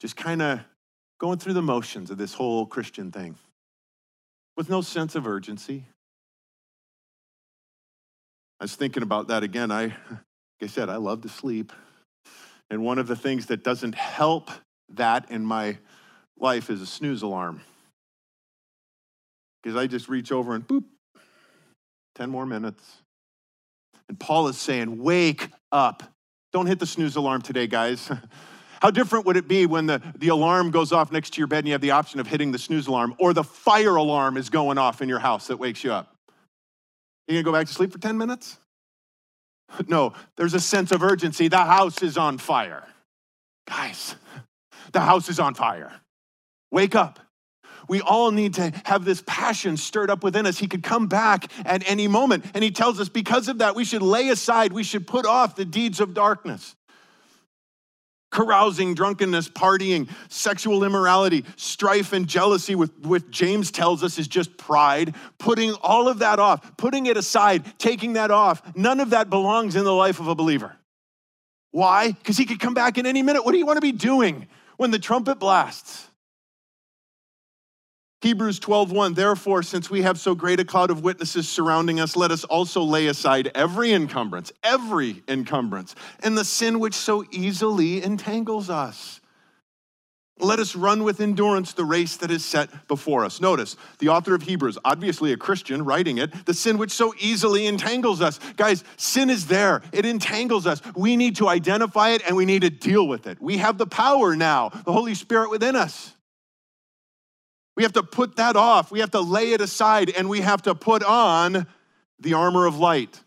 just 0.00 0.16
kind 0.16 0.42
of 0.42 0.60
going 1.18 1.38
through 1.38 1.54
the 1.54 1.62
motions 1.62 2.10
of 2.10 2.18
this 2.18 2.34
whole 2.34 2.66
Christian 2.66 3.10
thing 3.10 3.36
with 4.56 4.68
no 4.68 4.80
sense 4.80 5.14
of 5.14 5.26
urgency. 5.26 5.84
I 8.60 8.64
was 8.64 8.74
thinking 8.74 9.02
about 9.02 9.28
that 9.28 9.42
again. 9.42 9.70
I, 9.70 9.84
like 9.84 10.62
I 10.62 10.66
said, 10.66 10.88
I 10.88 10.96
love 10.96 11.22
to 11.22 11.28
sleep. 11.28 11.72
And 12.70 12.82
one 12.82 12.98
of 12.98 13.06
the 13.06 13.16
things 13.16 13.46
that 13.46 13.62
doesn't 13.62 13.94
help 13.94 14.50
that 14.94 15.30
in 15.30 15.44
my 15.44 15.78
life 16.38 16.70
is 16.70 16.80
a 16.82 16.86
snooze 16.86 17.22
alarm. 17.22 17.60
Because 19.62 19.76
I 19.76 19.86
just 19.86 20.08
reach 20.08 20.32
over 20.32 20.54
and 20.54 20.66
boop, 20.66 20.84
10 22.16 22.30
more 22.30 22.46
minutes. 22.46 22.82
And 24.08 24.18
Paul 24.18 24.48
is 24.48 24.58
saying, 24.58 25.02
wake 25.02 25.48
up. 25.72 26.02
Don't 26.52 26.66
hit 26.66 26.78
the 26.78 26.86
snooze 26.86 27.16
alarm 27.16 27.42
today, 27.42 27.66
guys. 27.66 28.10
How 28.80 28.90
different 28.90 29.26
would 29.26 29.36
it 29.36 29.48
be 29.48 29.66
when 29.66 29.86
the, 29.86 30.02
the 30.16 30.28
alarm 30.28 30.70
goes 30.70 30.92
off 30.92 31.10
next 31.10 31.32
to 31.34 31.38
your 31.38 31.46
bed 31.46 31.60
and 31.60 31.68
you 31.68 31.72
have 31.72 31.80
the 31.80 31.92
option 31.92 32.20
of 32.20 32.26
hitting 32.26 32.52
the 32.52 32.58
snooze 32.58 32.86
alarm, 32.86 33.14
or 33.18 33.32
the 33.32 33.42
fire 33.42 33.96
alarm 33.96 34.36
is 34.36 34.50
going 34.50 34.78
off 34.78 35.00
in 35.00 35.08
your 35.08 35.18
house 35.18 35.46
that 35.46 35.56
wakes 35.56 35.82
you 35.82 35.92
up? 35.92 36.14
You 37.26 37.34
gonna 37.34 37.42
go 37.42 37.52
back 37.52 37.66
to 37.66 37.72
sleep 37.72 37.90
for 37.90 37.98
10 37.98 38.16
minutes? 38.16 38.58
No, 39.88 40.12
there's 40.36 40.54
a 40.54 40.60
sense 40.60 40.92
of 40.92 41.02
urgency. 41.02 41.48
The 41.48 41.58
house 41.58 42.02
is 42.02 42.16
on 42.16 42.38
fire. 42.38 42.86
Guys, 43.66 44.14
the 44.92 45.00
house 45.00 45.28
is 45.28 45.40
on 45.40 45.54
fire. 45.54 45.92
Wake 46.70 46.94
up. 46.94 47.18
We 47.88 48.00
all 48.00 48.30
need 48.30 48.54
to 48.54 48.72
have 48.84 49.04
this 49.04 49.22
passion 49.26 49.76
stirred 49.76 50.10
up 50.10 50.22
within 50.22 50.46
us. 50.46 50.58
He 50.58 50.66
could 50.66 50.82
come 50.82 51.06
back 51.08 51.50
at 51.64 51.88
any 51.88 52.08
moment. 52.08 52.44
And 52.54 52.62
he 52.62 52.70
tells 52.70 53.00
us 53.00 53.08
because 53.08 53.48
of 53.48 53.58
that, 53.58 53.74
we 53.74 53.84
should 53.84 54.02
lay 54.02 54.28
aside, 54.28 54.72
we 54.72 54.82
should 54.84 55.06
put 55.06 55.26
off 55.26 55.56
the 55.56 55.64
deeds 55.64 56.00
of 56.00 56.14
darkness 56.14 56.75
carousing, 58.30 58.94
drunkenness, 58.94 59.48
partying, 59.48 60.08
sexual 60.28 60.84
immorality, 60.84 61.44
strife, 61.56 62.12
and 62.12 62.26
jealousy, 62.26 62.74
with, 62.74 62.92
with 63.00 63.30
James 63.30 63.70
tells 63.70 64.02
us 64.02 64.18
is 64.18 64.28
just 64.28 64.56
pride. 64.56 65.14
Putting 65.38 65.72
all 65.74 66.08
of 66.08 66.18
that 66.18 66.38
off, 66.38 66.76
putting 66.76 67.06
it 67.06 67.16
aside, 67.16 67.78
taking 67.78 68.14
that 68.14 68.30
off, 68.30 68.62
none 68.76 69.00
of 69.00 69.10
that 69.10 69.30
belongs 69.30 69.76
in 69.76 69.84
the 69.84 69.94
life 69.94 70.20
of 70.20 70.28
a 70.28 70.34
believer. 70.34 70.76
Why? 71.70 72.12
Because 72.12 72.36
he 72.36 72.46
could 72.46 72.60
come 72.60 72.74
back 72.74 72.98
in 72.98 73.06
any 73.06 73.22
minute. 73.22 73.44
What 73.44 73.52
do 73.52 73.58
you 73.58 73.66
want 73.66 73.76
to 73.76 73.82
be 73.82 73.92
doing 73.92 74.48
when 74.76 74.90
the 74.90 74.98
trumpet 74.98 75.38
blasts? 75.38 76.08
Hebrews 78.26 78.58
12:1 78.58 79.14
Therefore 79.14 79.62
since 79.62 79.88
we 79.88 80.02
have 80.02 80.18
so 80.18 80.34
great 80.34 80.58
a 80.58 80.64
cloud 80.64 80.90
of 80.90 81.04
witnesses 81.04 81.48
surrounding 81.48 82.00
us 82.00 82.16
let 82.16 82.32
us 82.32 82.42
also 82.42 82.82
lay 82.82 83.06
aside 83.06 83.52
every 83.54 83.92
encumbrance 83.92 84.50
every 84.64 85.22
encumbrance 85.28 85.94
and 86.24 86.36
the 86.36 86.44
sin 86.44 86.80
which 86.80 86.94
so 86.94 87.24
easily 87.30 88.02
entangles 88.02 88.68
us 88.68 89.20
let 90.40 90.58
us 90.58 90.74
run 90.74 91.04
with 91.04 91.20
endurance 91.20 91.72
the 91.72 91.84
race 91.84 92.16
that 92.16 92.30
is 92.30 92.44
set 92.44 92.88
before 92.88 93.24
us. 93.24 93.40
Notice, 93.40 93.74
the 94.00 94.10
author 94.10 94.34
of 94.34 94.42
Hebrews, 94.42 94.76
obviously 94.84 95.32
a 95.32 95.36
Christian 95.38 95.82
writing 95.82 96.18
it, 96.18 96.44
the 96.44 96.52
sin 96.52 96.76
which 96.76 96.90
so 96.90 97.14
easily 97.18 97.66
entangles 97.66 98.20
us. 98.20 98.38
Guys, 98.58 98.84
sin 98.98 99.30
is 99.30 99.46
there, 99.46 99.80
it 99.92 100.04
entangles 100.04 100.66
us. 100.66 100.82
We 100.94 101.16
need 101.16 101.36
to 101.36 101.48
identify 101.48 102.10
it 102.10 102.20
and 102.26 102.36
we 102.36 102.44
need 102.44 102.60
to 102.62 102.70
deal 102.70 103.08
with 103.08 103.26
it. 103.26 103.40
We 103.40 103.56
have 103.56 103.78
the 103.78 103.86
power 103.86 104.36
now, 104.36 104.68
the 104.84 104.92
Holy 104.92 105.14
Spirit 105.14 105.48
within 105.48 105.74
us. 105.74 106.15
We 107.76 107.82
have 107.82 107.92
to 107.92 108.02
put 108.02 108.36
that 108.36 108.56
off. 108.56 108.90
We 108.90 109.00
have 109.00 109.10
to 109.12 109.20
lay 109.20 109.52
it 109.52 109.60
aside 109.60 110.10
and 110.10 110.28
we 110.28 110.40
have 110.40 110.62
to 110.62 110.74
put 110.74 111.04
on 111.04 111.66
the 112.18 112.34
armor 112.34 112.66
of 112.66 112.78
light. 112.78 113.20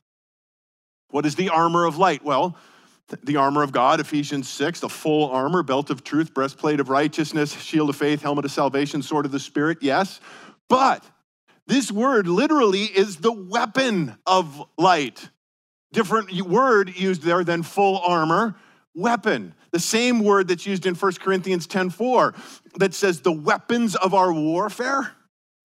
What 1.12 1.26
is 1.26 1.36
the 1.36 1.50
armor 1.50 1.86
of 1.86 1.98
light? 1.98 2.24
Well, 2.24 2.58
the 3.24 3.38
armor 3.38 3.64
of 3.64 3.72
God, 3.72 4.00
Ephesians 4.00 4.50
6, 4.50 4.82
the 4.82 4.90
full 4.90 5.30
armor, 5.32 5.64
belt 5.64 5.90
of 5.90 6.04
truth, 6.04 6.34
breastplate 6.34 6.80
of 6.80 6.90
righteousness, 6.90 7.54
shield 7.60 7.90
of 7.90 7.96
faith, 7.96 8.22
helmet 8.22 8.46
of 8.46 8.52
salvation, 8.52 9.02
sword 9.02 9.26
of 9.26 9.32
the 9.32 9.40
Spirit, 9.40 9.80
yes. 9.82 10.20
But 10.68 11.04
this 11.66 11.92
word 11.92 12.28
literally 12.28 12.84
is 12.84 13.18
the 13.18 13.32
weapon 13.32 14.16
of 14.26 14.64
light. 14.78 15.30
Different 15.92 16.32
word 16.44 16.96
used 16.96 17.24
there 17.24 17.44
than 17.44 17.64
full 17.64 17.98
armor, 18.00 18.56
weapon. 18.94 19.56
The 19.72 19.80
same 19.80 20.20
word 20.24 20.48
that's 20.48 20.66
used 20.66 20.86
in 20.86 20.96
1 20.96 21.20
Corinthians 21.20 21.68
10:4 21.68 22.34
that 22.78 22.94
says 22.94 23.22
the 23.22 23.32
weapons 23.32 23.96
of 23.96 24.14
our 24.14 24.32
warfare 24.34 25.12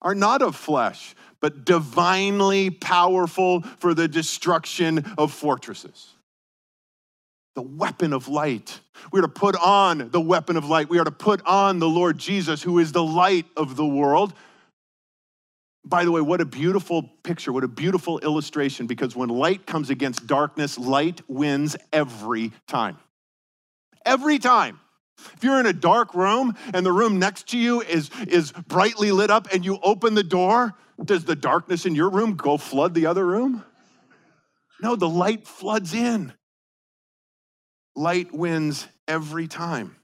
are 0.01 0.15
not 0.15 0.41
of 0.41 0.55
flesh, 0.55 1.15
but 1.39 1.65
divinely 1.65 2.69
powerful 2.69 3.61
for 3.61 3.93
the 3.93 4.07
destruction 4.07 5.05
of 5.17 5.31
fortresses. 5.33 6.09
the 7.55 7.61
weapon 7.61 8.13
of 8.13 8.27
light. 8.27 8.79
We 9.11 9.19
are 9.19 9.23
to 9.23 9.27
put 9.27 9.55
on 9.55 10.09
the 10.09 10.21
weapon 10.21 10.57
of 10.57 10.65
light. 10.69 10.89
We 10.89 10.99
are 10.99 11.05
to 11.05 11.11
put 11.11 11.45
on 11.45 11.79
the 11.79 11.89
Lord 11.89 12.17
Jesus, 12.17 12.61
who 12.61 12.79
is 12.79 12.91
the 12.91 13.03
light 13.03 13.45
of 13.57 13.75
the 13.75 13.85
world. 13.85 14.33
By 15.85 16.03
the 16.03 16.11
way, 16.11 16.21
what 16.21 16.41
a 16.41 16.45
beautiful 16.45 17.03
picture, 17.23 17.53
what 17.53 17.63
a 17.63 17.67
beautiful 17.67 18.19
illustration, 18.19 18.87
because 18.87 19.15
when 19.15 19.29
light 19.29 19.65
comes 19.65 19.89
against 19.89 20.27
darkness, 20.27 20.77
light 20.77 21.21
wins 21.27 21.77
every 21.93 22.51
time. 22.67 22.97
Every 24.05 24.37
time. 24.37 24.79
If 25.17 25.43
you're 25.43 25.59
in 25.59 25.65
a 25.65 25.73
dark 25.73 26.13
room 26.13 26.55
and 26.73 26.85
the 26.85 26.91
room 26.91 27.19
next 27.19 27.49
to 27.49 27.57
you 27.57 27.81
is, 27.81 28.09
is 28.27 28.51
brightly 28.51 29.11
lit 29.11 29.31
up 29.31 29.47
and 29.53 29.65
you 29.65 29.79
open 29.81 30.13
the 30.13 30.23
door, 30.23 30.73
does 31.03 31.25
the 31.25 31.35
darkness 31.35 31.85
in 31.85 31.95
your 31.95 32.09
room 32.09 32.35
go 32.35 32.57
flood 32.57 32.93
the 32.93 33.05
other 33.05 33.25
room? 33.25 33.63
No, 34.81 34.95
the 34.95 35.09
light 35.09 35.47
floods 35.47 35.93
in 35.93 36.33
light 37.95 38.33
wins 38.33 38.87
every 39.07 39.47
time. 39.47 39.95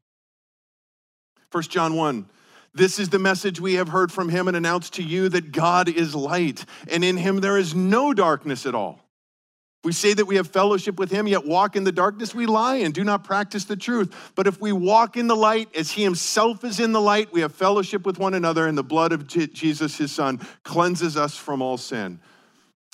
1 1.52 1.64
John 1.64 1.96
1 1.96 2.30
This 2.74 3.00
is 3.00 3.10
the 3.10 3.20
message 3.20 3.60
we 3.60 3.74
have 3.76 3.90
heard 3.90 4.12
from 4.12 4.30
him 4.30 4.48
and 4.48 4.56
announced 4.56 4.94
to 4.94 5.04
you 5.04 5.30
that 5.30 5.52
God 5.52 5.90
is 5.90 6.16
light, 6.16 6.66
and 6.90 7.04
in 7.04 7.18
him 7.18 7.38
there 7.38 7.58
is 7.58 7.76
no 7.76 8.14
darkness 8.14 8.66
at 8.66 8.76
all. 8.76 9.01
We 9.84 9.94
say 9.94 10.14
that 10.14 10.26
we 10.26 10.36
have 10.36 10.48
fellowship 10.48 11.00
with 11.00 11.10
him, 11.10 11.28
yet 11.28 11.46
walk 11.46 11.76
in 11.76 11.84
the 11.84 11.92
darkness, 11.92 12.36
we 12.36 12.46
lie 12.46 12.78
and 12.78 12.94
do 12.94 13.04
not 13.04 13.24
practice 13.24 13.66
the 13.66 13.76
truth. 13.76 14.32
But 14.36 14.46
if 14.46 14.62
we 14.62 14.72
walk 14.72 15.18
in 15.18 15.28
the 15.28 15.36
light 15.36 15.76
as 15.76 15.90
he 15.90 16.04
himself 16.04 16.64
is 16.64 16.80
in 16.80 16.92
the 16.92 17.02
light, 17.02 17.34
we 17.34 17.42
have 17.42 17.54
fellowship 17.54 18.06
with 18.06 18.20
one 18.20 18.36
another, 18.36 18.68
and 18.68 18.78
the 18.78 18.84
blood 18.84 19.12
of 19.12 19.26
Jesus, 19.26 19.98
his 19.98 20.12
son, 20.12 20.40
cleanses 20.64 21.18
us 21.18 21.36
from 21.36 21.64
all 21.64 21.78
sin. 21.78 22.20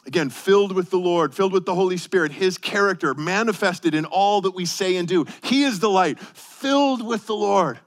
Again, 0.05 0.29
filled 0.29 0.71
with 0.71 0.89
the 0.89 0.97
Lord, 0.97 1.35
filled 1.35 1.51
with 1.51 1.65
the 1.65 1.75
Holy 1.75 1.97
Spirit, 1.97 2.31
His 2.31 2.57
character 2.57 3.13
manifested 3.13 3.93
in 3.93 4.05
all 4.05 4.39
that 4.41 4.55
we 4.55 4.63
say 4.63 4.95
and 4.95 5.05
do. 5.05 5.25
He 5.43 5.63
is 5.63 5.79
the 5.79 5.89
light, 5.89 6.17
filled 6.17 7.05
with 7.05 7.27
the 7.27 7.35
Lord. 7.35 7.77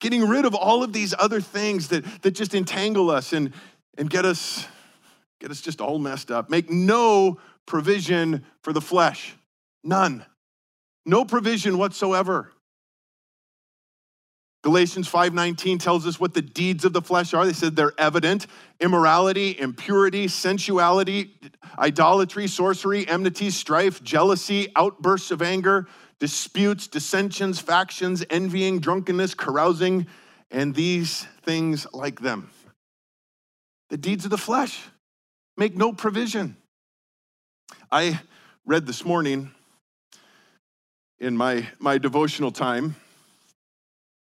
Getting 0.00 0.26
rid 0.26 0.44
of 0.44 0.56
all 0.56 0.82
of 0.82 0.92
these 0.92 1.14
other 1.16 1.40
things 1.40 1.88
that, 1.88 2.04
that 2.22 2.32
just 2.32 2.52
entangle 2.52 3.10
us 3.12 3.32
and, 3.32 3.52
and 3.96 4.10
get 4.10 4.24
us 4.24 4.66
get 5.40 5.52
us 5.52 5.60
just 5.60 5.80
all 5.80 6.00
messed 6.00 6.32
up. 6.32 6.50
Make 6.50 6.68
no 6.68 7.38
provision 7.68 8.44
for 8.62 8.72
the 8.72 8.80
flesh. 8.80 9.36
None. 9.84 10.24
No 11.06 11.24
provision 11.24 11.78
whatsoever. 11.78 12.50
Galatians 14.64 15.08
5:19 15.08 15.78
tells 15.78 16.04
us 16.04 16.18
what 16.18 16.34
the 16.34 16.42
deeds 16.42 16.84
of 16.84 16.92
the 16.92 17.00
flesh 17.00 17.32
are. 17.32 17.46
They 17.46 17.52
said 17.52 17.76
they're 17.76 17.92
evident: 17.96 18.48
immorality, 18.80 19.56
impurity, 19.58 20.26
sensuality, 20.26 21.38
idolatry, 21.78 22.48
sorcery, 22.48 23.06
enmity, 23.06 23.50
strife, 23.50 24.02
jealousy, 24.02 24.72
outbursts 24.74 25.30
of 25.30 25.42
anger, 25.42 25.86
disputes, 26.18 26.88
dissensions, 26.88 27.60
factions, 27.60 28.24
envying, 28.30 28.80
drunkenness, 28.80 29.34
carousing, 29.34 30.08
and 30.50 30.74
these 30.74 31.24
things 31.44 31.86
like 31.92 32.20
them. 32.20 32.50
The 33.90 33.96
deeds 33.96 34.24
of 34.24 34.32
the 34.32 34.38
flesh 34.38 34.80
make 35.56 35.76
no 35.76 35.92
provision. 35.92 36.56
I 37.90 38.20
read 38.66 38.86
this 38.86 39.04
morning 39.04 39.50
in 41.18 41.36
my, 41.36 41.66
my 41.78 41.98
devotional 41.98 42.50
time 42.50 42.96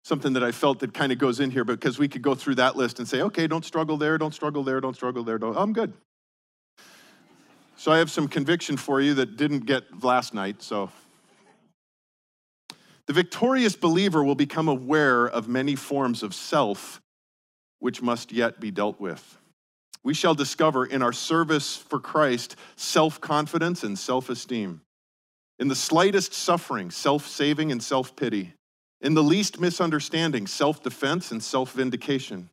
something 0.05 0.33
that 0.33 0.43
I 0.43 0.51
felt 0.51 0.81
that 0.81 0.93
kind 0.93 1.13
of 1.13 1.19
goes 1.19 1.41
in 1.41 1.51
here 1.51 1.65
because 1.65 1.99
we 1.99 2.09
could 2.09 2.23
go 2.23 2.35
through 2.35 2.57
that 2.57 2.77
list 2.77 2.99
and 2.99 3.07
say, 3.07 3.23
okay, 3.23 3.47
don't 3.47 3.65
struggle 3.65 3.97
there, 3.97 4.19
don't 4.19 4.35
struggle 4.35 4.65
there, 4.65 4.81
don't 4.81 4.95
struggle 4.95 5.23
there. 5.23 5.39
Don't, 5.39 5.57
I'm 5.57 5.73
good. 5.73 5.93
So 7.77 7.93
I 7.93 7.99
have 7.99 8.11
some 8.11 8.29
conviction 8.29 8.77
for 8.77 9.01
you 9.01 9.15
that 9.15 9.37
didn't 9.37 9.61
get 9.61 10.03
last 10.03 10.35
night. 10.35 10.63
So 10.63 10.91
the 13.07 13.13
victorious 13.13 13.77
believer 13.77 14.23
will 14.23 14.35
become 14.35 14.69
aware 14.69 15.27
of 15.27 15.49
many 15.49 15.77
forms 15.77 16.23
of 16.23 16.35
self 16.35 17.01
which 17.79 18.01
must 18.01 18.31
yet 18.31 18.61
be 18.61 18.71
dealt 18.71 19.01
with. 19.01 19.39
We 20.05 20.15
shall 20.15 20.35
discover 20.35 20.85
in 20.85 21.03
our 21.03 21.13
service 21.13 21.77
for 21.77 22.01
Christ 22.01 22.57
self 22.77 23.21
confidence 23.21 23.85
and 23.85 23.99
self 23.99 24.31
esteem. 24.31 24.81
In 25.59 25.69
the 25.69 25.77
slightest 25.77 26.35
suffering, 26.35 26.91
self 26.91 27.27
saving 27.27 27.71
and 27.71 27.83
self 27.83 28.17
pity 28.17 28.55
in 29.03 29.15
the 29.15 29.23
least 29.23 29.61
misunderstanding, 29.61 30.47
self 30.47 30.83
defense 30.83 31.33
and 31.33 31.43
self 31.43 31.73
vindication. 31.73 32.49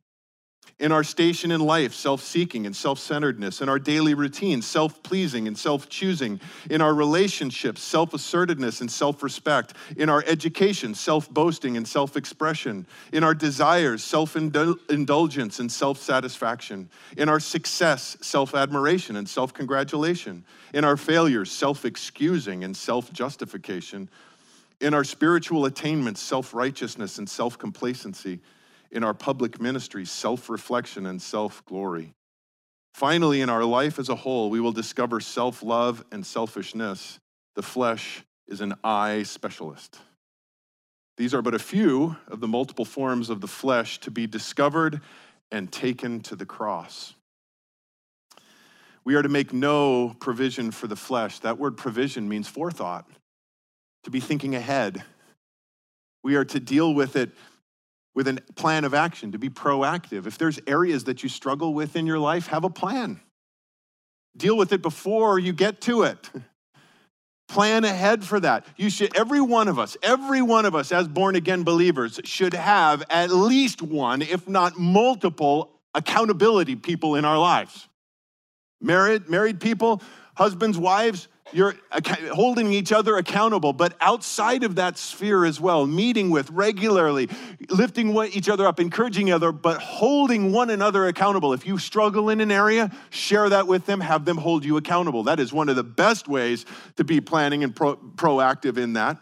In 0.78 0.92
our 0.92 1.04
station 1.04 1.50
in 1.50 1.60
life, 1.60 1.92
self 1.92 2.22
seeking 2.22 2.64
and 2.64 2.74
self 2.74 2.98
centeredness. 2.98 3.60
In 3.60 3.68
our 3.68 3.78
daily 3.78 4.14
routine, 4.14 4.62
self 4.62 5.02
pleasing 5.02 5.46
and 5.46 5.58
self 5.58 5.88
choosing. 5.88 6.40
In 6.70 6.80
our 6.80 6.94
relationships, 6.94 7.82
self 7.82 8.14
assertiveness 8.14 8.80
and 8.80 8.90
self 8.90 9.22
respect. 9.22 9.74
In 9.96 10.08
our 10.08 10.24
education, 10.26 10.94
self 10.94 11.28
boasting 11.28 11.76
and 11.76 11.86
self 11.86 12.16
expression. 12.16 12.86
In 13.12 13.24
our 13.24 13.34
desires, 13.34 14.02
self 14.02 14.36
indulgence 14.36 15.58
and 15.58 15.70
self 15.70 15.98
satisfaction. 15.98 16.88
In 17.16 17.28
our 17.28 17.40
success, 17.40 18.16
self 18.20 18.54
admiration 18.54 19.16
and 19.16 19.28
self 19.28 19.52
congratulation. 19.52 20.44
In 20.72 20.84
our 20.84 20.96
failures, 20.96 21.50
self 21.50 21.84
excusing 21.84 22.64
and 22.64 22.76
self 22.76 23.12
justification 23.12 24.08
in 24.80 24.94
our 24.94 25.04
spiritual 25.04 25.66
attainments, 25.66 26.20
self 26.20 26.54
righteousness 26.54 27.18
and 27.18 27.28
self 27.28 27.58
complacency, 27.58 28.40
in 28.90 29.04
our 29.04 29.14
public 29.14 29.60
ministry, 29.60 30.04
self 30.04 30.48
reflection 30.48 31.06
and 31.06 31.20
self 31.20 31.64
glory. 31.64 32.14
Finally, 32.94 33.40
in 33.40 33.48
our 33.48 33.64
life 33.64 33.98
as 33.98 34.08
a 34.08 34.16
whole, 34.16 34.50
we 34.50 34.60
will 34.60 34.72
discover 34.72 35.20
self 35.20 35.62
love 35.62 36.04
and 36.10 36.24
selfishness. 36.26 37.18
The 37.54 37.62
flesh 37.62 38.24
is 38.48 38.60
an 38.60 38.74
I 38.82 39.22
specialist. 39.22 39.98
These 41.16 41.34
are 41.34 41.42
but 41.42 41.54
a 41.54 41.58
few 41.58 42.16
of 42.28 42.40
the 42.40 42.48
multiple 42.48 42.84
forms 42.84 43.30
of 43.30 43.40
the 43.40 43.48
flesh 43.48 44.00
to 44.00 44.10
be 44.10 44.26
discovered 44.26 45.00
and 45.52 45.70
taken 45.70 46.20
to 46.20 46.36
the 46.36 46.46
cross. 46.46 47.14
We 49.04 49.14
are 49.14 49.22
to 49.22 49.28
make 49.28 49.52
no 49.52 50.14
provision 50.20 50.70
for 50.70 50.86
the 50.86 50.96
flesh. 50.96 51.40
That 51.40 51.58
word 51.58 51.76
provision 51.76 52.28
means 52.28 52.48
forethought 52.48 53.06
to 54.04 54.10
be 54.10 54.20
thinking 54.20 54.54
ahead. 54.54 55.02
We 56.22 56.36
are 56.36 56.44
to 56.46 56.60
deal 56.60 56.94
with 56.94 57.16
it 57.16 57.30
with 58.14 58.28
a 58.28 58.40
plan 58.56 58.84
of 58.84 58.94
action, 58.94 59.32
to 59.32 59.38
be 59.38 59.48
proactive. 59.48 60.26
If 60.26 60.38
there's 60.38 60.58
areas 60.66 61.04
that 61.04 61.22
you 61.22 61.28
struggle 61.28 61.74
with 61.74 61.96
in 61.96 62.06
your 62.06 62.18
life, 62.18 62.48
have 62.48 62.64
a 62.64 62.70
plan. 62.70 63.20
Deal 64.36 64.56
with 64.56 64.72
it 64.72 64.82
before 64.82 65.38
you 65.38 65.52
get 65.52 65.80
to 65.82 66.02
it. 66.02 66.30
Plan 67.48 67.84
ahead 67.84 68.22
for 68.24 68.38
that. 68.38 68.64
You 68.76 68.90
should, 68.90 69.16
every 69.16 69.40
one 69.40 69.66
of 69.66 69.76
us, 69.76 69.96
every 70.04 70.40
one 70.40 70.66
of 70.66 70.76
us 70.76 70.92
as 70.92 71.08
born 71.08 71.34
again 71.34 71.64
believers 71.64 72.20
should 72.22 72.54
have 72.54 73.02
at 73.10 73.30
least 73.30 73.82
one, 73.82 74.22
if 74.22 74.48
not 74.48 74.78
multiple, 74.78 75.80
accountability 75.92 76.76
people 76.76 77.16
in 77.16 77.24
our 77.24 77.36
lives. 77.36 77.88
Married, 78.80 79.28
married 79.28 79.58
people, 79.58 80.00
husbands, 80.36 80.78
wives, 80.78 81.26
you're 81.52 81.74
holding 82.32 82.72
each 82.72 82.92
other 82.92 83.16
accountable, 83.16 83.72
but 83.72 83.94
outside 84.00 84.62
of 84.64 84.76
that 84.76 84.98
sphere 84.98 85.44
as 85.44 85.60
well, 85.60 85.86
meeting 85.86 86.30
with 86.30 86.50
regularly, 86.50 87.28
lifting 87.68 88.16
each 88.32 88.48
other 88.48 88.66
up, 88.66 88.80
encouraging 88.80 89.28
each 89.28 89.34
other, 89.34 89.52
but 89.52 89.80
holding 89.80 90.52
one 90.52 90.70
another 90.70 91.06
accountable. 91.06 91.52
If 91.52 91.66
you 91.66 91.78
struggle 91.78 92.30
in 92.30 92.40
an 92.40 92.50
area, 92.50 92.90
share 93.10 93.48
that 93.48 93.66
with 93.66 93.86
them, 93.86 94.00
have 94.00 94.24
them 94.24 94.36
hold 94.36 94.64
you 94.64 94.76
accountable. 94.76 95.24
That 95.24 95.40
is 95.40 95.52
one 95.52 95.68
of 95.68 95.76
the 95.76 95.84
best 95.84 96.28
ways 96.28 96.66
to 96.96 97.04
be 97.04 97.20
planning 97.20 97.64
and 97.64 97.74
pro- 97.74 97.96
proactive 97.96 98.78
in 98.78 98.94
that. 98.94 99.18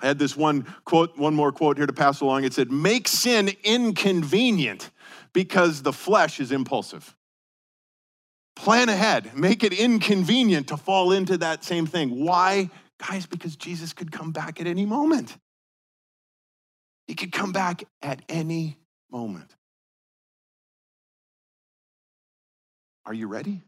I 0.00 0.06
had 0.08 0.18
this 0.18 0.36
one 0.36 0.62
quote, 0.84 1.16
one 1.16 1.34
more 1.34 1.52
quote 1.52 1.76
here 1.76 1.86
to 1.86 1.92
pass 1.92 2.20
along. 2.20 2.44
It 2.44 2.52
said, 2.52 2.70
Make 2.70 3.08
sin 3.08 3.50
inconvenient 3.62 4.90
because 5.32 5.82
the 5.82 5.92
flesh 5.92 6.40
is 6.40 6.52
impulsive. 6.52 7.14
Plan 8.56 8.88
ahead, 8.88 9.36
make 9.36 9.64
it 9.64 9.72
inconvenient 9.72 10.68
to 10.68 10.76
fall 10.76 11.12
into 11.12 11.38
that 11.38 11.64
same 11.64 11.86
thing. 11.86 12.24
Why? 12.24 12.70
Guys, 12.98 13.26
because 13.26 13.56
Jesus 13.56 13.92
could 13.92 14.12
come 14.12 14.30
back 14.30 14.60
at 14.60 14.66
any 14.66 14.86
moment. 14.86 15.36
He 17.06 17.14
could 17.14 17.32
come 17.32 17.52
back 17.52 17.84
at 18.00 18.22
any 18.28 18.78
moment. 19.10 19.54
Are 23.06 23.14
you 23.14 23.26
ready? 23.26 23.62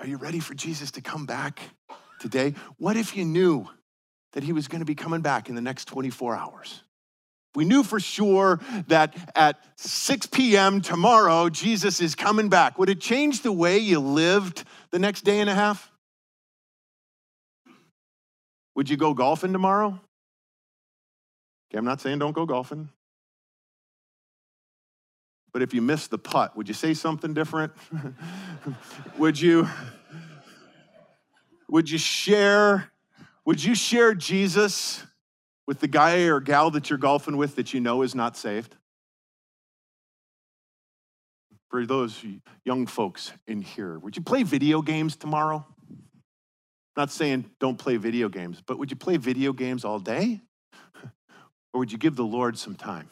Are 0.00 0.06
you 0.06 0.16
ready 0.16 0.40
for 0.40 0.54
Jesus 0.54 0.90
to 0.92 1.02
come 1.02 1.26
back 1.26 1.60
today? 2.20 2.54
What 2.78 2.96
if 2.96 3.16
you 3.16 3.24
knew 3.24 3.68
that 4.32 4.42
he 4.42 4.52
was 4.52 4.66
going 4.66 4.80
to 4.80 4.86
be 4.86 4.94
coming 4.94 5.20
back 5.20 5.48
in 5.48 5.54
the 5.54 5.60
next 5.60 5.84
24 5.86 6.34
hours? 6.34 6.82
We 7.54 7.64
knew 7.64 7.82
for 7.82 7.98
sure 7.98 8.60
that 8.86 9.16
at 9.34 9.58
6 9.76 10.26
p.m. 10.26 10.80
tomorrow, 10.80 11.48
Jesus 11.48 12.00
is 12.00 12.14
coming 12.14 12.48
back, 12.48 12.78
would 12.78 12.88
it 12.88 13.00
change 13.00 13.42
the 13.42 13.52
way 13.52 13.78
you 13.78 13.98
lived 13.98 14.64
the 14.90 14.98
next 14.98 15.22
day 15.22 15.40
and 15.40 15.50
a 15.50 15.54
half? 15.54 15.90
Would 18.76 18.88
you 18.88 18.96
go 18.96 19.14
golfing 19.14 19.52
tomorrow? 19.52 20.00
Okay, 21.68 21.78
I'm 21.78 21.84
not 21.84 22.00
saying 22.00 22.18
don't 22.18 22.32
go 22.32 22.46
golfing. 22.46 22.88
But 25.52 25.62
if 25.62 25.74
you 25.74 25.82
miss 25.82 26.06
the 26.06 26.18
putt, 26.18 26.56
would 26.56 26.68
you 26.68 26.74
say 26.74 26.94
something 26.94 27.34
different? 27.34 27.72
would 29.18 29.40
you 29.40 29.68
would 31.68 31.90
you 31.90 31.98
share 31.98 32.92
Would 33.44 33.62
you 33.62 33.74
share 33.74 34.14
Jesus 34.14 35.04
with 35.70 35.78
the 35.78 35.86
guy 35.86 36.22
or 36.22 36.40
gal 36.40 36.68
that 36.72 36.90
you're 36.90 36.98
golfing 36.98 37.36
with 37.36 37.54
that 37.54 37.72
you 37.72 37.78
know 37.78 38.02
is 38.02 38.12
not 38.12 38.36
saved? 38.36 38.74
For 41.68 41.86
those 41.86 42.24
young 42.64 42.86
folks 42.86 43.30
in 43.46 43.62
here, 43.62 43.96
would 44.00 44.16
you 44.16 44.22
play 44.22 44.42
video 44.42 44.82
games 44.82 45.14
tomorrow? 45.14 45.64
I'm 45.88 46.02
not 46.96 47.12
saying 47.12 47.48
don't 47.60 47.78
play 47.78 47.98
video 47.98 48.28
games, 48.28 48.60
but 48.66 48.80
would 48.80 48.90
you 48.90 48.96
play 48.96 49.16
video 49.16 49.52
games 49.52 49.84
all 49.84 50.00
day? 50.00 50.40
Or 51.72 51.78
would 51.78 51.92
you 51.92 51.98
give 51.98 52.16
the 52.16 52.24
Lord 52.24 52.58
some 52.58 52.74
time, 52.74 53.08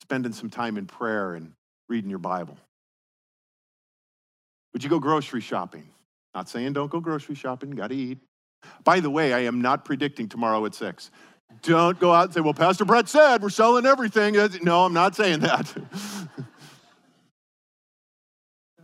spending 0.00 0.32
some 0.32 0.48
time 0.48 0.78
in 0.78 0.86
prayer 0.86 1.34
and 1.34 1.52
reading 1.90 2.08
your 2.08 2.18
Bible? 2.18 2.56
Would 4.72 4.82
you 4.82 4.88
go 4.88 4.98
grocery 4.98 5.42
shopping? 5.42 5.86
Not 6.34 6.48
saying 6.48 6.72
don't 6.72 6.90
go 6.90 7.00
grocery 7.00 7.34
shopping, 7.34 7.72
got 7.72 7.88
to 7.88 7.94
eat. 7.94 8.16
By 8.84 9.00
the 9.00 9.10
way, 9.10 9.34
I 9.34 9.40
am 9.40 9.60
not 9.60 9.84
predicting 9.84 10.30
tomorrow 10.30 10.64
at 10.64 10.74
six. 10.74 11.10
Don't 11.62 11.98
go 11.98 12.12
out 12.12 12.26
and 12.26 12.34
say, 12.34 12.40
well, 12.40 12.54
Pastor 12.54 12.84
Brett 12.84 13.08
said 13.08 13.42
we're 13.42 13.50
selling 13.50 13.84
everything. 13.84 14.36
No, 14.62 14.84
I'm 14.84 14.94
not 14.94 15.14
saying 15.14 15.40
that. 15.40 15.74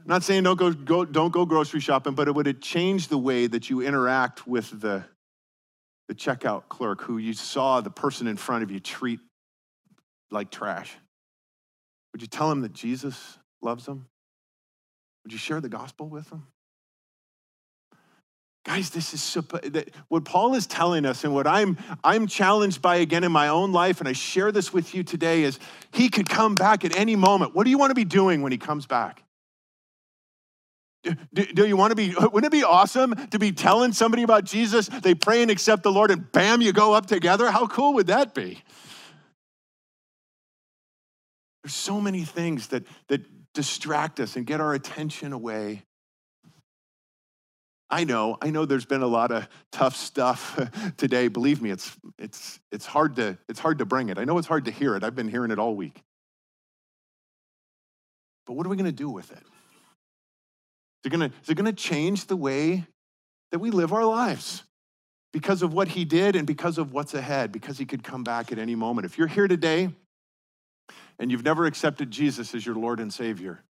Not 0.06 0.22
saying 0.22 0.44
don't 0.44 0.56
go, 0.56 0.72
go, 0.72 1.04
don't 1.04 1.32
go 1.32 1.44
grocery 1.44 1.80
shopping, 1.80 2.14
but 2.14 2.28
it 2.28 2.34
would 2.34 2.46
it 2.46 2.62
change 2.62 3.08
the 3.08 3.18
way 3.18 3.48
that 3.48 3.68
you 3.68 3.82
interact 3.82 4.46
with 4.46 4.80
the, 4.80 5.04
the 6.06 6.14
checkout 6.14 6.68
clerk 6.68 7.02
who 7.02 7.18
you 7.18 7.32
saw 7.32 7.80
the 7.80 7.90
person 7.90 8.28
in 8.28 8.36
front 8.36 8.62
of 8.62 8.70
you 8.70 8.78
treat 8.78 9.18
like 10.30 10.52
trash? 10.52 10.96
Would 12.12 12.22
you 12.22 12.28
tell 12.28 12.52
him 12.52 12.60
that 12.60 12.72
Jesus 12.72 13.36
loves 13.60 13.86
him? 13.86 14.06
Would 15.24 15.32
you 15.32 15.38
share 15.38 15.60
the 15.60 15.68
gospel 15.68 16.08
with 16.08 16.30
them? 16.30 16.46
Guys, 18.66 18.90
this 18.90 19.14
is 19.14 19.44
what 20.08 20.24
Paul 20.24 20.56
is 20.56 20.66
telling 20.66 21.06
us, 21.06 21.22
and 21.22 21.32
what 21.32 21.46
I'm 21.46 21.78
I'm 22.02 22.26
challenged 22.26 22.82
by 22.82 22.96
again 22.96 23.22
in 23.22 23.30
my 23.30 23.46
own 23.46 23.70
life, 23.70 24.00
and 24.00 24.08
I 24.08 24.12
share 24.12 24.50
this 24.50 24.72
with 24.72 24.92
you 24.92 25.04
today, 25.04 25.44
is 25.44 25.60
he 25.92 26.08
could 26.08 26.28
come 26.28 26.56
back 26.56 26.84
at 26.84 26.96
any 26.96 27.14
moment. 27.14 27.54
What 27.54 27.62
do 27.62 27.70
you 27.70 27.78
want 27.78 27.90
to 27.90 27.94
be 27.94 28.04
doing 28.04 28.42
when 28.42 28.50
he 28.50 28.58
comes 28.58 28.84
back? 28.84 29.22
Do, 31.04 31.44
do, 31.44 31.64
you 31.64 31.76
want 31.76 31.92
to 31.92 31.94
be, 31.94 32.12
wouldn't 32.20 32.46
it 32.46 32.50
be 32.50 32.64
awesome 32.64 33.14
to 33.28 33.38
be 33.38 33.52
telling 33.52 33.92
somebody 33.92 34.24
about 34.24 34.42
Jesus? 34.42 34.88
They 34.88 35.14
pray 35.14 35.42
and 35.42 35.50
accept 35.52 35.84
the 35.84 35.92
Lord, 35.92 36.10
and 36.10 36.32
bam, 36.32 36.60
you 36.60 36.72
go 36.72 36.92
up 36.92 37.06
together? 37.06 37.48
How 37.52 37.68
cool 37.68 37.94
would 37.94 38.08
that 38.08 38.34
be? 38.34 38.64
There's 41.62 41.72
so 41.72 42.00
many 42.00 42.24
things 42.24 42.66
that, 42.68 42.84
that 43.06 43.22
distract 43.54 44.18
us 44.18 44.34
and 44.34 44.44
get 44.44 44.60
our 44.60 44.74
attention 44.74 45.32
away. 45.32 45.84
I 47.88 48.04
know, 48.04 48.36
I 48.42 48.50
know 48.50 48.64
there's 48.64 48.84
been 48.84 49.02
a 49.02 49.06
lot 49.06 49.30
of 49.30 49.48
tough 49.70 49.94
stuff 49.94 50.58
today. 50.96 51.28
Believe 51.28 51.62
me, 51.62 51.70
it's, 51.70 51.96
it's, 52.18 52.58
it's, 52.72 52.86
hard 52.86 53.16
to, 53.16 53.38
it's 53.48 53.60
hard 53.60 53.78
to 53.78 53.84
bring 53.84 54.08
it. 54.08 54.18
I 54.18 54.24
know 54.24 54.38
it's 54.38 54.48
hard 54.48 54.64
to 54.64 54.72
hear 54.72 54.96
it. 54.96 55.04
I've 55.04 55.14
been 55.14 55.28
hearing 55.28 55.52
it 55.52 55.58
all 55.58 55.76
week. 55.76 56.02
But 58.46 58.54
what 58.54 58.66
are 58.66 58.68
we 58.68 58.76
going 58.76 58.86
to 58.86 58.92
do 58.92 59.08
with 59.08 59.30
it? 59.30 59.38
Is 59.38 61.06
it 61.06 61.10
going 61.10 61.30
to, 61.30 61.36
is 61.42 61.48
it 61.48 61.54
going 61.54 61.66
to 61.66 61.72
change 61.72 62.26
the 62.26 62.36
way 62.36 62.84
that 63.52 63.60
we 63.60 63.70
live 63.70 63.92
our 63.92 64.04
lives? 64.04 64.64
Because 65.32 65.62
of 65.62 65.72
what 65.72 65.88
he 65.88 66.04
did 66.04 66.34
and 66.34 66.46
because 66.46 66.78
of 66.78 66.92
what's 66.92 67.14
ahead, 67.14 67.52
because 67.52 67.78
he 67.78 67.84
could 67.84 68.02
come 68.02 68.24
back 68.24 68.50
at 68.50 68.58
any 68.58 68.74
moment. 68.74 69.04
If 69.04 69.18
you're 69.18 69.26
here 69.28 69.46
today 69.46 69.90
and 71.18 71.30
you've 71.30 71.44
never 71.44 71.66
accepted 71.66 72.10
Jesus 72.10 72.54
as 72.54 72.66
your 72.66 72.74
Lord 72.74 72.98
and 72.98 73.12
Savior, 73.12 73.62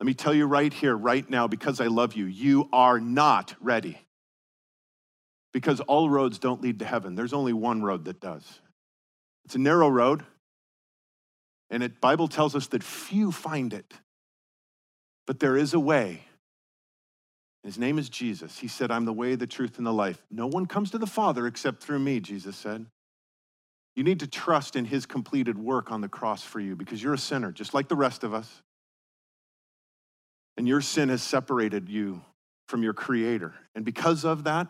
let 0.00 0.06
me 0.06 0.14
tell 0.14 0.34
you 0.34 0.46
right 0.46 0.72
here, 0.72 0.94
right 0.96 1.28
now, 1.28 1.46
because 1.46 1.80
I 1.80 1.86
love 1.86 2.14
you, 2.14 2.26
you 2.26 2.68
are 2.72 3.00
not 3.00 3.54
ready. 3.60 3.98
Because 5.52 5.80
all 5.80 6.10
roads 6.10 6.38
don't 6.38 6.60
lead 6.60 6.80
to 6.80 6.84
heaven. 6.84 7.14
There's 7.14 7.32
only 7.32 7.54
one 7.54 7.82
road 7.82 8.04
that 8.04 8.20
does. 8.20 8.60
It's 9.46 9.54
a 9.54 9.58
narrow 9.58 9.88
road, 9.88 10.24
and 11.70 11.82
the 11.82 11.88
Bible 11.88 12.28
tells 12.28 12.54
us 12.54 12.66
that 12.68 12.82
few 12.82 13.32
find 13.32 13.72
it. 13.72 13.94
But 15.26 15.40
there 15.40 15.56
is 15.56 15.72
a 15.72 15.80
way. 15.80 16.22
His 17.64 17.78
name 17.78 17.98
is 17.98 18.08
Jesus. 18.08 18.58
He 18.58 18.68
said, 18.68 18.90
I'm 18.90 19.06
the 19.06 19.12
way, 19.12 19.34
the 19.34 19.46
truth, 19.46 19.78
and 19.78 19.86
the 19.86 19.92
life. 19.92 20.22
No 20.30 20.46
one 20.46 20.66
comes 20.66 20.90
to 20.92 20.98
the 20.98 21.06
Father 21.06 21.46
except 21.46 21.82
through 21.82 21.98
me, 21.98 22.20
Jesus 22.20 22.54
said. 22.56 22.86
You 23.96 24.04
need 24.04 24.20
to 24.20 24.26
trust 24.26 24.76
in 24.76 24.84
his 24.84 25.06
completed 25.06 25.58
work 25.58 25.90
on 25.90 26.00
the 26.00 26.08
cross 26.08 26.42
for 26.42 26.60
you 26.60 26.76
because 26.76 27.02
you're 27.02 27.14
a 27.14 27.18
sinner, 27.18 27.50
just 27.50 27.74
like 27.74 27.88
the 27.88 27.96
rest 27.96 28.22
of 28.22 28.34
us. 28.34 28.62
And 30.56 30.66
your 30.66 30.80
sin 30.80 31.08
has 31.10 31.22
separated 31.22 31.88
you 31.88 32.22
from 32.68 32.82
your 32.82 32.94
Creator. 32.94 33.54
And 33.74 33.84
because 33.84 34.24
of 34.24 34.44
that, 34.44 34.68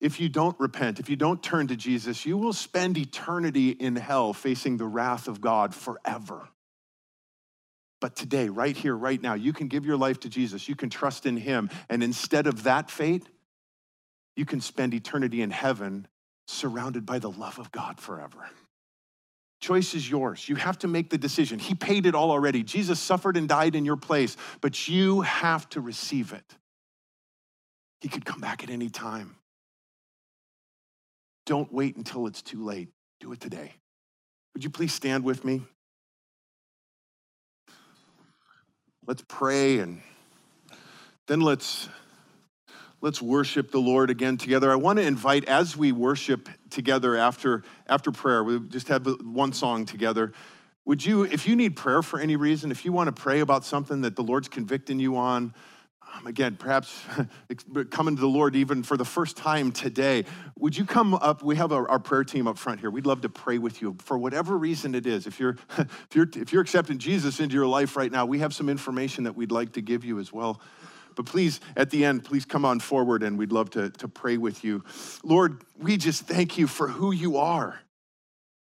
if 0.00 0.18
you 0.18 0.28
don't 0.28 0.58
repent, 0.58 0.98
if 0.98 1.08
you 1.08 1.16
don't 1.16 1.42
turn 1.42 1.68
to 1.68 1.76
Jesus, 1.76 2.26
you 2.26 2.36
will 2.36 2.52
spend 2.52 2.98
eternity 2.98 3.70
in 3.70 3.94
hell 3.94 4.32
facing 4.32 4.76
the 4.76 4.84
wrath 4.84 5.28
of 5.28 5.40
God 5.40 5.74
forever. 5.74 6.48
But 8.00 8.16
today, 8.16 8.48
right 8.48 8.76
here, 8.76 8.96
right 8.96 9.22
now, 9.22 9.34
you 9.34 9.52
can 9.52 9.68
give 9.68 9.86
your 9.86 9.96
life 9.96 10.18
to 10.20 10.28
Jesus. 10.28 10.68
You 10.68 10.74
can 10.74 10.90
trust 10.90 11.24
in 11.24 11.36
Him. 11.36 11.70
And 11.88 12.02
instead 12.02 12.48
of 12.48 12.64
that 12.64 12.90
fate, 12.90 13.28
you 14.34 14.44
can 14.44 14.60
spend 14.60 14.92
eternity 14.92 15.40
in 15.40 15.52
heaven 15.52 16.08
surrounded 16.48 17.06
by 17.06 17.20
the 17.20 17.30
love 17.30 17.60
of 17.60 17.70
God 17.70 18.00
forever. 18.00 18.50
Choice 19.62 19.94
is 19.94 20.10
yours. 20.10 20.48
You 20.48 20.56
have 20.56 20.76
to 20.80 20.88
make 20.88 21.08
the 21.08 21.16
decision. 21.16 21.60
He 21.60 21.76
paid 21.76 22.04
it 22.04 22.16
all 22.16 22.32
already. 22.32 22.64
Jesus 22.64 22.98
suffered 22.98 23.36
and 23.36 23.48
died 23.48 23.76
in 23.76 23.84
your 23.84 23.96
place, 23.96 24.36
but 24.60 24.88
you 24.88 25.20
have 25.20 25.68
to 25.68 25.80
receive 25.80 26.32
it. 26.32 26.56
He 28.00 28.08
could 28.08 28.24
come 28.24 28.40
back 28.40 28.64
at 28.64 28.70
any 28.70 28.90
time. 28.90 29.36
Don't 31.46 31.72
wait 31.72 31.94
until 31.94 32.26
it's 32.26 32.42
too 32.42 32.64
late. 32.64 32.88
Do 33.20 33.30
it 33.30 33.38
today. 33.38 33.74
Would 34.54 34.64
you 34.64 34.70
please 34.70 34.92
stand 34.92 35.22
with 35.22 35.44
me? 35.44 35.62
Let's 39.06 39.22
pray 39.28 39.78
and 39.78 40.02
then 41.28 41.40
let's 41.40 41.88
let's 43.02 43.20
worship 43.20 43.72
the 43.72 43.80
Lord 43.80 44.10
again 44.10 44.36
together. 44.36 44.70
I 44.70 44.76
want 44.76 44.98
to 44.98 45.04
invite, 45.04 45.44
as 45.46 45.76
we 45.76 45.90
worship 45.90 46.48
together 46.70 47.16
after, 47.16 47.64
after 47.88 48.12
prayer, 48.12 48.42
we 48.44 48.60
just 48.60 48.88
have 48.88 49.06
one 49.22 49.52
song 49.52 49.84
together. 49.84 50.32
Would 50.84 51.04
you, 51.04 51.24
if 51.24 51.46
you 51.46 51.56
need 51.56 51.76
prayer 51.76 52.02
for 52.02 52.20
any 52.20 52.36
reason, 52.36 52.70
if 52.70 52.84
you 52.84 52.92
want 52.92 53.14
to 53.14 53.20
pray 53.20 53.40
about 53.40 53.64
something 53.64 54.00
that 54.02 54.16
the 54.16 54.22
Lord's 54.22 54.48
convicting 54.48 55.00
you 55.00 55.16
on, 55.16 55.52
um, 56.14 56.26
again, 56.26 56.56
perhaps 56.56 57.04
coming 57.90 58.14
to 58.14 58.20
the 58.20 58.28
Lord 58.28 58.54
even 58.54 58.82
for 58.82 58.96
the 58.96 59.04
first 59.04 59.36
time 59.36 59.72
today, 59.72 60.24
would 60.58 60.76
you 60.76 60.84
come 60.84 61.14
up? 61.14 61.42
We 61.42 61.56
have 61.56 61.72
our, 61.72 61.88
our, 61.88 61.98
prayer 61.98 62.22
team 62.22 62.46
up 62.46 62.58
front 62.58 62.80
here. 62.80 62.90
We'd 62.90 63.06
love 63.06 63.22
to 63.22 63.28
pray 63.28 63.58
with 63.58 63.80
you 63.80 63.96
for 64.00 64.18
whatever 64.18 64.58
reason 64.58 64.94
it 64.94 65.06
is. 65.06 65.26
If 65.26 65.40
you're, 65.40 65.56
if 65.78 66.08
you're, 66.14 66.28
if 66.36 66.52
you're 66.52 66.62
accepting 66.62 66.98
Jesus 66.98 67.40
into 67.40 67.54
your 67.54 67.66
life 67.66 67.96
right 67.96 68.12
now, 68.12 68.26
we 68.26 68.40
have 68.40 68.54
some 68.54 68.68
information 68.68 69.24
that 69.24 69.34
we'd 69.34 69.52
like 69.52 69.72
to 69.72 69.80
give 69.80 70.04
you 70.04 70.18
as 70.18 70.32
well. 70.32 70.60
But 71.14 71.26
please, 71.26 71.60
at 71.76 71.90
the 71.90 72.04
end, 72.04 72.24
please 72.24 72.44
come 72.44 72.64
on 72.64 72.80
forward 72.80 73.22
and 73.22 73.38
we'd 73.38 73.52
love 73.52 73.70
to, 73.70 73.90
to 73.90 74.08
pray 74.08 74.36
with 74.36 74.64
you. 74.64 74.84
Lord, 75.22 75.62
we 75.78 75.96
just 75.96 76.24
thank 76.24 76.58
you 76.58 76.66
for 76.66 76.88
who 76.88 77.12
you 77.12 77.36
are. 77.36 77.80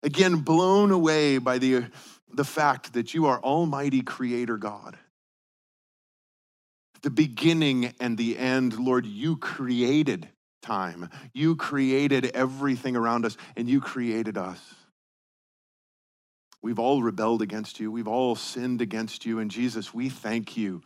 Again, 0.03 0.37
blown 0.37 0.91
away 0.91 1.37
by 1.37 1.57
the, 1.57 1.85
the 2.33 2.45
fact 2.45 2.93
that 2.93 3.13
you 3.13 3.25
are 3.25 3.41
Almighty 3.41 4.01
Creator 4.01 4.57
God. 4.57 4.97
The 7.01 7.09
beginning 7.09 7.93
and 7.99 8.17
the 8.17 8.37
end, 8.37 8.77
Lord, 8.77 9.05
you 9.05 9.37
created 9.37 10.27
time. 10.61 11.09
You 11.33 11.55
created 11.55 12.25
everything 12.33 12.95
around 12.95 13.25
us, 13.25 13.37
and 13.55 13.69
you 13.69 13.79
created 13.79 14.37
us. 14.37 14.59
We've 16.61 16.79
all 16.79 17.01
rebelled 17.01 17.41
against 17.41 17.79
you. 17.79 17.91
We've 17.91 18.07
all 18.07 18.35
sinned 18.35 18.81
against 18.81 19.25
you. 19.25 19.39
And 19.39 19.49
Jesus, 19.49 19.93
we 19.93 20.09
thank 20.09 20.57
you 20.57 20.81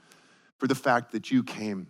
for 0.62 0.68
the 0.68 0.76
fact 0.76 1.14
that 1.14 1.32
you 1.32 1.42
came, 1.42 1.88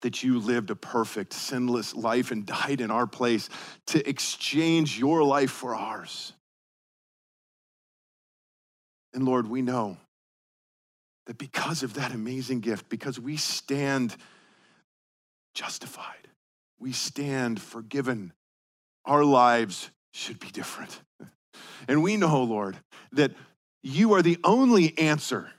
that 0.00 0.24
you 0.24 0.40
lived 0.40 0.70
a 0.70 0.74
perfect, 0.74 1.32
sinless 1.32 1.94
life 1.94 2.32
and 2.32 2.44
died 2.44 2.80
in 2.80 2.90
our 2.90 3.06
place 3.06 3.48
to 3.86 4.08
exchange 4.08 4.98
your 4.98 5.22
life 5.22 5.52
for 5.52 5.72
ours. 5.72 6.32
And 9.14 9.24
Lord, 9.24 9.46
we 9.46 9.62
know 9.62 9.98
that 11.26 11.38
because 11.38 11.84
of 11.84 11.94
that 11.94 12.12
amazing 12.12 12.58
gift, 12.58 12.88
because 12.88 13.20
we 13.20 13.36
stand 13.36 14.16
justified, 15.54 16.26
we 16.80 16.90
stand 16.90 17.62
forgiven, 17.62 18.32
our 19.04 19.22
lives 19.22 19.90
should 20.12 20.40
be 20.40 20.50
different. 20.50 21.00
And 21.88 22.02
we 22.02 22.16
know, 22.16 22.42
Lord, 22.42 22.76
that 23.12 23.32
you 23.82 24.14
are 24.14 24.22
the 24.22 24.38
only 24.42 24.98
answer 24.98 25.50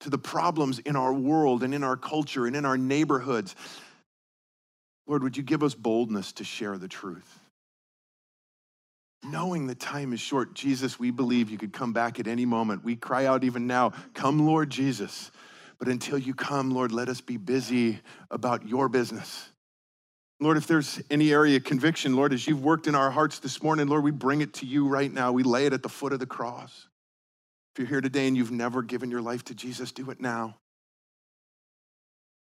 to 0.00 0.10
the 0.10 0.18
problems 0.18 0.78
in 0.80 0.96
our 0.96 1.12
world 1.12 1.62
and 1.62 1.74
in 1.74 1.82
our 1.82 1.96
culture 1.96 2.46
and 2.46 2.54
in 2.54 2.64
our 2.64 2.78
neighborhoods. 2.78 3.56
Lord, 5.06 5.22
would 5.22 5.36
you 5.36 5.42
give 5.42 5.62
us 5.62 5.74
boldness 5.74 6.32
to 6.34 6.44
share 6.44 6.78
the 6.78 6.88
truth? 6.88 7.40
Knowing 9.24 9.66
the 9.66 9.74
time 9.74 10.12
is 10.12 10.20
short, 10.20 10.54
Jesus, 10.54 10.98
we 10.98 11.10
believe 11.10 11.50
you 11.50 11.58
could 11.58 11.72
come 11.72 11.92
back 11.92 12.20
at 12.20 12.28
any 12.28 12.44
moment. 12.44 12.84
We 12.84 12.94
cry 12.94 13.26
out 13.26 13.42
even 13.42 13.66
now, 13.66 13.92
Come, 14.14 14.46
Lord 14.46 14.70
Jesus. 14.70 15.30
But 15.78 15.88
until 15.88 16.18
you 16.18 16.34
come, 16.34 16.70
Lord, 16.70 16.90
let 16.90 17.08
us 17.08 17.20
be 17.20 17.36
busy 17.36 18.00
about 18.30 18.66
your 18.66 18.88
business. 18.88 19.48
Lord, 20.40 20.56
if 20.56 20.66
there's 20.66 21.00
any 21.10 21.32
area 21.32 21.56
of 21.56 21.64
conviction, 21.64 22.14
Lord, 22.16 22.32
as 22.32 22.46
you've 22.46 22.64
worked 22.64 22.86
in 22.86 22.94
our 22.94 23.10
hearts 23.10 23.38
this 23.38 23.62
morning, 23.62 23.86
Lord, 23.86 24.04
we 24.04 24.10
bring 24.10 24.40
it 24.40 24.54
to 24.54 24.66
you 24.66 24.88
right 24.88 25.12
now. 25.12 25.32
We 25.32 25.42
lay 25.42 25.66
it 25.66 25.72
at 25.72 25.82
the 25.82 25.88
foot 25.88 26.12
of 26.12 26.18
the 26.20 26.26
cross. 26.26 26.87
You're 27.78 27.86
here 27.86 28.00
today 28.00 28.26
and 28.26 28.36
you've 28.36 28.50
never 28.50 28.82
given 28.82 29.08
your 29.08 29.22
life 29.22 29.44
to 29.44 29.54
Jesus, 29.54 29.92
do 29.92 30.10
it 30.10 30.20
now. 30.20 30.56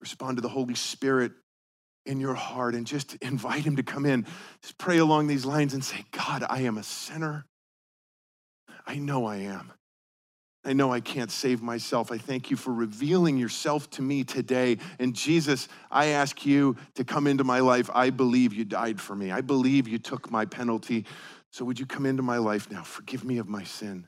Respond 0.02 0.38
to 0.38 0.42
the 0.42 0.50
Holy 0.50 0.74
Spirit 0.74 1.32
in 2.08 2.20
your 2.20 2.34
heart 2.34 2.74
and 2.74 2.88
just 2.88 3.16
invite 3.22 3.64
him 3.64 3.76
to 3.76 3.84
come 3.84 4.08
in. 4.08 4.26
Just 4.64 4.80
pray 4.80 4.98
along 4.98 5.28
these 5.28 5.46
lines 5.46 5.76
and 5.76 5.86
say, 5.86 6.04
God, 6.12 6.44
I 6.50 6.62
am 6.62 6.80
a 6.80 6.84
sinner. 6.84 7.46
I 8.88 8.96
know 8.96 9.26
I 9.26 9.38
am. 9.38 9.72
I 10.66 10.74
know 10.74 10.92
I 10.92 11.02
can't 11.02 11.30
save 11.30 11.62
myself. 11.62 12.12
I 12.12 12.18
thank 12.18 12.50
you 12.50 12.58
for 12.58 12.74
revealing 12.74 13.38
yourself 13.38 13.90
to 13.92 14.02
me 14.02 14.24
today. 14.24 14.80
And 14.98 15.16
Jesus, 15.16 15.68
I 15.92 16.08
ask 16.08 16.48
you 16.48 16.76
to 16.96 17.06
come 17.06 17.28
into 17.28 17.44
my 17.44 17.60
life. 17.60 17.92
I 17.94 18.10
believe 18.10 18.54
you 18.54 18.66
died 18.66 19.00
for 19.00 19.16
me. 19.16 19.32
I 19.32 19.42
believe 19.42 19.88
you 19.88 20.00
took 20.00 20.32
my 20.32 20.46
penalty. 20.46 21.06
So 21.52 21.64
would 21.64 21.80
you 21.80 21.86
come 21.86 22.08
into 22.08 22.24
my 22.24 22.38
life 22.38 22.72
now? 22.72 22.82
Forgive 22.82 23.24
me 23.24 23.38
of 23.38 23.48
my 23.48 23.64
sin. 23.64 24.08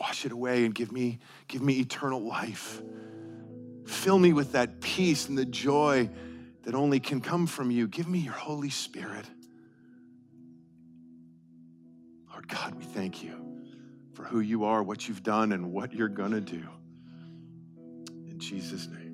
Wash 0.00 0.24
it 0.24 0.32
away 0.32 0.64
and 0.64 0.74
give 0.74 0.92
me, 0.92 1.18
give 1.48 1.62
me 1.62 1.80
eternal 1.80 2.20
life. 2.20 2.80
Fill 3.86 4.18
me 4.18 4.32
with 4.32 4.52
that 4.52 4.80
peace 4.80 5.28
and 5.28 5.36
the 5.36 5.46
joy 5.46 6.08
that 6.62 6.74
only 6.74 7.00
can 7.00 7.20
come 7.20 7.46
from 7.46 7.70
you. 7.70 7.88
Give 7.88 8.06
me 8.06 8.18
your 8.18 8.34
Holy 8.34 8.70
Spirit. 8.70 9.24
Lord 12.30 12.46
God, 12.48 12.74
we 12.74 12.84
thank 12.84 13.22
you 13.22 13.34
for 14.12 14.24
who 14.24 14.40
you 14.40 14.64
are, 14.64 14.82
what 14.82 15.08
you've 15.08 15.22
done, 15.22 15.52
and 15.52 15.72
what 15.72 15.92
you're 15.92 16.08
going 16.08 16.32
to 16.32 16.40
do. 16.40 16.62
In 18.28 18.38
Jesus' 18.38 18.86
name. 18.86 19.07